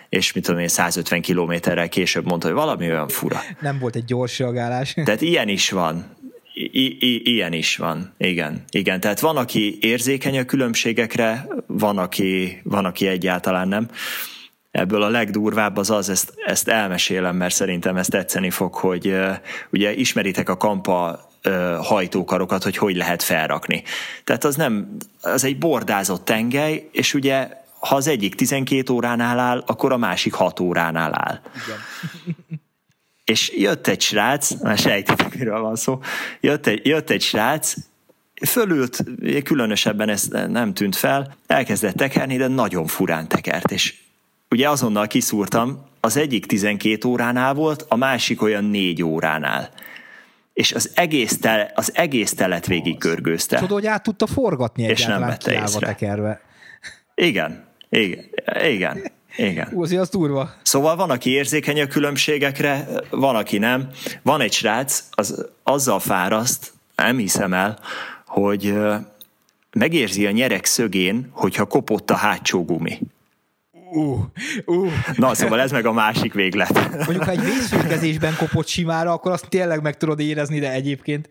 és 0.10 0.34
mit 0.34 0.46
tudom 0.46 0.60
én, 0.62 0.68
150 0.68 1.22
kilométerrel 1.22 1.90
később 1.90 2.26
mondta, 2.26 2.48
hogy 2.48 2.56
valami 2.56 2.86
olyan 2.86 3.08
fura. 3.08 3.40
Nem 3.60 3.80
volt 3.80 3.96
egy 3.96 4.06
gyors 4.06 4.40
reagálás. 4.40 4.94
Tehát 5.06 5.22
ilyen 5.22 5.48
is 5.48 5.70
van. 5.72 6.16
I- 6.54 6.98
i- 7.00 7.22
ilyen 7.34 7.54
is 7.54 7.76
van, 7.78 8.14
igen. 8.18 8.64
Igen, 8.70 9.00
tehát 9.00 9.20
van, 9.20 9.38
aki 9.38 9.78
érzékeny 9.82 10.38
a 10.38 10.44
különbségekre, 10.44 11.48
van, 11.68 11.98
aki, 11.98 12.62
van, 12.64 12.86
aki 12.86 13.08
egyáltalán 13.08 13.68
nem. 13.68 13.90
Ebből 14.72 15.02
a 15.02 15.10
legdurvább 15.10 15.78
az 15.78 15.90
az, 15.90 16.10
ezt, 16.10 16.34
ezt 16.46 16.68
elmesélem, 16.68 17.36
mert 17.36 17.54
szerintem 17.54 17.98
ezt 17.98 18.10
tetszeni 18.10 18.50
fog, 18.50 18.74
hogy 18.74 19.08
uh, 19.08 19.36
ugye 19.70 19.94
ismeritek 19.94 20.50
a 20.50 20.58
Kampa 20.58 21.30
hajtókarokat, 21.82 22.64
hogy 22.64 22.78
hogy 22.78 22.96
lehet 22.96 23.24
felrakni. 23.24 23.84
Tehát 24.24 24.44
az 24.44 24.56
nem, 24.56 24.98
az 25.22 25.44
egy 25.44 25.58
bordázott 25.58 26.26
tengely, 26.26 26.90
és 26.92 27.14
ugye 27.14 27.50
ha 27.80 27.96
az 27.96 28.08
egyik 28.08 28.36
12 28.36 28.94
óránál 28.94 29.40
áll, 29.40 29.64
akkor 29.66 29.92
a 29.92 29.98
másik 29.98 30.34
6 30.34 30.60
óránál 30.60 31.12
áll. 31.14 31.40
Igen. 31.66 31.78
És 33.26 33.52
jött 33.58 33.88
egy 33.88 34.02
srác, 34.02 34.62
már 34.62 34.78
sejtitek, 34.78 35.38
miről 35.38 35.62
van 35.62 35.76
szó, 35.76 36.00
jött 36.40 36.68
egy, 36.68 36.86
jött 36.86 37.10
egy 37.10 37.22
srác, 37.22 37.74
fölült, 38.46 39.04
különösebben 39.44 40.10
ez 40.10 40.28
nem 40.28 40.74
tűnt 40.74 40.96
fel, 40.96 41.36
elkezdett 41.48 41.96
tekerni, 41.96 42.38
de 42.38 42.48
nagyon 42.48 42.86
furán 42.86 43.28
tekert, 43.28 43.72
és 43.72 43.96
ugye 44.50 44.70
azonnal 44.70 45.08
kiszúrtam, 45.08 45.86
az 46.00 46.18
egyik 46.18 46.46
12 46.46 47.08
óránál 47.08 47.54
volt, 47.54 47.86
a 47.88 47.96
másik 47.96 48.42
olyan 48.42 48.64
4 48.64 49.04
óránál 49.04 49.70
és 50.58 50.74
az 50.74 50.92
egész, 50.94 51.38
tele, 51.40 51.72
az 51.76 51.92
egész 51.96 52.34
telet 52.34 52.68
végig 52.68 52.98
görgőzte. 52.98 53.58
Tudod, 53.58 53.72
hogy 53.72 53.86
át 53.88 54.04
tudta 54.04 54.28
forgatni 54.28 54.84
és 54.84 55.06
nem 55.06 55.20
vette 55.20 55.62
észre. 55.62 55.88
tekerve. 55.88 56.42
Igen, 57.16 57.66
igen, 57.90 58.26
igen. 58.64 59.12
Igen. 59.38 59.70
Úzi, 59.74 59.98
az 59.98 60.10
durva. 60.10 60.50
Szóval 60.62 60.96
van, 60.96 61.10
aki 61.10 61.30
érzékeny 61.30 61.82
a 61.82 61.88
különbségekre, 61.88 62.88
van, 63.10 63.36
aki 63.36 63.58
nem. 63.58 63.90
Van 64.22 64.42
egy 64.42 64.54
srác, 64.54 65.04
az 65.12 65.46
azzal 65.64 66.00
fáraszt, 66.00 66.74
nem 66.96 67.18
hiszem 67.18 67.54
el, 67.54 67.80
hogy 68.26 68.74
megérzi 69.72 70.26
a 70.26 70.32
nyerek 70.32 70.66
szögén, 70.66 71.30
hogyha 71.32 71.66
kopott 71.66 72.10
a 72.10 72.16
hátsó 72.16 72.66
gumi. 72.66 73.00
Uh, 73.92 74.20
uh. 74.66 74.92
Na, 75.16 75.34
szóval 75.34 75.60
ez 75.60 75.72
meg 75.72 75.86
a 75.86 75.92
másik 75.92 76.34
véglet. 76.34 76.90
Mondjuk, 76.92 77.24
ha 77.24 77.32
egy 77.32 77.44
vészfékezésben 77.44 78.34
kopott 78.38 78.68
simára, 78.68 79.12
akkor 79.12 79.32
azt 79.32 79.50
tényleg 79.50 79.82
meg 79.82 79.98
tudod 79.98 80.20
érezni, 80.20 80.60
de 80.60 80.72
egyébként... 80.72 81.30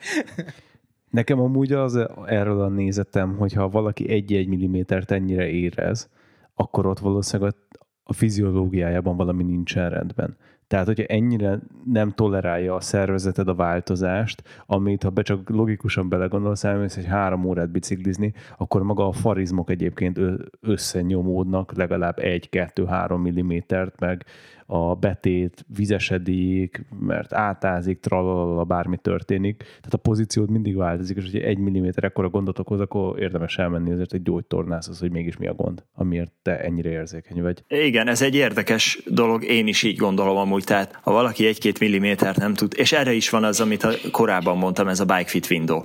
Nekem 1.11 1.41
amúgy 1.41 1.73
az 1.73 1.99
erről 2.27 2.61
a 2.61 2.69
nézetem, 2.69 3.37
hogyha 3.37 3.69
valaki 3.69 4.11
egy-egy 4.11 4.49
millimétert 4.49 5.11
ennyire 5.11 5.49
érez, 5.49 6.09
akkor 6.55 6.87
ott 6.87 6.99
valószínűleg 6.99 7.53
a, 7.53 7.77
a 8.03 8.13
fiziológiájában 8.13 9.17
valami 9.17 9.43
nincsen 9.43 9.91
rendben. 9.91 10.37
Tehát, 10.69 10.87
hogyha 10.87 11.05
ennyire 11.05 11.59
nem 11.85 12.11
tolerálja 12.11 12.75
a 12.75 12.81
szervezeted 12.81 13.49
a 13.49 13.55
változást, 13.55 14.43
amit 14.67 15.03
ha 15.03 15.11
be 15.11 15.23
csak 15.23 15.51
logikusan 15.51 16.09
belegondolsz, 16.09 16.65
elmész 16.65 16.95
hogy 16.95 17.07
három 17.07 17.45
órát 17.45 17.71
biciklizni, 17.71 18.33
akkor 18.59 18.83
maga 18.83 19.07
a 19.07 19.13
farizmok 19.13 19.71
egyébként 19.71 20.21
összenyomódnak 20.61 21.77
legalább 21.77 22.19
egy, 22.19 22.49
kettő, 22.49 22.85
három 22.85 23.23
millimétert, 23.23 24.01
meg 24.01 24.25
a 24.67 24.95
betét 24.95 25.65
vizesedik, 25.77 26.85
mert 27.01 27.33
átázik, 27.33 28.01
tralalala, 28.01 28.65
bármi 28.65 28.97
történik. 28.97 29.57
Tehát 29.57 29.95
a 29.95 29.97
pozíciód 29.97 30.51
mindig 30.51 30.77
változik, 30.77 31.17
és 31.17 31.23
hogyha 31.23 31.47
egy 31.47 31.59
milliméter 31.59 32.05
ekkora 32.05 32.29
gondot 32.29 32.59
okoz, 32.59 32.81
akkor 32.81 33.21
érdemes 33.21 33.59
elmenni 33.59 33.93
azért 33.93 34.13
egy 34.13 34.23
gyógytornászhoz, 34.23 34.99
hogy 34.99 35.11
mégis 35.11 35.37
mi 35.37 35.47
a 35.47 35.55
gond, 35.55 35.85
amiért 35.95 36.33
te 36.43 36.61
ennyire 36.61 36.91
érzékeny 36.91 37.43
vagy. 37.43 37.65
Igen, 37.69 38.09
ez 38.09 38.23
egy 38.23 38.35
érdekes 38.35 39.03
dolog, 39.11 39.45
én 39.45 39.67
is 39.67 39.83
így 39.83 39.97
gondolom 39.97 40.37
amúgy, 40.37 40.65
tehát 40.65 40.99
ha 41.03 41.13
valaki 41.13 41.47
egy-két 41.47 41.81
milliméter 41.81 42.37
nem 42.37 42.55
tud, 42.55 42.73
és 42.77 42.93
erre 42.93 43.13
is 43.13 43.31
van 43.31 43.45
az, 43.45 43.61
amit 43.61 44.11
korábban 44.11 44.59
mondtam, 44.59 44.89
ez 44.89 45.01
a 45.01 45.05
bike 45.05 45.29
fit 45.29 45.51
window 45.51 45.83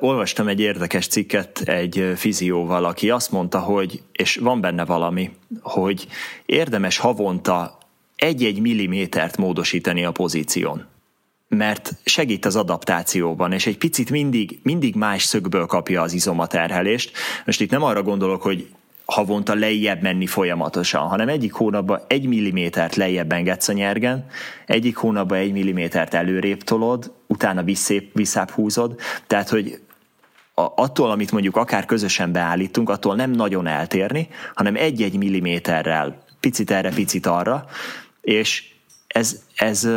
olvastam 0.00 0.48
egy 0.48 0.60
érdekes 0.60 1.06
cikket 1.06 1.60
egy 1.60 2.12
fizióval, 2.16 2.84
aki 2.84 3.10
azt 3.10 3.30
mondta, 3.30 3.58
hogy, 3.58 4.02
és 4.12 4.36
van 4.36 4.60
benne 4.60 4.84
valami, 4.84 5.30
hogy 5.60 6.06
érdemes 6.46 6.98
havonta 6.98 7.78
egy-egy 8.16 8.60
millimétert 8.60 9.36
módosítani 9.36 10.04
a 10.04 10.10
pozíción 10.10 10.90
mert 11.56 11.92
segít 12.04 12.44
az 12.44 12.56
adaptációban, 12.56 13.52
és 13.52 13.66
egy 13.66 13.78
picit 13.78 14.10
mindig, 14.10 14.58
mindig 14.62 14.94
más 14.94 15.22
szögből 15.22 15.66
kapja 15.66 16.02
az 16.02 16.12
izomaterhelést. 16.12 17.12
Most 17.44 17.60
itt 17.60 17.70
nem 17.70 17.82
arra 17.82 18.02
gondolok, 18.02 18.42
hogy 18.42 18.68
havonta 19.04 19.54
lejjebb 19.54 20.02
menni 20.02 20.26
folyamatosan, 20.26 21.08
hanem 21.08 21.28
egyik 21.28 21.52
hónapban 21.52 22.00
egy 22.06 22.26
millimétert 22.26 22.96
lejjebb 22.96 23.32
engedsz 23.32 23.68
a 23.68 23.72
nyergen, 23.72 24.26
egyik 24.66 24.96
hónapban 24.96 25.38
egy 25.38 25.52
millimétert 25.52 26.14
előrébb 26.14 26.62
tolod, 26.62 27.12
utána 27.26 27.62
visszép, 27.62 28.10
visszább 28.14 28.50
húzod, 28.50 29.00
tehát 29.26 29.48
hogy 29.48 29.80
a, 30.54 30.62
attól, 30.76 31.10
amit 31.10 31.32
mondjuk 31.32 31.56
akár 31.56 31.84
közösen 31.84 32.32
beállítunk, 32.32 32.90
attól 32.90 33.14
nem 33.14 33.30
nagyon 33.30 33.66
eltérni, 33.66 34.28
hanem 34.54 34.76
egy-egy 34.76 35.16
milliméterrel, 35.16 36.22
picit 36.40 36.70
erre, 36.70 36.90
picit 36.90 37.26
arra, 37.26 37.64
és 38.20 38.70
ez, 39.06 39.42
ez 39.54 39.88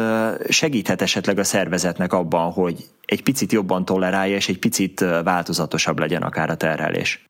segíthet 0.49 1.01
esetleg 1.01 1.39
a 1.39 1.43
szervezetnek 1.43 2.13
abban, 2.13 2.51
hogy 2.51 2.85
egy 3.05 3.23
picit 3.23 3.51
jobban 3.51 3.85
tolerálja, 3.85 4.35
és 4.35 4.49
egy 4.49 4.59
picit 4.59 4.99
változatosabb 5.23 5.99
legyen 5.99 6.21
akár 6.21 6.49
a 6.49 6.55
terhelés 6.55 7.25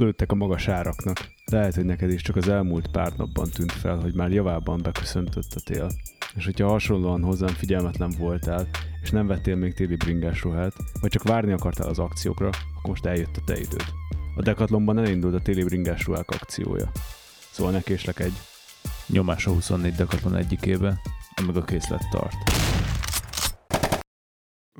lőttek 0.00 0.32
a 0.32 0.34
magas 0.34 0.68
áraknak. 0.68 1.18
Lehet, 1.44 1.74
hogy 1.74 1.84
neked 1.84 2.10
is 2.10 2.22
csak 2.22 2.36
az 2.36 2.48
elmúlt 2.48 2.90
pár 2.90 3.12
napban 3.16 3.50
tűnt 3.50 3.72
fel, 3.72 3.96
hogy 3.96 4.14
már 4.14 4.30
javában 4.30 4.80
beköszöntött 4.82 5.54
a 5.54 5.60
tél. 5.64 5.90
És 6.34 6.44
hogyha 6.44 6.68
hasonlóan 6.68 7.22
hozzám 7.22 7.48
figyelmetlen 7.48 8.12
voltál, 8.18 8.66
és 9.02 9.10
nem 9.10 9.26
vettél 9.26 9.56
még 9.56 9.74
téli 9.74 9.96
bringás 9.96 10.42
ruhát, 10.42 10.72
vagy 11.00 11.10
csak 11.10 11.22
várni 11.22 11.52
akartál 11.52 11.88
az 11.88 11.98
akciókra, 11.98 12.46
akkor 12.46 12.90
most 12.90 13.06
eljött 13.06 13.36
a 13.36 13.40
te 13.46 13.58
időd. 13.58 13.84
A 14.36 14.42
Decathlonban 14.42 14.98
elindult 14.98 15.34
a 15.34 15.40
téli 15.40 15.64
bringás 15.64 16.06
ruhák 16.06 16.30
akciója. 16.30 16.90
Szóval 17.50 17.72
ne 17.72 17.80
késlek 17.80 18.18
egy. 18.18 18.34
Nyomás 19.06 19.46
a 19.46 19.50
24 19.50 19.94
Decathlon 19.94 20.36
egyikébe, 20.36 21.00
amíg 21.34 21.56
a 21.56 21.62
készlet 21.64 22.08
tart 22.10 22.60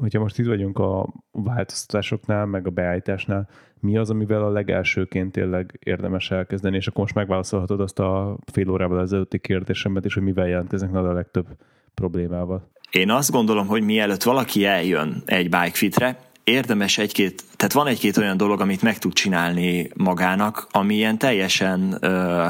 hogyha 0.01 0.21
most 0.21 0.39
itt 0.39 0.47
vagyunk 0.47 0.79
a 0.79 1.15
változtatásoknál, 1.31 2.47
meg 2.47 2.67
a 2.67 2.71
beállításnál, 2.71 3.49
mi 3.81 3.97
az, 3.97 4.11
amivel 4.11 4.43
a 4.43 4.51
legelsőként 4.51 5.33
tényleg 5.33 5.79
érdemes 5.85 6.31
elkezdeni, 6.31 6.77
és 6.77 6.87
akkor 6.87 7.03
most 7.03 7.15
megválaszolhatod 7.15 7.81
azt 7.81 7.99
a 7.99 8.37
fél 8.53 8.71
órával 8.71 9.01
ezelőtti 9.01 9.39
kérdésemet 9.39 10.05
is, 10.05 10.15
hogy 10.15 10.23
mivel 10.23 10.49
jelentkeznek 10.49 10.95
a 10.95 11.13
legtöbb 11.13 11.47
problémával. 11.95 12.71
Én 12.91 13.11
azt 13.11 13.31
gondolom, 13.31 13.67
hogy 13.67 13.83
mielőtt 13.83 14.23
valaki 14.23 14.65
eljön 14.65 15.23
egy 15.27 15.49
bike 15.49 15.71
fitre, 15.73 16.19
érdemes 16.45 16.99
egy-két, 16.99 17.45
tehát 17.57 17.73
van 17.73 17.87
egy-két 17.87 18.17
olyan 18.17 18.37
dolog, 18.37 18.61
amit 18.61 18.83
meg 18.83 18.99
tud 18.99 19.13
csinálni 19.13 19.91
magának, 19.97 20.67
ami 20.71 20.95
ilyen 20.95 21.19
teljesen 21.19 21.97
ö, 22.01 22.47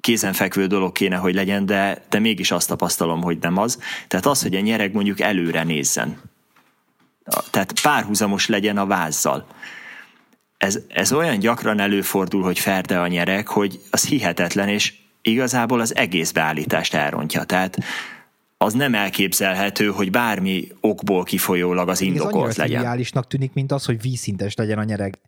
kézenfekvő 0.00 0.66
dolog 0.66 0.92
kéne, 0.92 1.16
hogy 1.16 1.34
legyen, 1.34 1.66
de, 1.66 2.04
de 2.08 2.18
mégis 2.18 2.50
azt 2.50 2.68
tapasztalom, 2.68 3.22
hogy 3.22 3.38
nem 3.40 3.58
az. 3.58 3.80
Tehát 4.08 4.26
az, 4.26 4.42
hogy 4.42 4.54
a 4.54 4.60
nyereg 4.60 4.92
mondjuk 4.94 5.20
előre 5.20 5.64
nézzen 5.64 6.16
tehát 7.50 7.80
párhuzamos 7.82 8.46
legyen 8.46 8.78
a 8.78 8.86
vázzal. 8.86 9.46
Ez, 10.58 10.78
ez 10.88 11.12
olyan 11.12 11.38
gyakran 11.38 11.80
előfordul, 11.80 12.42
hogy 12.42 12.58
ferde 12.58 13.00
a 13.00 13.06
nyerek, 13.06 13.48
hogy 13.48 13.80
az 13.90 14.06
hihetetlen, 14.06 14.68
és 14.68 14.94
igazából 15.22 15.80
az 15.80 15.96
egész 15.96 16.30
beállítást 16.30 16.94
elrontja. 16.94 17.44
Tehát 17.44 17.78
az 18.58 18.72
nem 18.72 18.94
elképzelhető, 18.94 19.86
hogy 19.86 20.10
bármi 20.10 20.68
okból 20.80 21.24
kifolyólag 21.24 21.88
az 21.88 22.00
indokolt 22.00 22.48
ez 22.48 22.56
legyen. 22.56 22.84
Ez 22.84 23.10
tűnik, 23.28 23.52
mint 23.52 23.72
az, 23.72 23.84
hogy 23.84 24.00
vízszintes 24.00 24.54
legyen 24.54 24.78
a 24.78 24.84
nyereg. 24.84 25.18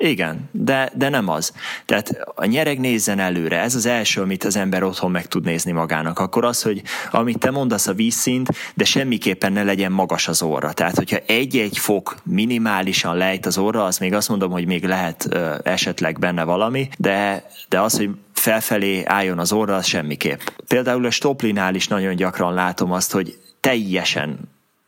Igen, 0.00 0.48
de, 0.52 0.90
de 0.94 1.08
nem 1.08 1.28
az. 1.28 1.52
Tehát 1.84 2.18
a 2.34 2.44
nyereg 2.44 2.78
nézzen 2.78 3.18
előre, 3.18 3.60
ez 3.60 3.74
az 3.74 3.86
első, 3.86 4.20
amit 4.20 4.44
az 4.44 4.56
ember 4.56 4.82
otthon 4.82 5.10
meg 5.10 5.26
tud 5.26 5.44
nézni 5.44 5.72
magának. 5.72 6.18
Akkor 6.18 6.44
az, 6.44 6.62
hogy 6.62 6.82
amit 7.10 7.38
te 7.38 7.50
mondasz 7.50 7.86
a 7.86 7.92
vízszint, 7.92 8.48
de 8.74 8.84
semmiképpen 8.84 9.52
ne 9.52 9.62
legyen 9.62 9.92
magas 9.92 10.28
az 10.28 10.42
orra. 10.42 10.72
Tehát, 10.72 10.96
hogyha 10.96 11.18
egy-egy 11.26 11.78
fok 11.78 12.16
minimálisan 12.24 13.16
lejt 13.16 13.46
az 13.46 13.58
orra, 13.58 13.84
az 13.84 13.98
még 13.98 14.14
azt 14.14 14.28
mondom, 14.28 14.50
hogy 14.50 14.66
még 14.66 14.84
lehet 14.84 15.26
ö, 15.30 15.54
esetleg 15.62 16.18
benne 16.18 16.44
valami, 16.44 16.88
de, 16.98 17.46
de 17.68 17.80
az, 17.80 17.96
hogy 17.96 18.10
felfelé 18.32 19.04
álljon 19.04 19.38
az 19.38 19.52
orra, 19.52 19.76
az 19.76 19.86
semmiképp. 19.86 20.40
Például 20.68 21.06
a 21.06 21.10
stoplinál 21.10 21.74
is 21.74 21.88
nagyon 21.88 22.16
gyakran 22.16 22.54
látom 22.54 22.92
azt, 22.92 23.12
hogy 23.12 23.38
teljesen 23.60 24.38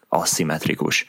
aszimmetrikus 0.09 1.07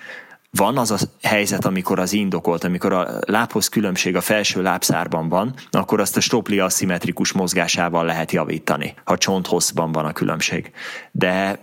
van 0.58 0.78
az 0.78 0.92
a 0.92 0.98
helyzet, 1.22 1.66
amikor 1.66 2.00
az 2.00 2.14
indokolt, 2.14 2.64
amikor 2.64 2.94
a 2.94 3.20
lábhoz 3.20 3.68
különbség 3.68 4.16
a 4.16 4.22
felső 4.22 4.62
lábszárban 4.62 5.30
van, 5.30 5.54
akkor 5.72 6.00
azt 6.00 6.18
a 6.18 6.20
stopli 6.20 6.60
aszimmetrikus 6.60 7.32
mozgásával 7.32 8.06
lehet 8.06 8.32
javítani, 8.32 8.94
ha 9.04 9.18
csonthosszban 9.18 9.92
van 9.92 10.06
a 10.06 10.14
különbség. 10.14 10.72
De, 11.12 11.60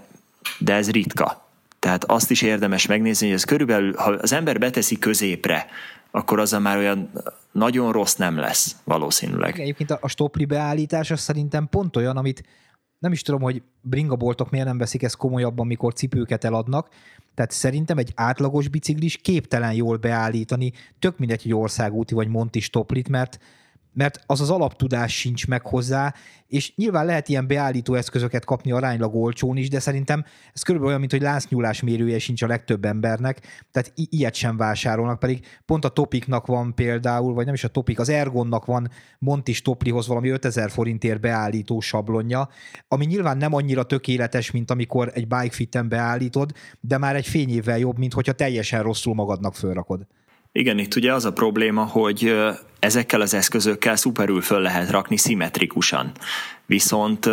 de 0.58 0.74
ez 0.74 0.90
ritka. 0.90 1.46
Tehát 1.78 2.04
azt 2.04 2.30
is 2.30 2.42
érdemes 2.42 2.86
megnézni, 2.86 3.26
hogy 3.26 3.34
ez 3.34 3.44
körülbelül, 3.44 3.94
ha 3.96 4.10
az 4.10 4.32
ember 4.32 4.58
beteszi 4.58 4.98
középre, 4.98 5.66
akkor 6.10 6.38
az 6.38 6.52
már 6.52 6.76
olyan 6.76 7.10
nagyon 7.52 7.92
rossz 7.92 8.14
nem 8.14 8.36
lesz 8.36 8.76
valószínűleg. 8.84 9.60
Egyébként 9.60 9.90
a 9.90 10.08
stopli 10.08 10.44
beállítás 10.44 11.10
az 11.10 11.20
szerintem 11.20 11.68
pont 11.68 11.96
olyan, 11.96 12.16
amit 12.16 12.42
nem 12.98 13.12
is 13.12 13.22
tudom, 13.22 13.40
hogy 13.40 13.62
bringaboltok 13.80 14.50
miért 14.50 14.66
nem 14.66 14.78
veszik 14.78 15.02
ezt 15.02 15.16
komolyabban, 15.16 15.66
mikor 15.66 15.92
cipőket 15.92 16.44
eladnak, 16.44 16.88
tehát 17.38 17.52
szerintem 17.52 17.98
egy 17.98 18.12
átlagos 18.14 18.68
biciklis 18.68 19.16
képtelen 19.16 19.72
jól 19.72 19.96
beállítani, 19.96 20.72
tök 20.98 21.18
mindegy, 21.18 21.42
hogy 21.42 21.54
országúti 21.54 22.14
vagy 22.14 22.28
monti 22.28 22.60
stoplit, 22.60 23.08
mert 23.08 23.38
mert 23.92 24.20
az 24.26 24.40
az 24.40 24.50
alaptudás 24.50 25.18
sincs 25.18 25.46
meg 25.46 25.66
hozzá, 25.66 26.14
és 26.46 26.74
nyilván 26.76 27.06
lehet 27.06 27.28
ilyen 27.28 27.46
beállító 27.46 27.94
eszközöket 27.94 28.44
kapni 28.44 28.72
aránylag 28.72 29.14
olcsón 29.14 29.56
is, 29.56 29.68
de 29.68 29.80
szerintem 29.80 30.24
ez 30.52 30.62
körülbelül 30.62 30.86
olyan, 30.88 31.00
mint 31.00 31.12
hogy 31.12 31.22
láncnyúlás 31.22 31.82
mérője 31.82 32.18
sincs 32.18 32.42
a 32.42 32.46
legtöbb 32.46 32.84
embernek, 32.84 33.66
tehát 33.70 33.92
i- 33.94 34.08
ilyet 34.10 34.34
sem 34.34 34.56
vásárolnak, 34.56 35.18
pedig 35.18 35.46
pont 35.66 35.84
a 35.84 35.88
Topiknak 35.88 36.46
van 36.46 36.74
például, 36.74 37.34
vagy 37.34 37.44
nem 37.44 37.54
is 37.54 37.64
a 37.64 37.68
Topik, 37.68 37.98
az 37.98 38.08
Ergonnak 38.08 38.64
van 38.64 38.90
Montis 39.18 39.62
Toplihoz 39.62 40.06
valami 40.06 40.28
5000 40.28 40.70
forintért 40.70 41.20
beállító 41.20 41.80
sablonja, 41.80 42.48
ami 42.88 43.04
nyilván 43.04 43.36
nem 43.36 43.54
annyira 43.54 43.82
tökéletes, 43.82 44.50
mint 44.50 44.70
amikor 44.70 45.10
egy 45.14 45.28
bike 45.28 45.50
fitten 45.50 45.88
beállítod, 45.88 46.52
de 46.80 46.98
már 46.98 47.16
egy 47.16 47.26
fényévvel 47.26 47.78
jobb, 47.78 47.98
mint 47.98 48.12
hogyha 48.12 48.32
teljesen 48.32 48.82
rosszul 48.82 49.14
magadnak 49.14 49.54
fölrakod. 49.54 50.06
Igen, 50.52 50.78
itt 50.78 50.94
ugye 50.94 51.12
az 51.12 51.24
a 51.24 51.32
probléma, 51.32 51.84
hogy 51.84 52.34
ezekkel 52.78 53.20
az 53.20 53.34
eszközökkel 53.34 53.96
szuperül 53.96 54.40
föl 54.40 54.60
lehet 54.60 54.90
rakni 54.90 55.16
szimmetrikusan. 55.16 56.12
Viszont 56.66 57.24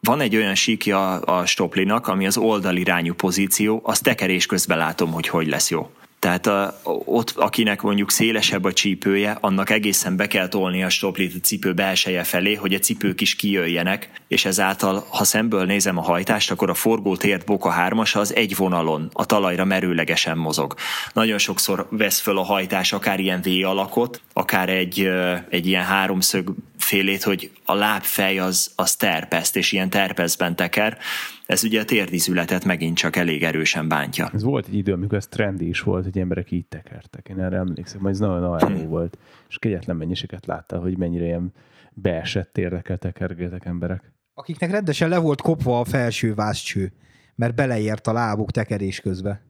van 0.00 0.20
egy 0.20 0.36
olyan 0.36 0.54
síkja 0.54 1.18
a 1.18 1.46
stoplinak, 1.46 2.06
ami 2.06 2.26
az 2.26 2.36
oldalirányú 2.36 3.14
pozíció, 3.14 3.80
azt 3.84 4.02
tekerés 4.02 4.46
közben 4.46 4.78
látom, 4.78 5.12
hogy 5.12 5.28
hogy 5.28 5.46
lesz 5.46 5.70
jó. 5.70 5.90
Tehát 6.20 6.46
a, 6.46 6.80
ott, 7.04 7.30
akinek 7.36 7.82
mondjuk 7.82 8.10
szélesebb 8.10 8.64
a 8.64 8.72
csípője, 8.72 9.38
annak 9.40 9.70
egészen 9.70 10.16
be 10.16 10.26
kell 10.26 10.48
tolni 10.48 10.82
a 10.82 10.88
stoplit 10.88 11.34
a 11.34 11.38
cipő 11.38 11.72
belseje 11.72 12.24
felé, 12.24 12.54
hogy 12.54 12.74
a 12.74 12.78
cipők 12.78 13.20
is 13.20 13.36
kijöjjenek, 13.36 14.10
és 14.28 14.44
ezáltal, 14.44 15.06
ha 15.08 15.24
szemből 15.24 15.64
nézem 15.64 15.98
a 15.98 16.02
hajtást, 16.02 16.50
akkor 16.50 16.70
a 16.70 16.74
forgótért 16.74 17.46
Boka 17.46 17.70
3 17.70 18.02
az 18.12 18.34
egy 18.34 18.56
vonalon, 18.56 19.10
a 19.12 19.26
talajra 19.26 19.64
merőlegesen 19.64 20.38
mozog. 20.38 20.74
Nagyon 21.12 21.38
sokszor 21.38 21.86
vesz 21.90 22.20
föl 22.20 22.38
a 22.38 22.42
hajtás 22.42 22.92
akár 22.92 23.20
ilyen 23.20 23.40
V 23.42 23.66
alakot, 23.66 24.20
akár 24.32 24.68
egy, 24.68 25.08
egy 25.48 25.66
ilyen 25.66 25.84
háromszög 25.84 26.54
félét, 26.90 27.22
hogy 27.22 27.50
a 27.64 27.74
lábfej 27.74 28.38
az, 28.38 28.72
az 28.76 28.96
terpeszt, 28.96 29.56
és 29.56 29.72
ilyen 29.72 29.90
terpeszben 29.90 30.56
teker, 30.56 30.98
ez 31.46 31.64
ugye 31.64 31.80
a 31.80 31.84
térdizületet 31.84 32.64
megint 32.64 32.96
csak 32.96 33.16
elég 33.16 33.42
erősen 33.42 33.88
bántja. 33.88 34.30
Ez 34.32 34.42
volt 34.42 34.66
egy 34.66 34.74
idő, 34.74 34.92
amikor 34.92 35.18
ez 35.18 35.26
trendi 35.26 35.68
is 35.68 35.80
volt, 35.80 36.04
hogy 36.04 36.18
emberek 36.18 36.50
így 36.50 36.66
tekertek. 36.66 37.28
Én 37.28 37.40
erre 37.40 37.56
emlékszem, 37.56 38.00
hogy 38.00 38.10
ez 38.10 38.18
nagyon 38.18 38.42
aeró 38.42 38.66
hmm. 38.66 38.88
volt, 38.88 39.18
és 39.48 39.58
kegyetlen 39.58 39.96
mennyiséget 39.96 40.46
láttál, 40.46 40.80
hogy 40.80 40.98
mennyire 40.98 41.24
ilyen 41.24 41.52
beesett 41.92 42.52
térdekkel 42.52 42.98
tekergéltek 42.98 43.64
emberek. 43.64 44.12
Akiknek 44.34 44.70
rendesen 44.70 45.08
le 45.08 45.18
volt 45.18 45.40
kopva 45.40 45.80
a 45.80 45.84
felső 45.84 46.34
vászcső, 46.34 46.92
mert 47.34 47.54
beleért 47.54 48.06
a 48.06 48.12
lábuk 48.12 48.50
tekerés 48.50 49.00
közben. 49.00 49.40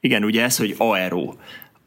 Igen, 0.00 0.24
ugye 0.24 0.42
ez, 0.42 0.56
hogy 0.56 0.74
aeró. 0.78 1.36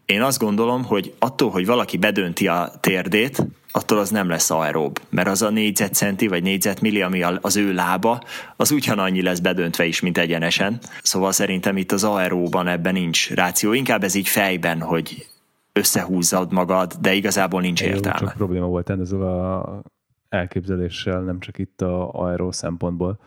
Én 0.06 0.22
azt 0.22 0.40
gondolom, 0.40 0.84
hogy 0.84 1.14
attól, 1.20 1.50
hogy 1.50 1.66
valaki 1.66 1.98
bedönti 1.98 2.48
a 2.48 2.72
térdét, 2.80 3.46
attól 3.72 3.98
az 3.98 4.10
nem 4.10 4.30
lesz 4.30 4.50
aerób, 4.50 5.00
mert 5.10 5.28
az 5.28 5.42
a 5.42 5.50
négyzetcenti 5.50 6.28
vagy 6.28 6.44
négyzetmilli, 6.44 7.02
ami 7.02 7.24
az 7.24 7.56
ő 7.58 7.74
lába, 7.74 8.22
az 8.56 8.72
ugyanannyi 8.72 9.22
lesz 9.22 9.40
bedöntve 9.40 9.86
is, 9.86 10.00
mint 10.00 10.18
egyenesen. 10.18 10.80
Szóval 11.02 11.32
szerintem 11.32 11.78
itt 11.78 11.92
az 11.92 12.04
aeróban 12.04 12.68
ebben 12.68 12.94
nincs 12.94 13.30
ráció. 13.30 13.74
Inkább 13.74 14.04
ez 14.04 14.16
így 14.16 14.28
fejben, 14.28 14.82
hogy 14.82 15.28
összehúzzad 15.74 16.52
magad, 16.52 16.94
de 17.02 17.14
igazából 17.14 17.62
nincs 17.62 17.82
értelme. 17.82 18.20
Csak 18.20 18.34
probléma 18.34 18.66
volt 18.66 18.90
ezzel 18.90 19.22
a 19.22 19.82
elképzeléssel, 20.30 21.22
nem 21.22 21.40
csak 21.40 21.58
itt 21.58 21.82
a 21.82 22.12
aeró 22.12 22.52
szempontból. 22.52 23.20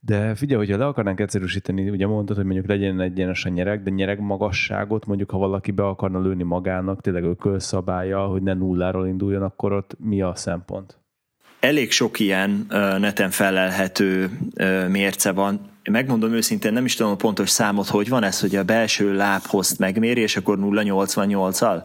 De 0.00 0.34
figyelj, 0.34 0.58
hogyha 0.58 0.78
le 0.78 0.86
akarnánk 0.86 1.20
egyszerűsíteni, 1.20 1.90
ugye 1.90 2.06
mondtad, 2.06 2.36
hogy 2.36 2.44
mondjuk 2.44 2.66
legyen 2.66 3.00
egyenes 3.00 3.44
a 3.44 3.48
nyereg, 3.48 3.82
de 3.82 3.90
nyereg 3.90 4.20
magasságot, 4.20 5.06
mondjuk 5.06 5.30
ha 5.30 5.38
valaki 5.38 5.70
be 5.70 5.86
akarna 5.86 6.20
lőni 6.20 6.42
magának, 6.42 7.00
tényleg 7.00 7.24
ökölszabálya, 7.24 8.18
hogy 8.18 8.42
ne 8.42 8.54
nulláról 8.54 9.06
induljon, 9.06 9.42
akkor 9.42 9.72
ott 9.72 9.96
mi 9.98 10.22
a 10.22 10.34
szempont? 10.34 10.98
Elég 11.60 11.90
sok 11.90 12.20
ilyen 12.20 12.66
neten 12.98 13.30
felelhető 13.30 14.30
mérce 14.88 15.32
van. 15.32 15.60
Megmondom 15.90 16.32
őszintén, 16.32 16.72
nem 16.72 16.84
is 16.84 16.94
tudom 16.94 17.12
a 17.12 17.16
pontos 17.16 17.50
számot, 17.50 17.86
hogy 17.86 18.08
van 18.08 18.22
ez, 18.22 18.40
hogy 18.40 18.56
a 18.56 18.64
belső 18.64 19.14
lábhozt 19.14 19.78
megméri, 19.78 20.20
és 20.20 20.36
akkor 20.36 20.58
0,88-al 20.58 21.82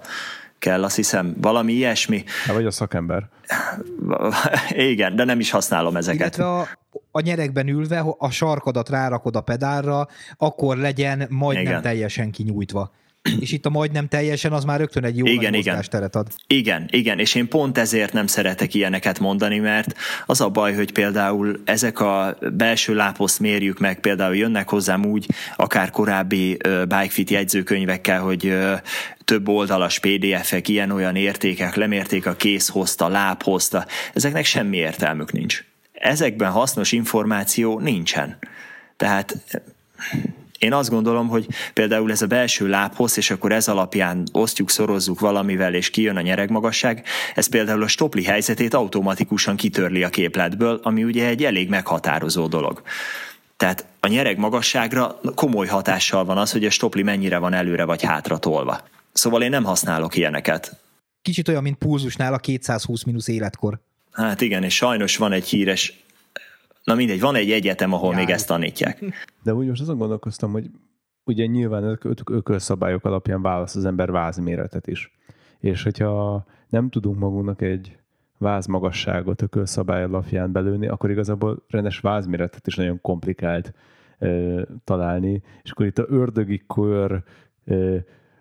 kell, 0.60 0.84
azt 0.84 0.96
hiszem, 0.96 1.36
valami 1.42 1.74
ilyesmi. 1.74 2.24
Hát 2.46 2.56
vagy 2.56 2.66
a 2.66 2.72
szakember. 2.72 3.30
Igen, 4.92 5.16
de 5.16 5.24
nem 5.24 5.40
is 5.40 5.52
használom 5.52 5.96
ezeket. 5.96 6.20
Illetve 6.20 6.46
a, 6.46 6.68
a 7.12 7.20
nyerekben 7.22 7.68
ülve 7.68 8.00
a 8.18 8.32
sarkadat 8.32 8.90
rárakod 8.90 9.36
a 9.36 9.42
pedálra, 9.42 10.08
akkor 10.38 10.78
legyen 10.78 11.28
majdnem 11.30 11.66
Igen. 11.66 11.82
teljesen 11.82 12.32
kinyújtva 12.32 12.92
és 13.40 13.52
itt 13.52 13.66
a 13.66 13.70
majdnem 13.70 14.08
teljesen 14.08 14.52
az 14.54 14.64
már 14.64 14.80
rögtön 14.80 15.04
egy 15.04 15.18
jó 15.18 15.26
igen, 15.26 15.54
igen. 15.54 15.84
teret 15.90 16.16
ad. 16.16 16.28
Igen, 16.48 16.88
igen, 16.92 17.20
és 17.20 17.36
én 17.36 17.48
pont 17.48 17.78
ezért 17.78 18.14
nem 18.14 18.28
szeretek 18.28 18.74
ilyeneket 18.74 19.20
mondani, 19.20 19.60
mert 19.60 19.96
az 20.26 20.42
a 20.42 20.50
baj, 20.50 20.74
hogy 20.74 20.92
például 20.92 21.62
ezek 21.66 22.00
a 22.00 22.38
belső 22.54 22.94
láposzt 22.94 23.40
mérjük 23.40 23.80
meg, 23.80 24.00
például 24.00 24.36
jönnek 24.36 24.70
hozzám 24.70 25.06
úgy, 25.06 25.28
akár 25.56 25.90
korábbi 25.90 26.58
bikefit 26.88 27.30
jegyzőkönyvekkel, 27.30 28.22
hogy 28.22 28.58
több 29.26 29.48
oldalas 29.48 30.00
PDF-ek, 30.00 30.68
ilyen-olyan 30.68 31.16
értékek, 31.16 31.76
lemérték 31.76 32.26
a 32.26 32.34
kézhozta, 32.34 33.08
lábhozta, 33.08 33.86
ezeknek 34.14 34.46
semmi 34.46 34.78
értelmük 34.78 35.32
nincs. 35.32 35.64
Ezekben 35.94 36.52
hasznos 36.52 36.92
információ 36.92 37.80
nincsen. 37.80 38.38
Tehát 38.98 39.38
én 40.64 40.74
azt 40.74 40.90
gondolom, 40.90 41.28
hogy 41.28 41.48
például 41.74 42.12
ez 42.12 42.22
a 42.22 42.28
belső 42.28 42.68
lábhoz, 42.68 43.18
és 43.18 43.32
akkor 43.32 43.52
ez 43.52 43.68
alapján 43.68 44.24
osztjuk, 44.32 44.70
szorozzuk 44.70 45.20
valamivel, 45.20 45.74
és 45.74 45.90
kijön 45.90 46.18
a 46.18 46.22
nyeregmagasság, 46.22 47.06
ez 47.36 47.48
például 47.48 47.84
a 47.84 47.88
stopli 47.88 48.24
helyzetét 48.24 48.74
automatikusan 48.74 49.56
kitörli 49.56 50.04
a 50.04 50.10
képletből, 50.10 50.80
ami 50.84 51.04
ugye 51.04 51.28
egy 51.28 51.44
elég 51.44 51.70
meghatározó 51.70 52.48
dolog. 52.48 52.82
Tehát 53.58 53.86
a 54.00 54.08
nyereg 54.08 54.38
magasságra 54.38 55.20
komoly 55.36 55.68
hatással 55.68 56.26
van 56.26 56.38
az, 56.38 56.52
hogy 56.52 56.66
a 56.66 56.70
stopli 56.70 57.04
mennyire 57.04 57.38
van 57.38 57.54
előre 57.54 57.84
vagy 57.84 58.04
hátra 58.04 58.38
tolva. 58.38 58.82
Szóval 59.12 59.42
én 59.42 59.50
nem 59.50 59.64
használok 59.64 60.16
ilyeneket. 60.16 60.82
Kicsit 61.22 61.48
olyan, 61.48 61.64
mint 61.64 61.78
pulzusnál 61.78 62.34
a 62.34 62.38
220 62.38 63.04
mínusz 63.04 63.28
életkor. 63.28 63.80
Hát 64.12 64.42
igen, 64.42 64.64
és 64.64 64.76
sajnos 64.76 65.18
van 65.18 65.32
egy 65.32 65.48
híres 65.48 66.03
Na 66.84 66.96
mindegy, 66.96 67.20
van 67.20 67.36
egy 67.36 67.52
egyetem, 67.52 67.94
ahol 67.94 68.14
Jaj. 68.14 68.24
még 68.24 68.34
ezt 68.34 68.48
tanítják. 68.48 69.04
De 69.44 69.54
úgy 69.54 69.68
most 69.68 69.82
azon 69.82 69.98
gondolkoztam, 69.98 70.52
hogy 70.52 70.70
ugye 71.24 71.46
nyilván 71.46 71.84
ezek 71.84 72.04
ökölszabályok 72.30 73.06
alapján 73.06 73.42
választ 73.42 73.76
az 73.76 73.86
ember 73.86 74.12
vázméretet 74.12 74.88
is. 74.88 75.12
És 75.60 75.84
hogyha 75.84 76.46
nem 76.70 76.90
tudunk 76.90 77.18
magunknak 77.20 77.62
egy 77.62 77.98
váz 78.38 78.66
magasságot 78.66 79.42
ökölszabály 79.42 80.04
alapján 80.04 80.52
belőni, 80.52 80.88
akkor 80.88 81.10
igazából 81.10 81.64
rendes 81.68 82.00
vázméretet 82.00 82.68
is 82.68 82.76
nagyon 82.76 83.02
komplikált 83.02 83.74
ö, 84.20 84.62
találni. 84.84 85.42
És 85.64 85.72
akkor 85.72 85.86
itt 85.86 85.98
a 85.98 86.06
ördögi 86.08 86.64
kör, 86.68 87.24
ö, 87.66 87.98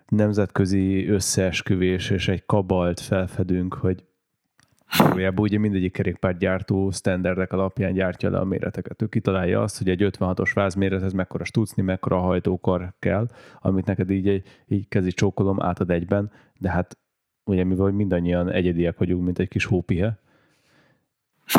nemzetközi 0.09 1.09
összeesküvés 1.09 2.11
és 2.11 2.28
egy 2.28 2.47
kabalt 2.47 3.01
felfedünk, 3.01 3.74
hogy 3.74 4.05
Valójában 4.99 5.45
ugye 5.45 5.59
mindegyik 5.59 5.93
kerékpárgyártó 5.93 6.90
standardek 6.90 7.53
alapján 7.53 7.93
gyártja 7.93 8.30
le 8.30 8.38
a 8.38 8.45
méreteket. 8.45 9.03
Ő 9.03 9.07
kitalálja 9.07 9.62
azt, 9.62 9.78
hogy 9.78 9.88
egy 9.88 10.11
56-os 10.18 10.51
vázmérethez 10.55 11.12
mekkora 11.12 11.45
stucni, 11.45 11.82
mekkora 11.82 12.18
hajtókar 12.18 12.93
kell, 12.99 13.26
amit 13.61 13.86
neked 13.86 14.11
így, 14.11 14.28
egy, 14.28 14.45
így 14.68 14.88
kezi 14.88 15.11
csókolom 15.11 15.62
átad 15.62 15.90
egyben, 15.90 16.30
de 16.59 16.70
hát 16.70 16.99
ugye 17.45 17.64
mivel 17.64 17.90
mindannyian 17.90 18.51
egyediek 18.51 18.99
vagyunk, 18.99 19.24
mint 19.24 19.38
egy 19.38 19.49
kis 19.49 19.64
hópihe, 19.64 20.18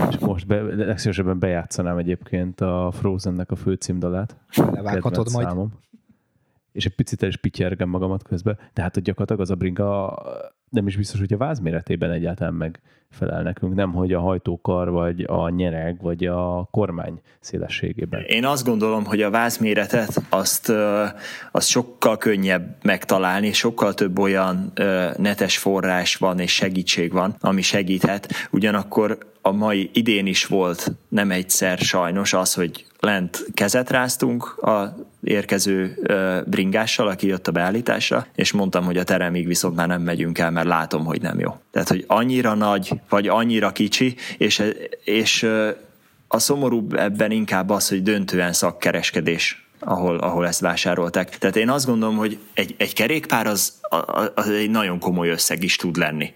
és 0.10 0.18
most 0.20 0.48
be, 0.48 0.62
legszívesebben 0.62 1.40
bejátszanám 1.40 1.98
egyébként 1.98 2.62
a 2.62 2.92
Frozennek 2.92 3.52
a 3.52 3.56
főcímdalát. 3.56 4.36
Levághatod 4.56 5.32
majd. 5.34 5.48
Számom. 5.48 5.74
És 6.72 6.86
egy 6.86 6.96
picit 6.96 7.24
el 7.24 7.30
is 7.30 7.38
pityergem 7.38 7.90
magamat 7.90 8.24
közben, 8.24 8.58
de 8.74 8.82
hát 8.82 8.94
hogy 8.94 9.04
gyakorlatilag 9.04 9.42
az 9.42 9.50
a 9.50 9.56
bringa 9.56 10.16
nem 10.70 10.88
is 10.88 10.98
biztos, 10.98 11.20
hogy 11.20 11.34
a 11.34 11.38
váz 11.38 11.60
méretében 11.60 12.12
egyáltalán 12.12 12.54
megfelel 13.20 13.44
nekünk, 13.44 13.76
nem 13.76 13.92
hogy 13.92 14.14
a 14.14 14.20
hajtókar, 14.20 14.90
vagy 14.90 15.24
a 15.28 15.50
nyereg, 15.50 16.02
vagy 16.02 16.26
a 16.26 16.68
kormány 16.72 17.22
szélességében. 17.40 18.22
Én 18.22 18.46
azt 18.46 18.66
gondolom, 18.66 19.06
hogy 19.06 19.22
a 19.22 19.30
vázméretet 19.30 20.22
azt, 20.30 20.72
azt 21.52 21.68
sokkal 21.68 22.18
könnyebb 22.18 22.76
megtalálni, 22.84 23.52
sokkal 23.52 23.94
több 23.94 24.20
olyan 24.20 24.72
netes 25.18 25.58
forrás 25.58 26.16
van 26.16 26.40
és 26.40 26.54
segítség 26.54 27.12
van, 27.12 27.36
ami 27.40 27.62
segíthet. 27.62 28.34
Ugyanakkor 28.52 29.18
a 29.42 29.52
mai 29.52 29.90
idén 29.94 30.26
is 30.26 30.46
volt 30.46 30.92
nem 31.08 31.32
egyszer 31.32 31.78
sajnos 31.78 32.34
az, 32.34 32.54
hogy 32.54 32.86
lent 33.00 33.46
kezet 33.54 33.90
ráztunk 33.90 34.44
a 34.62 34.96
érkező 35.24 35.98
bringással, 36.46 37.08
aki 37.08 37.28
jött 37.28 37.48
a 37.48 37.52
beállításra, 37.52 38.26
és 38.36 38.52
mondtam, 38.52 38.84
hogy 38.84 38.98
a 38.98 39.04
teremig 39.04 39.48
viszont 39.48 39.76
már 39.76 39.88
nem 39.88 40.02
megyünk 40.02 40.38
el, 40.38 40.52
mert 40.52 40.68
látom, 40.68 41.06
hogy 41.06 41.22
nem 41.22 41.40
jó. 41.40 41.56
Tehát, 41.72 41.90
hogy 41.90 42.04
annyira 42.08 42.54
nagy, 42.54 43.02
vagy 43.10 43.28
annyira 43.28 43.72
kicsi, 43.72 44.16
és, 44.38 44.64
és 45.04 45.48
a 46.28 46.40
szomorúbb 46.40 46.94
ebben 46.94 47.32
inkább 47.32 47.70
az, 47.70 47.90
hogy 47.90 48.04
döntően 48.04 48.54
szakkereskedés 48.54 49.62
ahol, 49.86 50.18
ahol 50.18 50.48
ezt 50.48 50.60
vásárolták. 50.60 51.38
Tehát 51.38 51.56
én 51.56 51.70
azt 51.70 51.86
gondolom, 51.86 52.18
hogy 52.18 52.38
egy, 52.54 52.76
egy 52.78 52.94
kerékpár 52.94 53.48
az, 53.48 53.74
az 54.36 54.50
egy 54.50 54.70
nagyon 54.70 55.00
komoly 55.00 55.30
összeg 55.30 55.64
is 55.64 55.76
tud 55.76 55.96
lenni 55.96 56.34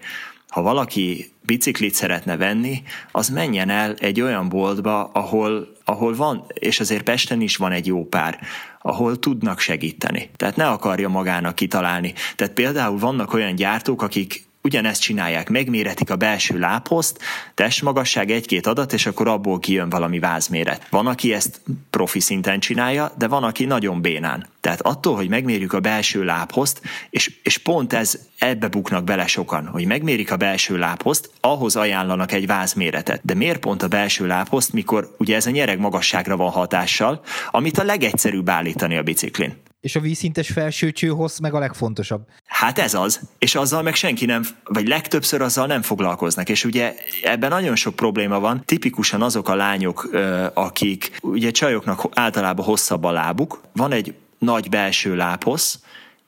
ha 0.48 0.62
valaki 0.62 1.32
biciklit 1.42 1.94
szeretne 1.94 2.36
venni, 2.36 2.82
az 3.12 3.28
menjen 3.28 3.70
el 3.70 3.94
egy 3.94 4.20
olyan 4.20 4.48
boltba, 4.48 5.04
ahol, 5.04 5.68
ahol 5.84 6.14
van, 6.14 6.44
és 6.54 6.80
azért 6.80 7.02
Pesten 7.02 7.40
is 7.40 7.56
van 7.56 7.72
egy 7.72 7.86
jó 7.86 8.04
pár, 8.04 8.38
ahol 8.80 9.18
tudnak 9.18 9.60
segíteni. 9.60 10.30
Tehát 10.36 10.56
ne 10.56 10.68
akarja 10.68 11.08
magának 11.08 11.54
kitalálni. 11.54 12.14
Tehát 12.36 12.52
például 12.52 12.98
vannak 12.98 13.32
olyan 13.32 13.54
gyártók, 13.54 14.02
akik 14.02 14.47
ugyanezt 14.68 15.00
csinálják, 15.00 15.48
megméretik 15.48 16.10
a 16.10 16.16
belső 16.16 16.58
lábhozt, 16.58 17.18
testmagasság 17.54 18.30
egy-két 18.30 18.66
adat, 18.66 18.92
és 18.92 19.06
akkor 19.06 19.28
abból 19.28 19.58
kijön 19.58 19.88
valami 19.88 20.18
vázméret. 20.18 20.86
Van, 20.90 21.06
aki 21.06 21.32
ezt 21.32 21.60
profi 21.90 22.20
szinten 22.20 22.60
csinálja, 22.60 23.12
de 23.18 23.28
van, 23.28 23.44
aki 23.44 23.64
nagyon 23.64 24.00
bénán. 24.00 24.46
Tehát 24.60 24.80
attól, 24.80 25.16
hogy 25.16 25.28
megmérjük 25.28 25.72
a 25.72 25.80
belső 25.80 26.24
lábhozt, 26.24 26.80
és, 27.10 27.32
és 27.42 27.58
pont 27.58 27.92
ez 27.92 28.18
ebbe 28.38 28.68
buknak 28.68 29.04
bele 29.04 29.26
sokan, 29.26 29.66
hogy 29.66 29.86
megmérik 29.86 30.32
a 30.32 30.36
belső 30.36 30.76
lábhozt, 30.76 31.30
ahhoz 31.40 31.76
ajánlanak 31.76 32.32
egy 32.32 32.46
vázméretet. 32.46 33.20
De 33.24 33.34
miért 33.34 33.60
pont 33.60 33.82
a 33.82 33.88
belső 33.88 34.26
lábhozt, 34.26 34.72
mikor 34.72 35.14
ugye 35.18 35.36
ez 35.36 35.46
a 35.46 35.50
nyereg 35.50 35.78
magasságra 35.78 36.36
van 36.36 36.50
hatással, 36.50 37.22
amit 37.50 37.78
a 37.78 37.84
legegyszerűbb 37.84 38.48
állítani 38.48 38.96
a 38.96 39.02
biciklin? 39.02 39.66
És 39.80 39.96
a 39.96 40.00
vízszintes 40.00 40.48
felsőcsőhoz 40.48 41.38
meg 41.38 41.54
a 41.54 41.58
legfontosabb. 41.58 42.28
Hát 42.44 42.78
ez 42.78 42.94
az, 42.94 43.20
és 43.38 43.54
azzal 43.54 43.82
meg 43.82 43.94
senki 43.94 44.24
nem, 44.24 44.42
vagy 44.64 44.88
legtöbbször 44.88 45.42
azzal 45.42 45.66
nem 45.66 45.82
foglalkoznak, 45.82 46.48
és 46.48 46.64
ugye 46.64 46.94
ebben 47.22 47.50
nagyon 47.50 47.76
sok 47.76 47.96
probléma 47.96 48.40
van, 48.40 48.62
tipikusan 48.64 49.22
azok 49.22 49.48
a 49.48 49.54
lányok, 49.54 50.10
akik, 50.54 51.18
ugye 51.22 51.50
csajoknak 51.50 52.08
általában 52.10 52.64
hosszabb 52.64 53.04
a 53.04 53.10
lábuk, 53.10 53.60
van 53.72 53.92
egy 53.92 54.14
nagy 54.38 54.68
belső 54.68 55.16
lábhoz, 55.16 55.82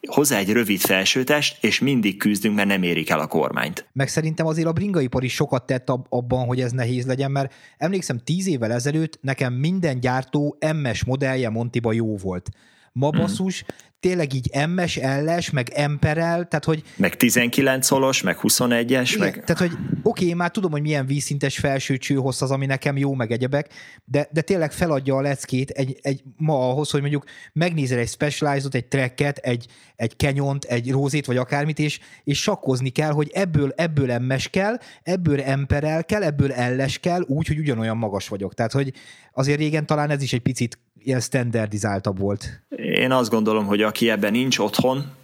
hozzá 0.09 0.39
egy 0.39 0.53
rövid 0.53 0.81
felsőtest, 0.81 1.65
és 1.65 1.79
mindig 1.79 2.17
küzdünk, 2.17 2.55
mert 2.57 2.69
nem 2.69 2.83
érik 2.83 3.11
el 3.11 3.21
a 3.21 3.27
kormányt. 3.27 3.87
Meg 3.93 4.09
szerintem 4.09 4.47
azért 4.47 4.69
a 4.69 4.73
bringaipar 4.73 5.25
is 5.25 5.35
sokat 5.35 5.67
tett 5.67 5.89
abban, 6.09 6.47
hogy 6.47 6.61
ez 6.61 6.73
nehéz 6.73 7.07
legyen, 7.07 7.31
mert 7.31 7.53
emlékszem, 7.79 8.21
tíz 8.25 8.47
évvel 8.47 8.73
ezelőtt 8.73 9.19
nekem 9.21 9.53
minden 9.53 10.01
gyártó 10.01 10.59
MS 10.83 11.05
modellje 11.05 11.49
Montiba 11.49 11.93
jó 11.93 12.17
volt. 12.17 12.49
Ma 12.93 13.11
basszus, 13.11 13.65
mm 13.65 13.89
tényleg 14.01 14.33
így 14.33 14.51
MS, 14.69 15.01
LS, 15.25 15.51
meg 15.51 15.71
Emperel, 15.75 16.49
tehát 16.49 16.65
hogy... 16.65 16.83
Meg 16.97 17.17
19 17.17 17.87
szolos, 17.87 18.23
meg 18.23 18.39
21-es, 18.43 18.85
igen, 18.85 19.19
meg... 19.19 19.45
Tehát, 19.45 19.59
hogy 19.59 19.73
oké, 20.03 20.25
okay, 20.25 20.35
már 20.35 20.51
tudom, 20.51 20.71
hogy 20.71 20.81
milyen 20.81 21.07
vízszintes 21.07 21.59
felső 21.59 21.97
csőhossz 21.97 22.43
az, 22.43 22.51
ami 22.51 22.67
nekem 22.67 22.97
jó, 22.97 23.15
meg 23.15 23.33
egyebek, 23.33 23.73
de, 24.05 24.29
de 24.33 24.41
tényleg 24.41 24.73
feladja 24.73 25.17
a 25.17 25.21
leckét 25.21 25.71
egy, 25.71 25.99
egy, 26.03 26.23
ma 26.37 26.71
ahhoz, 26.71 26.91
hogy 26.91 27.01
mondjuk 27.01 27.25
megnézel 27.53 27.99
egy 27.99 28.09
Specialized-ot, 28.09 28.75
egy 28.75 28.87
tracket, 28.87 29.39
egy, 29.39 29.67
egy 29.97 30.13
Canyon-t, 30.17 30.65
egy 30.65 30.91
Rózét, 30.91 31.27
vagy 31.27 31.37
akármit, 31.37 31.79
és, 31.79 31.99
és 32.25 32.43
sakkozni 32.43 32.89
kell, 32.89 33.13
hogy 33.13 33.31
ebből, 33.33 33.73
ebből 33.77 34.19
MS 34.19 34.49
kell, 34.49 34.79
ebből 35.03 35.41
Emperel 35.41 36.05
kell, 36.05 36.23
ebből 36.23 36.53
LS 36.77 36.99
kell, 36.99 37.21
úgy, 37.21 37.47
hogy 37.47 37.59
ugyanolyan 37.59 37.97
magas 37.97 38.29
vagyok. 38.29 38.55
Tehát, 38.55 38.73
hogy 38.73 38.93
azért 39.33 39.59
régen 39.59 39.87
talán 39.87 40.11
ez 40.11 40.23
is 40.23 40.33
egy 40.33 40.41
picit 40.41 40.79
ilyen 41.03 41.21
standardizáltabb 41.21 42.19
volt. 42.19 42.63
Én 42.77 43.13
azt 43.13 43.31
gondolom, 43.31 43.67
hogy 43.67 43.83
aki 43.83 44.11
ebben 44.11 44.33
nincs 44.33 44.59
otthon, 44.59 45.19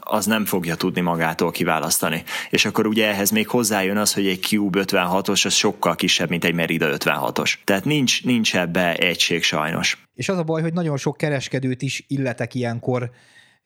az 0.00 0.26
nem 0.26 0.44
fogja 0.44 0.74
tudni 0.74 1.00
magától 1.00 1.50
kiválasztani. 1.50 2.22
És 2.50 2.64
akkor 2.64 2.86
ugye 2.86 3.08
ehhez 3.08 3.30
még 3.30 3.48
hozzájön 3.48 3.96
az, 3.96 4.14
hogy 4.14 4.26
egy 4.26 4.40
Cube 4.40 4.82
56-os 4.86 5.44
az 5.44 5.52
sokkal 5.52 5.94
kisebb, 5.94 6.28
mint 6.28 6.44
egy 6.44 6.54
Merida 6.54 6.88
56-os. 6.90 7.54
Tehát 7.64 7.84
nincs, 7.84 8.24
nincs 8.24 8.56
ebbe 8.56 8.94
egység 8.94 9.42
sajnos. 9.42 10.06
És 10.14 10.28
az 10.28 10.38
a 10.38 10.42
baj, 10.42 10.62
hogy 10.62 10.72
nagyon 10.72 10.96
sok 10.96 11.16
kereskedőt 11.16 11.82
is 11.82 12.04
illetek 12.08 12.54
ilyenkor 12.54 13.10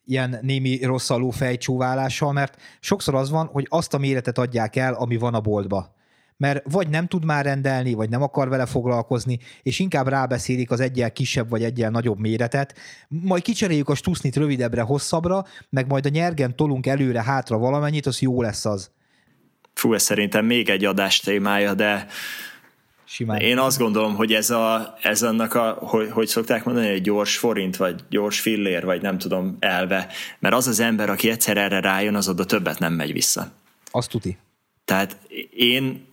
ilyen 0.03 0.39
némi 0.41 0.79
rosszaló 0.83 1.29
fejcsúválással, 1.29 2.33
mert 2.33 2.57
sokszor 2.79 3.15
az 3.15 3.29
van, 3.29 3.45
hogy 3.45 3.65
azt 3.69 3.93
a 3.93 3.97
méretet 3.97 4.37
adják 4.37 4.75
el, 4.75 4.93
ami 4.93 5.17
van 5.17 5.33
a 5.33 5.39
boltba 5.39 5.95
mert 6.37 6.71
vagy 6.71 6.89
nem 6.89 7.07
tud 7.07 7.25
már 7.25 7.45
rendelni, 7.45 7.93
vagy 7.93 8.09
nem 8.09 8.21
akar 8.21 8.49
vele 8.49 8.65
foglalkozni, 8.65 9.39
és 9.63 9.79
inkább 9.79 10.07
rábeszélik 10.07 10.71
az 10.71 10.79
egyel 10.79 11.11
kisebb 11.11 11.49
vagy 11.49 11.63
egyel 11.63 11.89
nagyobb 11.89 12.19
méretet, 12.19 12.75
majd 13.07 13.43
kicseréljük 13.43 13.89
a 13.89 13.95
stusznit 13.95 14.35
rövidebbre, 14.35 14.81
hosszabbra, 14.81 15.45
meg 15.69 15.87
majd 15.87 16.05
a 16.05 16.09
nyergen 16.09 16.55
tolunk 16.55 16.85
előre-hátra 16.85 17.57
valamennyit, 17.57 18.05
az 18.05 18.21
jó 18.21 18.41
lesz 18.41 18.65
az. 18.65 18.91
Fú, 19.73 19.93
ez 19.93 20.03
szerintem 20.03 20.45
még 20.45 20.69
egy 20.69 20.85
adás 20.85 21.19
témája, 21.19 21.73
de 21.73 22.07
Simán. 23.09 23.39
Én 23.39 23.57
azt 23.57 23.77
gondolom, 23.77 24.15
hogy 24.15 24.33
ez, 24.33 24.49
a, 24.49 24.97
ez 25.01 25.23
annak 25.23 25.53
a, 25.53 25.77
hogy, 25.79 26.09
hogy 26.11 26.27
szokták 26.27 26.63
mondani, 26.63 26.87
egy 26.87 27.01
gyors 27.01 27.37
forint, 27.37 27.77
vagy 27.77 28.03
gyors 28.09 28.39
fillér, 28.39 28.85
vagy 28.85 29.01
nem 29.01 29.17
tudom, 29.17 29.57
elve. 29.59 30.07
Mert 30.39 30.55
az 30.55 30.67
az 30.67 30.79
ember, 30.79 31.09
aki 31.09 31.29
egyszer 31.29 31.57
erre 31.57 31.79
rájön, 31.79 32.15
az 32.15 32.29
oda 32.29 32.45
többet 32.45 32.79
nem 32.79 32.93
megy 32.93 33.13
vissza. 33.13 33.51
Azt 33.91 34.09
tuti. 34.09 34.37
Tehát 34.85 35.17
én 35.55 36.06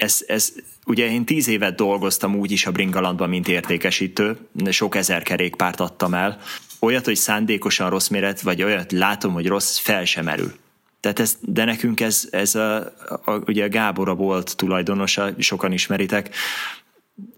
ez, 0.00 0.24
ez, 0.26 0.52
ugye 0.86 1.10
én 1.10 1.24
tíz 1.24 1.48
évet 1.48 1.74
dolgoztam 1.74 2.34
úgy 2.34 2.50
is 2.50 2.66
a 2.66 2.70
Bringalandban, 2.70 3.28
mint 3.28 3.48
értékesítő, 3.48 4.38
sok 4.70 4.94
ezer 4.94 5.22
kerékpárt 5.22 5.80
adtam 5.80 6.14
el. 6.14 6.40
Olyat, 6.78 7.04
hogy 7.04 7.16
szándékosan 7.16 7.90
rossz 7.90 8.08
méret, 8.08 8.40
vagy 8.40 8.62
olyat 8.62 8.92
látom, 8.92 9.32
hogy 9.32 9.46
rossz, 9.46 9.78
fel 9.78 10.04
sem 10.04 10.24
merül. 10.24 10.52
Tehát 11.00 11.18
ez, 11.20 11.36
de 11.40 11.64
nekünk 11.64 12.00
ez, 12.00 12.28
ez 12.30 12.54
a, 12.54 12.76
a, 13.24 13.32
ugye 13.46 13.68
Gábora 13.68 14.14
volt 14.14 14.56
tulajdonosa, 14.56 15.30
sokan 15.38 15.72
ismeritek, 15.72 16.34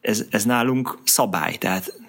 ez, 0.00 0.24
ez 0.30 0.44
nálunk 0.44 0.98
szabály, 1.04 1.56
tehát 1.56 2.00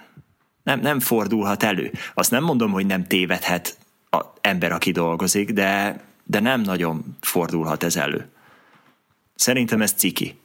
nem, 0.63 0.79
nem 0.79 0.99
fordulhat 0.99 1.63
elő. 1.63 1.91
Azt 2.13 2.31
nem 2.31 2.43
mondom, 2.43 2.71
hogy 2.71 2.85
nem 2.85 3.03
tévedhet 3.07 3.77
az 4.09 4.25
ember, 4.41 4.71
aki 4.71 4.91
dolgozik, 4.91 5.51
de, 5.51 6.01
de 6.23 6.39
nem 6.39 6.61
nagyon 6.61 7.17
fordulhat 7.21 7.83
ez 7.83 7.95
elő. 7.95 8.27
Szerintem 9.35 9.81
ez 9.81 9.91
ciki. 9.91 10.41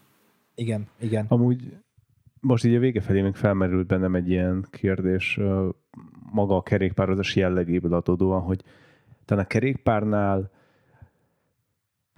Igen, 0.58 0.86
igen. 1.00 1.26
Amúgy 1.28 1.76
most 2.40 2.64
így 2.64 2.74
a 2.74 2.78
vége 2.78 3.00
felé 3.00 3.20
még 3.20 3.34
felmerült 3.34 3.86
bennem 3.86 4.14
egy 4.14 4.30
ilyen 4.30 4.66
kérdés 4.70 5.40
maga 6.32 6.56
a 6.56 6.62
kerékpározás 6.62 7.36
jellegéből 7.36 7.94
adódóan, 7.94 8.40
hogy 8.40 8.62
talán 9.24 9.44
a 9.44 9.46
kerékpárnál 9.46 10.50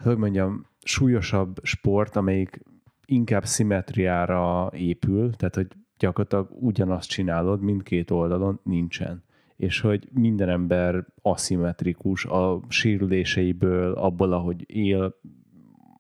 hogy 0.03 0.17
mondjam, 0.17 0.67
súlyosabb 0.83 1.61
sport, 1.63 2.17
amelyik 2.17 2.63
inkább 3.05 3.45
szimetriára 3.45 4.71
épül, 4.75 5.35
tehát 5.35 5.55
hogy 5.55 5.67
gyakorlatilag 5.99 6.49
ugyanazt 6.51 7.09
csinálod 7.09 7.61
mindkét 7.61 8.11
oldalon, 8.11 8.61
nincsen. 8.63 9.25
És 9.57 9.81
hogy 9.81 10.09
minden 10.13 10.49
ember 10.49 11.07
aszimmetrikus 11.23 12.25
a 12.25 12.61
sérüléseiből, 12.69 13.93
abból, 13.93 14.33
ahogy 14.33 14.65
él, 14.67 15.15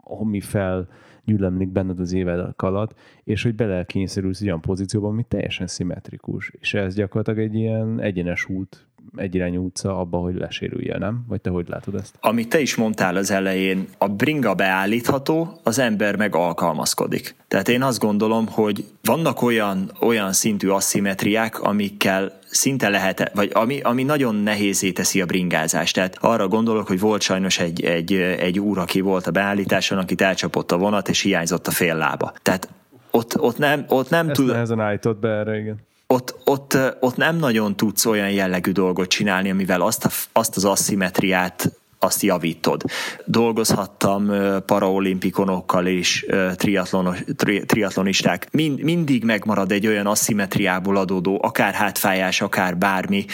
ami 0.02 0.40
fel 0.40 0.88
gyűlemlik 1.24 1.68
benned 1.68 2.00
az 2.00 2.12
évek 2.12 2.62
alatt, 2.62 2.94
és 3.24 3.42
hogy 3.42 3.54
belekényszerülsz 3.54 4.42
olyan 4.42 4.60
pozícióban, 4.60 5.10
ami 5.10 5.24
teljesen 5.28 5.66
szimmetrikus. 5.66 6.52
És 6.60 6.74
ez 6.74 6.94
gyakorlatilag 6.94 7.38
egy 7.38 7.54
ilyen 7.54 8.00
egyenes 8.00 8.48
út 8.48 8.86
egyirányú 9.16 9.64
utca 9.64 9.98
abba, 9.98 10.18
hogy 10.18 10.34
lesérülje, 10.34 10.98
nem? 10.98 11.24
Vagy 11.28 11.40
te 11.40 11.50
hogy 11.50 11.68
látod 11.68 11.94
ezt? 11.94 12.14
Amit 12.20 12.48
te 12.48 12.60
is 12.60 12.74
mondtál 12.74 13.16
az 13.16 13.30
elején, 13.30 13.88
a 13.98 14.08
bringa 14.08 14.54
beállítható, 14.54 15.60
az 15.62 15.78
ember 15.78 16.16
meg 16.16 16.34
alkalmazkodik. 16.34 17.34
Tehát 17.48 17.68
én 17.68 17.82
azt 17.82 17.98
gondolom, 17.98 18.46
hogy 18.46 18.84
vannak 19.02 19.42
olyan, 19.42 19.90
olyan 20.00 20.32
szintű 20.32 20.68
asszimetriák, 20.68 21.62
amikkel 21.62 22.38
szinte 22.46 22.88
lehet, 22.88 23.30
vagy 23.34 23.50
ami, 23.54 23.80
ami 23.80 24.02
nagyon 24.02 24.34
nehézé 24.34 24.92
teszi 24.92 25.20
a 25.20 25.26
bringázást. 25.26 25.94
Tehát 25.94 26.16
arra 26.20 26.48
gondolok, 26.48 26.86
hogy 26.86 27.00
volt 27.00 27.22
sajnos 27.22 27.58
egy, 27.58 27.84
egy, 27.84 28.12
egy 28.14 28.58
úr, 28.58 28.78
aki 28.78 29.00
volt 29.00 29.26
a 29.26 29.30
beállításon, 29.30 29.98
akit 29.98 30.20
elcsapott 30.20 30.72
a 30.72 30.78
vonat, 30.78 31.08
és 31.08 31.20
hiányzott 31.20 31.66
a 31.66 31.70
fél 31.70 31.96
lába. 31.96 32.32
Tehát 32.42 32.68
ott, 33.10 33.40
ott 33.40 33.58
nem, 33.58 33.84
ott 33.88 34.10
nem 34.10 34.28
Ezt 34.28 34.40
tud... 34.40 34.50
nehezen 34.50 34.80
állított 34.80 35.20
be 35.20 35.28
erre, 35.28 35.58
igen 35.58 35.88
ott, 36.12 36.34
ott, 36.44 36.78
ott 37.00 37.16
nem 37.16 37.36
nagyon 37.36 37.76
tudsz 37.76 38.06
olyan 38.06 38.30
jellegű 38.30 38.70
dolgot 38.72 39.08
csinálni, 39.08 39.50
amivel 39.50 39.80
azt, 39.80 40.04
a, 40.04 40.10
azt 40.32 40.56
az 40.56 40.64
asszimetriát 40.64 41.72
azt 41.98 42.22
javítod. 42.22 42.82
Dolgozhattam 43.24 44.32
paraolimpikonokkal 44.66 45.86
és 45.86 46.26
tri, 46.56 47.64
triatlonisták. 47.64 48.48
Mind, 48.52 48.80
mindig 48.80 49.24
megmarad 49.24 49.72
egy 49.72 49.86
olyan 49.86 50.06
asszimetriából 50.06 50.96
adódó, 50.96 51.38
akár 51.42 51.74
hátfájás, 51.74 52.40
akár 52.40 52.76
bármi, 52.76 53.24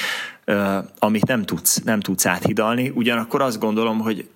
amit 0.99 1.27
nem 1.27 1.43
tudsz, 1.43 1.83
nem 1.83 2.01
tudsz 2.01 2.27
áthidalni. 2.27 2.93
Ugyanakkor 2.95 3.43
azt 3.43 3.59
gondolom, 3.59 3.99
hogy 3.99 4.29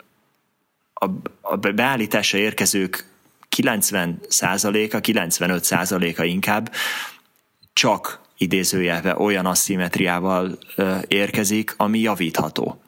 a, 0.94 1.06
a 1.40 1.56
beállításra 1.56 2.38
érkezők 2.38 3.04
90%-a, 3.56 5.00
95%-a 5.00 6.22
inkább 6.22 6.72
csak 7.72 8.20
idézőjelve 8.40 9.16
olyan 9.18 9.46
asszimetriával 9.46 10.58
érkezik, 11.06 11.74
ami 11.76 11.98
javítható. 11.98 12.80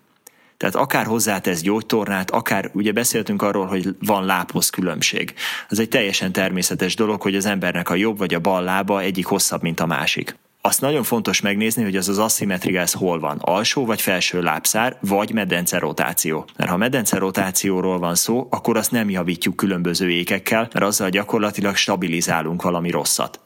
Tehát 0.56 0.74
akár 0.74 1.06
hozzátesz 1.06 1.60
gyógytornát, 1.60 2.30
akár 2.30 2.70
ugye 2.74 2.92
beszéltünk 2.92 3.42
arról, 3.42 3.66
hogy 3.66 3.88
van 3.98 4.24
lábhoz 4.24 4.70
különbség. 4.70 5.34
Ez 5.68 5.78
egy 5.78 5.88
teljesen 5.88 6.32
természetes 6.32 6.94
dolog, 6.94 7.22
hogy 7.22 7.36
az 7.36 7.46
embernek 7.46 7.90
a 7.90 7.94
jobb 7.94 8.18
vagy 8.18 8.34
a 8.34 8.40
bal 8.40 8.62
lába 8.62 9.00
egyik 9.00 9.26
hosszabb, 9.26 9.62
mint 9.62 9.80
a 9.80 9.86
másik. 9.86 10.36
Azt 10.64 10.80
nagyon 10.80 11.02
fontos 11.02 11.40
megnézni, 11.40 11.82
hogy 11.82 11.96
ez 11.96 12.08
az 12.08 12.18
asszimetria 12.18 12.84
hol 12.92 13.18
van. 13.18 13.38
Alsó 13.38 13.84
vagy 13.84 14.00
felső 14.00 14.42
lábszár, 14.42 14.96
vagy 15.00 15.32
medence 15.32 15.78
rotáció. 15.78 16.44
Mert 16.56 16.70
ha 16.70 16.76
medence 16.76 17.18
rotációról 17.18 17.98
van 17.98 18.14
szó, 18.14 18.46
akkor 18.50 18.76
azt 18.76 18.90
nem 18.90 19.10
javítjuk 19.10 19.56
különböző 19.56 20.10
ékekkel, 20.10 20.68
mert 20.72 20.84
azzal 20.84 21.08
gyakorlatilag 21.08 21.76
stabilizálunk 21.76 22.62
valami 22.62 22.90
rosszat. 22.90 23.40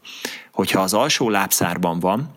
Hogyha 0.57 0.81
az 0.81 0.95
alsó 0.95 1.31
lábszárban 1.31 2.01
van, 2.01 2.31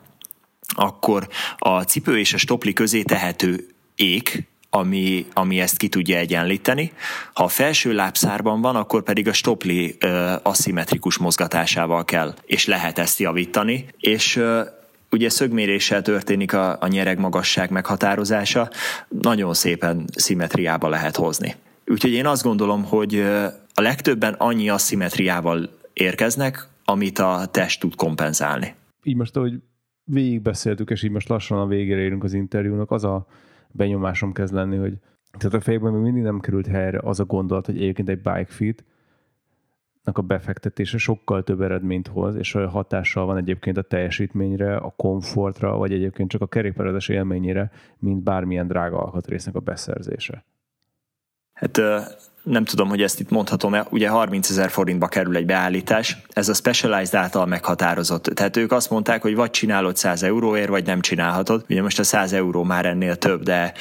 akkor 0.76 1.28
a 1.58 1.82
cipő 1.82 2.20
és 2.20 2.34
a 2.34 2.38
stopli 2.38 2.74
közé 2.74 3.02
tehető 3.02 3.68
ék, 3.96 4.48
ami, 4.70 5.26
ami 5.34 5.60
ezt 5.60 5.78
ki 5.78 5.88
tudja 5.88 6.18
egyenlíteni. 6.18 6.92
Ha 7.34 7.44
a 7.44 7.48
felső 7.48 7.94
lábszárban 7.94 8.62
van, 8.62 8.76
akkor 8.76 9.04
pedig 9.04 9.28
a 9.28 9.34
stopli 9.34 9.96
ö, 10.00 10.34
aszimmetrikus 10.44 11.18
mozgatásával 11.18 12.06
kell, 12.06 12.36
és 12.46 12.66
lehet 12.66 13.00
ezt 13.00 13.20
javítani, 13.20 13.86
és 14.00 14.36
ö, 14.36 14.62
ugye 15.12 15.30
szögméréssel 15.30 16.02
történik 16.02 16.54
a, 16.54 16.78
a 16.80 16.88
nyereg 16.88 17.20
magasság 17.20 17.70
meghatározása, 17.70 18.70
nagyon 19.08 19.54
szépen 19.54 20.06
szimmetriába 20.16 20.90
lehet 20.90 21.16
hozni. 21.16 21.56
Úgyhogy 21.86 22.12
én 22.12 22.26
azt 22.26 22.44
gondolom, 22.44 22.84
hogy 22.84 23.20
a 23.74 23.82
legtöbben 23.82 24.34
annyi 24.34 24.70
asszimetriával 24.70 25.70
érkeznek, 25.94 26.68
amit 26.90 27.20
a 27.20 27.48
test 27.52 27.80
tud 27.80 27.96
kompenzálni. 27.96 28.76
Így 29.04 29.16
most, 29.16 29.36
ahogy 29.36 29.62
végigbeszéltük, 30.04 30.90
és 30.90 31.04
így 31.04 31.12
most 31.12 31.30
lassan 31.30 31.60
a 31.60 31.68
végére 31.68 32.00
érünk 32.00 32.24
az 32.24 32.34
interjúnak, 32.34 32.92
az 32.92 33.04
a 33.04 33.26
benyomásom 33.72 34.32
kezd 34.32 34.54
lenni, 34.54 34.78
hogy 34.78 34.94
tehát 35.38 35.54
a 35.54 35.62
fejében 35.62 35.94
még 35.94 36.02
mindig 36.02 36.24
nem 36.24 36.40
került 36.40 36.68
helyre 36.68 37.00
az 37.04 37.20
a 37.20 37.26
gondolat, 37.26 37.66
hogy 37.66 37.76
egyébként 37.76 38.10
egy 38.10 38.22
bike 38.22 38.46
fit 38.46 38.84
a 40.18 40.22
befektetése 40.22 40.98
sokkal 40.98 41.44
több 41.44 41.62
eredményt 41.62 42.08
hoz, 42.08 42.36
és 42.36 42.54
olyan 42.54 42.70
hatással 42.70 43.26
van 43.26 43.38
egyébként 43.38 43.78
a 43.78 43.82
teljesítményre, 43.82 44.76
a 44.76 44.94
komfortra, 44.96 45.78
vagy 45.78 45.94
egyébként 45.94 46.30
csak 46.30 46.42
a 46.42 46.48
kerékpározás 46.48 47.08
élményére, 47.08 47.72
mint 47.98 48.24
bármilyen 48.24 48.68
drága 48.68 48.98
alkatrésznek 48.98 49.56
a 49.56 49.60
beszerzése. 49.60 50.44
Hát 51.60 51.82
nem 52.44 52.64
tudom, 52.64 52.90
hogy 52.90 53.02
ezt 53.02 53.20
itt 53.20 53.30
mondhatom-e, 53.30 53.86
ugye 53.90 54.10
30 54.10 54.50
ezer 54.50 54.70
forintba 54.70 55.08
kerül 55.08 55.36
egy 55.36 55.46
beállítás, 55.46 56.18
ez 56.30 56.50
a 56.50 56.54
Specialized 56.54 57.16
által 57.16 57.46
meghatározott. 57.46 58.24
Tehát 58.24 58.58
ők 58.58 58.72
azt 58.72 58.90
mondták, 58.90 59.22
hogy 59.22 59.36
vagy 59.36 59.50
csinálod 59.50 59.98
100 59.98 60.24
euróért, 60.24 60.70
vagy 60.70 60.86
nem 60.86 61.02
csinálhatod. 61.02 61.66
Ugye 61.70 61.82
most 61.82 62.00
a 62.00 62.04
100 62.04 62.34
euró 62.34 62.64
már 62.64 62.86
ennél 62.86 63.16
több, 63.16 63.44
de 63.44 63.74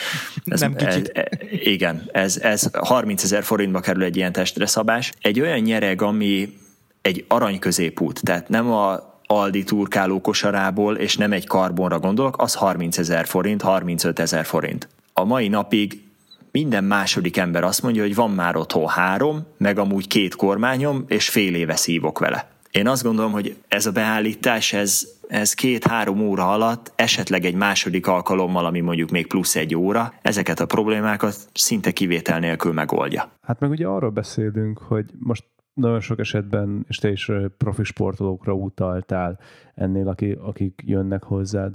ez, 0.44 0.60
nem 0.60 0.74
kicsit. 0.74 1.08
Ez, 1.08 1.24
igen, 1.50 2.08
ez, 2.12 2.36
ez 2.36 2.68
30 2.72 3.22
ezer 3.22 3.42
forintba 3.42 3.80
kerül 3.80 4.02
egy 4.02 4.16
ilyen 4.16 4.32
testre 4.32 4.66
szabás. 4.66 5.12
Egy 5.20 5.40
olyan 5.40 5.58
nyereg, 5.58 6.02
ami 6.02 6.56
egy 7.02 7.24
arany 7.28 7.58
középút, 7.58 8.20
tehát 8.22 8.48
nem 8.48 8.72
a 8.72 9.16
Aldi 9.30 9.64
turkáló 9.64 10.20
kosarából, 10.20 10.96
és 10.96 11.16
nem 11.16 11.32
egy 11.32 11.46
karbonra 11.46 11.98
gondolok, 11.98 12.42
az 12.42 12.54
30 12.54 12.98
ezer 12.98 13.26
forint, 13.26 13.62
35 13.62 14.18
ezer 14.18 14.44
forint. 14.44 14.88
A 15.12 15.24
mai 15.24 15.48
napig 15.48 16.07
minden 16.50 16.84
második 16.84 17.36
ember 17.36 17.64
azt 17.64 17.82
mondja, 17.82 18.02
hogy 18.02 18.14
van 18.14 18.30
már 18.30 18.56
otthon 18.56 18.88
három, 18.88 19.46
meg 19.56 19.78
amúgy 19.78 20.06
két 20.06 20.34
kormányom, 20.34 21.04
és 21.06 21.28
fél 21.28 21.54
éve 21.54 21.76
szívok 21.76 22.18
vele. 22.18 22.48
Én 22.70 22.88
azt 22.88 23.02
gondolom, 23.02 23.32
hogy 23.32 23.56
ez 23.68 23.86
a 23.86 23.92
beállítás, 23.92 24.72
ez, 24.72 25.08
ez 25.28 25.54
két-három 25.54 26.20
óra 26.20 26.52
alatt, 26.52 26.92
esetleg 26.96 27.44
egy 27.44 27.54
második 27.54 28.06
alkalommal, 28.06 28.64
ami 28.64 28.80
mondjuk 28.80 29.10
még 29.10 29.26
plusz 29.26 29.56
egy 29.56 29.74
óra, 29.74 30.12
ezeket 30.22 30.60
a 30.60 30.66
problémákat 30.66 31.36
szinte 31.52 31.90
kivétel 31.90 32.38
nélkül 32.38 32.72
megoldja. 32.72 33.30
Hát 33.42 33.60
meg 33.60 33.70
ugye 33.70 33.86
arról 33.86 34.10
beszélünk, 34.10 34.78
hogy 34.78 35.04
most 35.18 35.44
nagyon 35.74 36.00
sok 36.00 36.18
esetben, 36.18 36.84
és 36.88 36.96
te 36.96 37.10
is 37.10 37.30
profi 37.56 37.84
sportolókra 37.84 38.52
utaltál 38.52 39.38
ennél, 39.74 40.08
akik, 40.08 40.38
akik 40.40 40.82
jönnek 40.86 41.22
hozzád, 41.22 41.74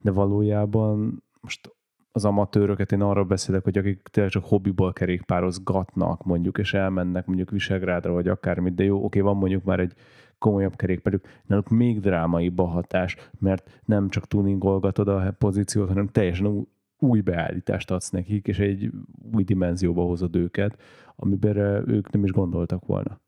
de 0.00 0.10
valójában 0.10 1.24
most 1.40 1.74
az 2.12 2.24
amatőröket, 2.24 2.92
én 2.92 3.00
arról 3.00 3.24
beszélek, 3.24 3.64
hogy 3.64 3.78
akik 3.78 4.02
tényleg 4.02 4.32
csak 4.32 4.44
hobbiból 4.44 4.92
kerékpározgatnak 4.92 6.24
mondjuk, 6.24 6.58
és 6.58 6.74
elmennek 6.74 7.26
mondjuk 7.26 7.50
Visegrádra, 7.50 8.12
vagy 8.12 8.28
akármit, 8.28 8.74
de 8.74 8.84
jó, 8.84 9.04
oké, 9.04 9.20
van 9.20 9.36
mondjuk 9.36 9.64
már 9.64 9.80
egy 9.80 9.94
komolyabb 10.38 10.76
kerékpárjuk, 10.76 11.24
náluk 11.46 11.68
még 11.68 12.00
drámaibb 12.00 12.58
a 12.58 12.66
hatás, 12.66 13.16
mert 13.38 13.80
nem 13.84 14.08
csak 14.08 14.26
tuningolgatod 14.26 15.08
a 15.08 15.34
pozíciót, 15.38 15.88
hanem 15.88 16.08
teljesen 16.08 16.66
új 16.98 17.20
beállítást 17.20 17.90
adsz 17.90 18.10
nekik, 18.10 18.46
és 18.46 18.58
egy 18.58 18.90
új 19.32 19.44
dimenzióba 19.44 20.02
hozod 20.02 20.36
őket, 20.36 20.82
amiben 21.16 21.56
ők 21.88 22.10
nem 22.10 22.24
is 22.24 22.30
gondoltak 22.30 22.86
volna. 22.86 23.20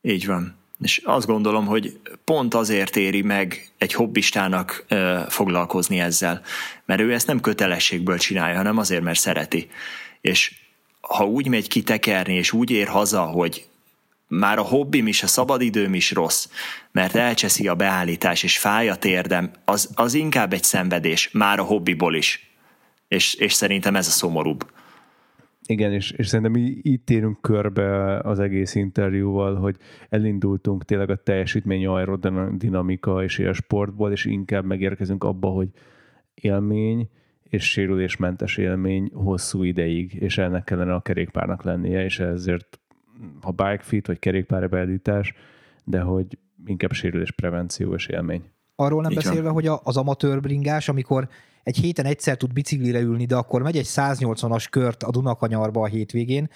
Így 0.00 0.26
van. 0.26 0.63
És 0.84 1.00
azt 1.04 1.26
gondolom, 1.26 1.66
hogy 1.66 1.98
pont 2.24 2.54
azért 2.54 2.96
éri 2.96 3.22
meg 3.22 3.70
egy 3.78 3.92
hobbistának 3.92 4.84
ö, 4.88 5.20
foglalkozni 5.28 6.00
ezzel, 6.00 6.42
mert 6.84 7.00
ő 7.00 7.12
ezt 7.12 7.26
nem 7.26 7.40
kötelességből 7.40 8.18
csinálja, 8.18 8.56
hanem 8.56 8.78
azért, 8.78 9.02
mert 9.02 9.18
szereti. 9.18 9.70
És 10.20 10.54
ha 11.00 11.26
úgy 11.26 11.48
megy 11.48 11.68
kitekerni, 11.68 12.34
és 12.34 12.52
úgy 12.52 12.70
ér 12.70 12.86
haza, 12.86 13.22
hogy 13.22 13.66
már 14.28 14.58
a 14.58 14.62
hobbim 14.62 15.06
is, 15.06 15.22
a 15.22 15.26
szabadidőm 15.26 15.94
is 15.94 16.10
rossz, 16.10 16.48
mert 16.92 17.14
elcseszi 17.14 17.68
a 17.68 17.74
beállítás, 17.74 18.42
és 18.42 18.58
fáj 18.58 18.88
a 18.88 18.96
térdem, 18.96 19.50
az, 19.64 19.90
az 19.94 20.14
inkább 20.14 20.52
egy 20.52 20.64
szenvedés, 20.64 21.30
már 21.32 21.58
a 21.58 21.62
hobbiból 21.62 22.14
is. 22.14 22.50
És, 23.08 23.34
és 23.34 23.52
szerintem 23.52 23.96
ez 23.96 24.06
a 24.06 24.10
szomorúbb. 24.10 24.66
Igen, 25.66 25.92
és, 25.92 26.10
és 26.10 26.26
szerintem 26.26 26.52
mi 26.62 26.78
itt 26.82 27.06
térünk 27.06 27.40
körbe 27.40 28.18
az 28.18 28.38
egész 28.38 28.74
interjúval, 28.74 29.54
hogy 29.54 29.76
elindultunk 30.08 30.84
tényleg 30.84 31.10
a 31.10 31.16
teljesítmény 31.16 31.86
aerodinamika 31.86 33.22
és 33.22 33.42
sportból, 33.52 34.12
és 34.12 34.24
inkább 34.24 34.64
megérkezünk 34.64 35.24
abba, 35.24 35.48
hogy 35.48 35.68
élmény 36.34 37.08
és 37.42 37.70
sérülésmentes 37.70 38.56
élmény 38.56 39.10
hosszú 39.12 39.62
ideig, 39.62 40.14
és 40.14 40.38
ennek 40.38 40.64
kellene 40.64 40.94
a 40.94 41.00
kerékpárnak 41.00 41.62
lennie, 41.62 42.04
és 42.04 42.20
ezért 42.20 42.80
ha 43.40 43.50
bike 43.50 43.82
fit 43.82 44.06
vagy 44.06 44.18
kerékpárbeállítás, 44.18 45.34
de 45.84 46.00
hogy 46.00 46.38
inkább 46.66 46.92
sérülésprevenció 46.92 47.94
és 47.94 48.06
élmény. 48.06 48.42
Arról 48.76 49.02
nem 49.02 49.10
Így 49.10 49.16
beszélve, 49.16 49.42
van. 49.42 49.52
hogy 49.52 49.66
az 49.82 49.96
amatőr 49.96 50.40
bringás, 50.40 50.88
amikor 50.88 51.28
egy 51.62 51.76
héten 51.76 52.04
egyszer 52.04 52.36
tud 52.36 52.52
biciklire 52.52 53.00
ülni, 53.00 53.24
de 53.24 53.36
akkor 53.36 53.62
megy 53.62 53.76
egy 53.76 53.88
180-as 53.88 54.66
kört 54.70 55.02
a 55.02 55.10
Dunakanyarba 55.10 55.80
a 55.80 55.86
hétvégén, 55.86 56.48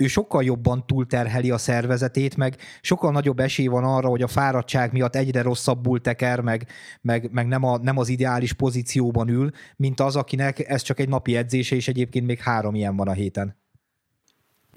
ő 0.00 0.06
sokkal 0.06 0.44
jobban 0.44 0.86
túlterheli 0.86 1.50
a 1.50 1.58
szervezetét, 1.58 2.36
meg 2.36 2.56
sokkal 2.80 3.12
nagyobb 3.12 3.38
esély 3.38 3.66
van 3.66 3.84
arra, 3.84 4.08
hogy 4.08 4.22
a 4.22 4.26
fáradtság 4.26 4.92
miatt 4.92 5.16
egyre 5.16 5.42
rosszabbul 5.42 6.00
teker, 6.00 6.40
meg, 6.40 6.66
meg, 7.00 7.28
meg 7.32 7.46
nem, 7.46 7.64
a, 7.64 7.78
nem 7.78 7.98
az 7.98 8.08
ideális 8.08 8.52
pozícióban 8.52 9.28
ül, 9.28 9.50
mint 9.76 10.00
az, 10.00 10.16
akinek 10.16 10.68
ez 10.68 10.82
csak 10.82 10.98
egy 10.98 11.08
napi 11.08 11.36
edzése, 11.36 11.76
és 11.76 11.88
egyébként 11.88 12.26
még 12.26 12.38
három 12.38 12.74
ilyen 12.74 12.96
van 12.96 13.08
a 13.08 13.12
héten. 13.12 13.56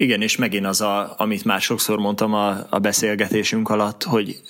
Igen, 0.02 0.22
és 0.22 0.36
megint 0.36 0.66
az, 0.66 0.80
a, 0.80 1.14
amit 1.16 1.44
már 1.44 1.60
sokszor 1.60 1.98
mondtam 1.98 2.34
a, 2.34 2.66
a 2.70 2.78
beszélgetésünk 2.78 3.68
alatt, 3.68 4.02
hogy 4.02 4.40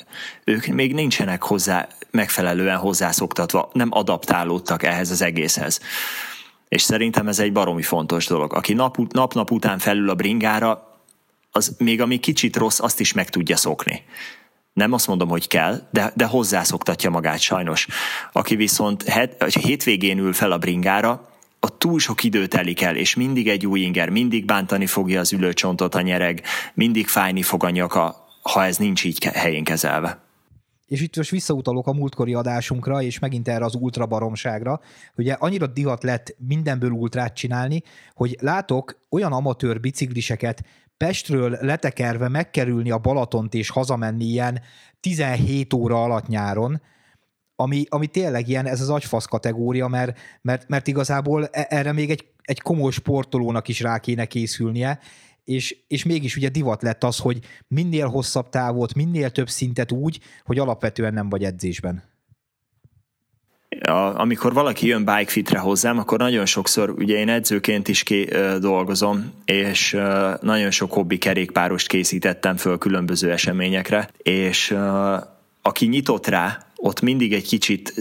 ők 0.44 0.66
még 0.66 0.94
nincsenek 0.94 1.42
hozzá 1.42 1.88
megfelelően 2.10 2.76
hozzászoktatva, 2.76 3.70
nem 3.72 3.88
adaptálódtak 3.92 4.82
ehhez 4.82 5.10
az 5.10 5.22
egészhez. 5.22 5.80
És 6.68 6.82
szerintem 6.82 7.28
ez 7.28 7.38
egy 7.38 7.52
baromi 7.52 7.82
fontos 7.82 8.26
dolog. 8.26 8.54
Aki 8.54 8.72
nap, 8.72 8.96
nap-nap 8.96 9.50
után 9.50 9.78
felül 9.78 10.10
a 10.10 10.14
bringára, 10.14 11.00
az 11.50 11.74
még 11.78 12.00
ami 12.00 12.18
kicsit 12.18 12.56
rossz, 12.56 12.80
azt 12.80 13.00
is 13.00 13.12
meg 13.12 13.28
tudja 13.28 13.56
szokni. 13.56 14.02
Nem 14.72 14.92
azt 14.92 15.06
mondom, 15.06 15.28
hogy 15.28 15.48
kell, 15.48 15.88
de, 15.90 16.12
de 16.16 16.24
hozzászoktatja 16.24 17.10
magát 17.10 17.40
sajnos. 17.40 17.86
Aki 18.32 18.56
viszont 18.56 19.02
het, 19.02 19.44
hétvégén 19.60 20.18
ül 20.18 20.32
fel 20.32 20.52
a 20.52 20.58
bringára, 20.58 21.31
a 21.64 21.76
túl 21.78 21.98
sok 21.98 22.24
idő 22.24 22.46
telik 22.46 22.82
el, 22.82 22.96
és 22.96 23.14
mindig 23.14 23.48
egy 23.48 23.66
új 23.66 23.80
inger, 23.80 24.08
mindig 24.08 24.44
bántani 24.44 24.86
fogja 24.86 25.20
az 25.20 25.32
ülőcsontot 25.32 25.94
a 25.94 26.00
nyereg, 26.00 26.42
mindig 26.74 27.06
fájni 27.06 27.42
fog 27.42 27.64
a 27.64 27.70
nyaka, 27.70 28.26
ha 28.42 28.64
ez 28.64 28.76
nincs 28.76 29.04
így 29.04 29.24
helyén 29.24 29.64
kezelve. 29.64 30.22
És 30.86 31.00
itt 31.00 31.16
most 31.16 31.30
visszautalok 31.30 31.86
a 31.86 31.92
múltkori 31.92 32.34
adásunkra, 32.34 33.02
és 33.02 33.18
megint 33.18 33.48
erre 33.48 33.64
az 33.64 33.74
ultra 33.74 34.06
baromságra. 34.06 34.80
Ugye 35.16 35.32
annyira 35.32 35.66
divat 35.66 36.02
lett 36.02 36.36
mindenből 36.38 36.90
ultrát 36.90 37.34
csinálni, 37.34 37.82
hogy 38.14 38.36
látok 38.40 38.98
olyan 39.10 39.32
amatőr 39.32 39.80
bicikliseket 39.80 40.64
Pestről 40.96 41.58
letekerve 41.60 42.28
megkerülni 42.28 42.90
a 42.90 42.98
Balatont 42.98 43.54
és 43.54 43.70
hazamenni 43.70 44.24
ilyen 44.24 44.60
17 45.00 45.72
óra 45.72 46.02
alatt 46.02 46.26
nyáron, 46.26 46.80
ami, 47.62 47.84
ami 47.88 48.06
tényleg 48.06 48.48
ilyen, 48.48 48.66
ez 48.66 48.80
az 48.80 48.90
agyfasz 48.90 49.24
kategória, 49.24 49.88
mert, 49.88 50.18
mert, 50.42 50.68
mert 50.68 50.86
igazából 50.86 51.44
e, 51.44 51.66
erre 51.68 51.92
még 51.92 52.10
egy, 52.10 52.24
egy 52.42 52.60
komoly 52.60 52.90
sportolónak 52.90 53.68
is 53.68 53.80
rá 53.80 53.98
kéne 53.98 54.24
készülnie, 54.24 54.98
és, 55.44 55.76
és 55.88 56.04
mégis 56.04 56.36
ugye 56.36 56.48
divat 56.48 56.82
lett 56.82 57.04
az, 57.04 57.18
hogy 57.18 57.38
minél 57.68 58.06
hosszabb 58.06 58.48
távot, 58.48 58.94
minél 58.94 59.30
több 59.30 59.48
szintet 59.48 59.92
úgy, 59.92 60.20
hogy 60.44 60.58
alapvetően 60.58 61.12
nem 61.12 61.28
vagy 61.28 61.44
edzésben. 61.44 62.10
A, 63.80 64.20
amikor 64.20 64.52
valaki 64.52 64.86
jön 64.86 65.04
bikefitre 65.04 65.58
hozzám, 65.58 65.98
akkor 65.98 66.18
nagyon 66.18 66.46
sokszor, 66.46 66.90
ugye 66.90 67.16
én 67.16 67.28
edzőként 67.28 67.88
is 67.88 68.02
ké, 68.02 68.26
ö, 68.30 68.58
dolgozom, 68.58 69.32
és 69.44 69.92
ö, 69.92 70.30
nagyon 70.40 70.70
sok 70.70 70.92
hobbi 70.92 71.18
kerékpárost 71.18 71.88
készítettem 71.88 72.56
föl 72.56 72.78
különböző 72.78 73.30
eseményekre, 73.30 74.08
és 74.16 74.70
ö, 74.70 75.16
aki 75.62 75.86
nyitott 75.86 76.26
rá, 76.26 76.58
ott 76.82 77.00
mindig 77.00 77.32
egy 77.32 77.46
kicsit 77.48 77.94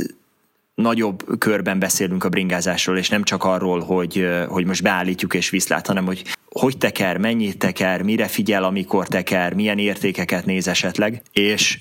nagyobb 0.75 1.38
körben 1.38 1.79
beszélünk 1.79 2.23
a 2.23 2.29
bringázásról, 2.29 2.97
és 2.97 3.09
nem 3.09 3.23
csak 3.23 3.43
arról, 3.43 3.79
hogy, 3.79 4.27
hogy 4.47 4.65
most 4.65 4.84
beállítjuk 4.84 5.34
és 5.34 5.49
viszlát, 5.49 5.88
hanem 5.88 6.05
hogy 6.05 6.23
hogy 6.49 6.77
teker, 6.77 7.17
mennyit 7.17 7.57
teker, 7.57 8.01
mire 8.01 8.27
figyel, 8.27 8.63
amikor 8.63 9.07
teker, 9.07 9.53
milyen 9.53 9.77
értékeket 9.77 10.45
néz 10.45 10.67
esetleg, 10.67 11.21
és 11.32 11.79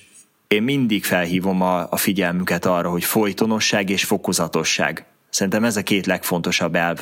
én 0.48 0.62
mindig 0.62 1.04
felhívom 1.04 1.62
a, 1.62 1.86
a 1.90 1.96
figyelmüket 1.96 2.64
arra, 2.64 2.90
hogy 2.90 3.04
folytonosság 3.04 3.90
és 3.90 4.04
fokozatosság. 4.04 5.04
Szerintem 5.30 5.64
ez 5.64 5.76
a 5.76 5.82
két 5.82 6.06
legfontosabb 6.06 6.74
elv 6.74 7.00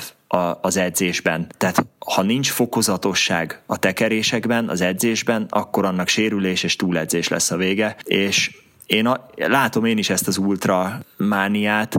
az 0.61 0.77
edzésben. 0.77 1.47
Tehát 1.57 1.87
ha 1.99 2.23
nincs 2.23 2.51
fokozatosság 2.51 3.63
a 3.67 3.79
tekerésekben, 3.79 4.69
az 4.69 4.81
edzésben, 4.81 5.47
akkor 5.49 5.85
annak 5.85 6.09
sérülés 6.09 6.63
és 6.63 6.77
túledzés 6.77 7.29
lesz 7.29 7.51
a 7.51 7.57
vége, 7.57 7.97
és 8.05 8.51
én 8.89 9.07
a, 9.07 9.27
látom 9.37 9.85
én 9.85 9.99
is 9.99 10.11
ezt 10.11 10.29
az 10.29 10.37
ultra 10.37 11.01
mániát, 11.17 11.97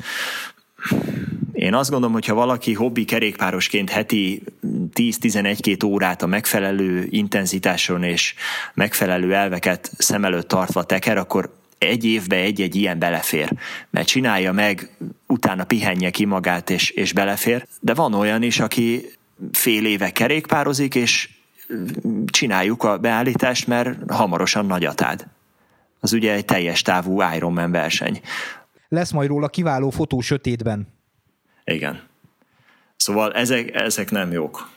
én 1.51 1.73
azt 1.73 1.89
gondolom, 1.89 2.13
hogy 2.13 2.25
ha 2.25 2.33
valaki 2.33 2.73
hobbi 2.73 3.05
kerékpárosként 3.05 3.89
heti 3.89 4.43
10-11-2 4.93 5.85
órát 5.85 6.21
a 6.21 6.27
megfelelő 6.27 7.07
intenzitáson 7.09 8.03
és 8.03 8.33
megfelelő 8.73 9.33
elveket 9.33 9.91
szem 9.97 10.25
előtt 10.25 10.47
tartva 10.47 10.83
teker, 10.83 11.17
akkor 11.17 11.53
egy 11.77 12.05
évbe 12.05 12.35
egy-egy 12.35 12.75
ilyen 12.75 12.99
belefér, 12.99 13.51
mert 13.89 14.07
csinálja 14.07 14.51
meg, 14.51 14.95
utána 15.27 15.63
pihenje 15.63 16.09
ki 16.09 16.25
magát, 16.25 16.69
és, 16.69 16.89
és 16.89 17.13
belefér, 17.13 17.67
de 17.79 17.93
van 17.93 18.13
olyan 18.13 18.43
is, 18.43 18.59
aki 18.59 19.05
fél 19.51 19.85
éve 19.85 20.11
kerékpározik, 20.11 20.95
és 20.95 21.29
csináljuk 22.25 22.83
a 22.83 22.97
beállítást, 22.97 23.67
mert 23.67 24.11
hamarosan 24.11 24.65
nagyatád. 24.65 25.27
Az 25.99 26.13
ugye 26.13 26.33
egy 26.33 26.45
teljes 26.45 26.81
távú 26.81 27.21
Ironman 27.35 27.71
verseny. 27.71 28.21
Lesz 28.87 29.11
majd 29.11 29.29
róla 29.29 29.47
kiváló 29.47 29.89
fotó 29.89 30.19
sötétben. 30.19 30.87
Igen. 31.63 32.01
Szóval 32.95 33.33
ezek, 33.33 33.73
ezek 33.73 34.11
nem 34.11 34.31
jók. 34.31 34.69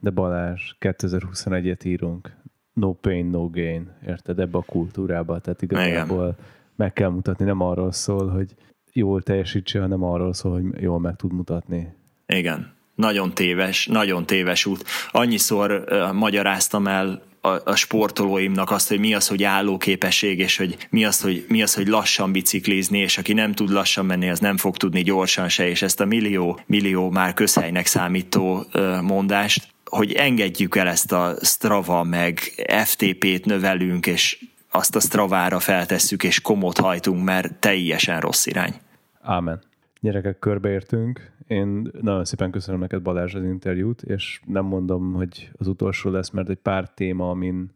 De 0.00 0.10
Balázs, 0.10 0.74
2021-et 0.80 1.84
írunk. 1.86 2.36
No 2.72 2.92
pain, 2.92 3.26
no 3.26 3.48
gain. 3.48 3.90
Érted? 4.06 4.38
Ebbe 4.38 4.58
a 4.58 4.62
kultúrába. 4.62 5.38
Tehát 5.38 5.62
igazából 5.62 6.22
Igen. 6.22 6.36
meg 6.76 6.92
kell 6.92 7.08
mutatni. 7.08 7.44
Nem 7.44 7.60
arról 7.60 7.92
szól, 7.92 8.28
hogy 8.28 8.54
jól 8.92 9.22
teljesítse, 9.22 9.80
hanem 9.80 10.02
arról 10.02 10.32
szól, 10.32 10.52
hogy 10.52 10.82
jól 10.82 11.00
meg 11.00 11.16
tud 11.16 11.32
mutatni. 11.32 11.94
Igen. 12.26 12.72
Nagyon 12.94 13.34
téves, 13.34 13.86
nagyon 13.86 14.26
téves 14.26 14.66
út. 14.66 14.84
Annyiszor 15.10 15.84
uh, 15.90 16.12
magyaráztam 16.12 16.86
el 16.86 17.22
a, 17.44 17.60
a 17.64 17.74
sportolóimnak 17.74 18.70
azt, 18.70 18.88
hogy 18.88 18.98
mi 18.98 19.14
az, 19.14 19.28
hogy 19.28 19.42
állóképesség, 19.42 20.38
és 20.38 20.56
hogy 20.56 20.76
mi 20.90 21.04
az, 21.04 21.20
hogy 21.20 21.44
mi 21.48 21.62
az, 21.62 21.74
hogy 21.74 21.86
lassan 21.86 22.32
biciklizni, 22.32 22.98
és 22.98 23.18
aki 23.18 23.32
nem 23.32 23.52
tud 23.52 23.70
lassan 23.70 24.06
menni, 24.06 24.30
az 24.30 24.38
nem 24.38 24.56
fog 24.56 24.76
tudni 24.76 25.02
gyorsan 25.02 25.48
se, 25.48 25.68
és 25.68 25.82
ezt 25.82 26.00
a 26.00 26.04
millió, 26.04 26.60
millió 26.66 27.10
már 27.10 27.34
közhelynek 27.34 27.86
számító 27.86 28.66
mondást, 29.02 29.68
hogy 29.84 30.12
engedjük 30.12 30.76
el 30.76 30.88
ezt 30.88 31.12
a 31.12 31.34
Strava, 31.42 32.02
meg 32.02 32.38
FTP-t 32.84 33.44
növelünk, 33.44 34.06
és 34.06 34.38
azt 34.70 34.96
a 34.96 35.00
Stravára 35.00 35.60
feltesszük, 35.60 36.24
és 36.24 36.40
komot 36.40 36.78
hajtunk, 36.78 37.24
mert 37.24 37.54
teljesen 37.54 38.20
rossz 38.20 38.46
irány. 38.46 38.74
Ámen. 39.22 39.62
Gyerekek, 40.04 40.38
körbeértünk. 40.38 41.32
Én 41.46 41.90
nagyon 42.00 42.24
szépen 42.24 42.50
köszönöm 42.50 42.80
neked 42.80 43.02
Balázs 43.02 43.34
az 43.34 43.42
interjút, 43.42 44.02
és 44.02 44.40
nem 44.46 44.64
mondom, 44.64 45.12
hogy 45.12 45.50
az 45.56 45.66
utolsó 45.66 46.10
lesz, 46.10 46.30
mert 46.30 46.48
egy 46.48 46.58
pár 46.58 46.90
téma, 46.94 47.30
amin 47.30 47.70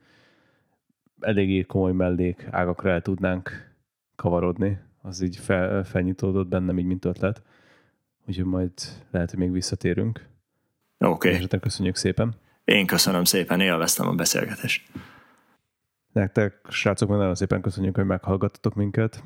eléggé 1.20 1.62
komoly 1.62 1.92
mellék 1.92 2.46
ágakra 2.50 2.90
el 2.90 3.02
tudnánk 3.02 3.74
kavarodni, 4.16 4.78
az 5.02 5.20
így 5.20 5.36
fel, 5.36 5.84
felnyitódott 5.84 6.48
bennem 6.48 6.78
így, 6.78 6.84
mint 6.84 7.04
ötlet. 7.04 7.42
Úgyhogy 8.26 8.44
majd 8.44 8.72
lehet, 9.10 9.30
hogy 9.30 9.38
még 9.38 9.52
visszatérünk. 9.52 10.26
Oké. 10.98 11.42
Okay. 11.42 11.60
köszönjük 11.60 11.96
szépen. 11.96 12.34
Én 12.64 12.86
köszönöm 12.86 13.24
szépen, 13.24 13.60
élveztem 13.60 14.08
a 14.08 14.14
beszélgetést. 14.14 14.90
Nektek, 16.12 16.66
srácok, 16.68 17.08
nagyon 17.08 17.34
szépen 17.34 17.60
köszönjük, 17.60 17.96
hogy 17.96 18.06
meghallgattatok 18.06 18.74
minket 18.74 19.22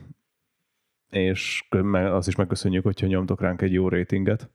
és 1.12 1.64
azt 1.92 2.28
is 2.28 2.36
megköszönjük, 2.36 2.84
hogyha 2.84 3.06
nyomtok 3.06 3.40
ránk 3.40 3.62
egy 3.62 3.72
jó 3.72 3.88
ratinget, 3.88 4.48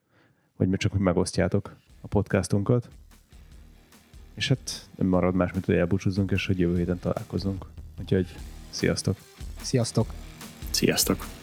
vagy 0.56 0.70
csak 0.78 0.92
hogy 0.92 1.02
megosztjátok 1.02 1.76
a 2.02 2.08
podcastunkat. 2.08 2.90
És 4.34 4.48
hát 4.48 4.90
nem 4.96 5.08
marad 5.08 5.36
más, 5.36 5.52
mint 5.52 5.66
hogy 5.66 5.76
elbúcsúzzunk, 5.76 6.32
és 6.32 6.46
hogy 6.46 6.60
jövő 6.60 6.78
héten 6.78 7.00
találkozunk. 7.00 7.66
Úgyhogy 8.00 8.36
sziasztok! 8.70 9.18
Sziasztok! 9.62 10.14
Sziasztok! 10.70 11.37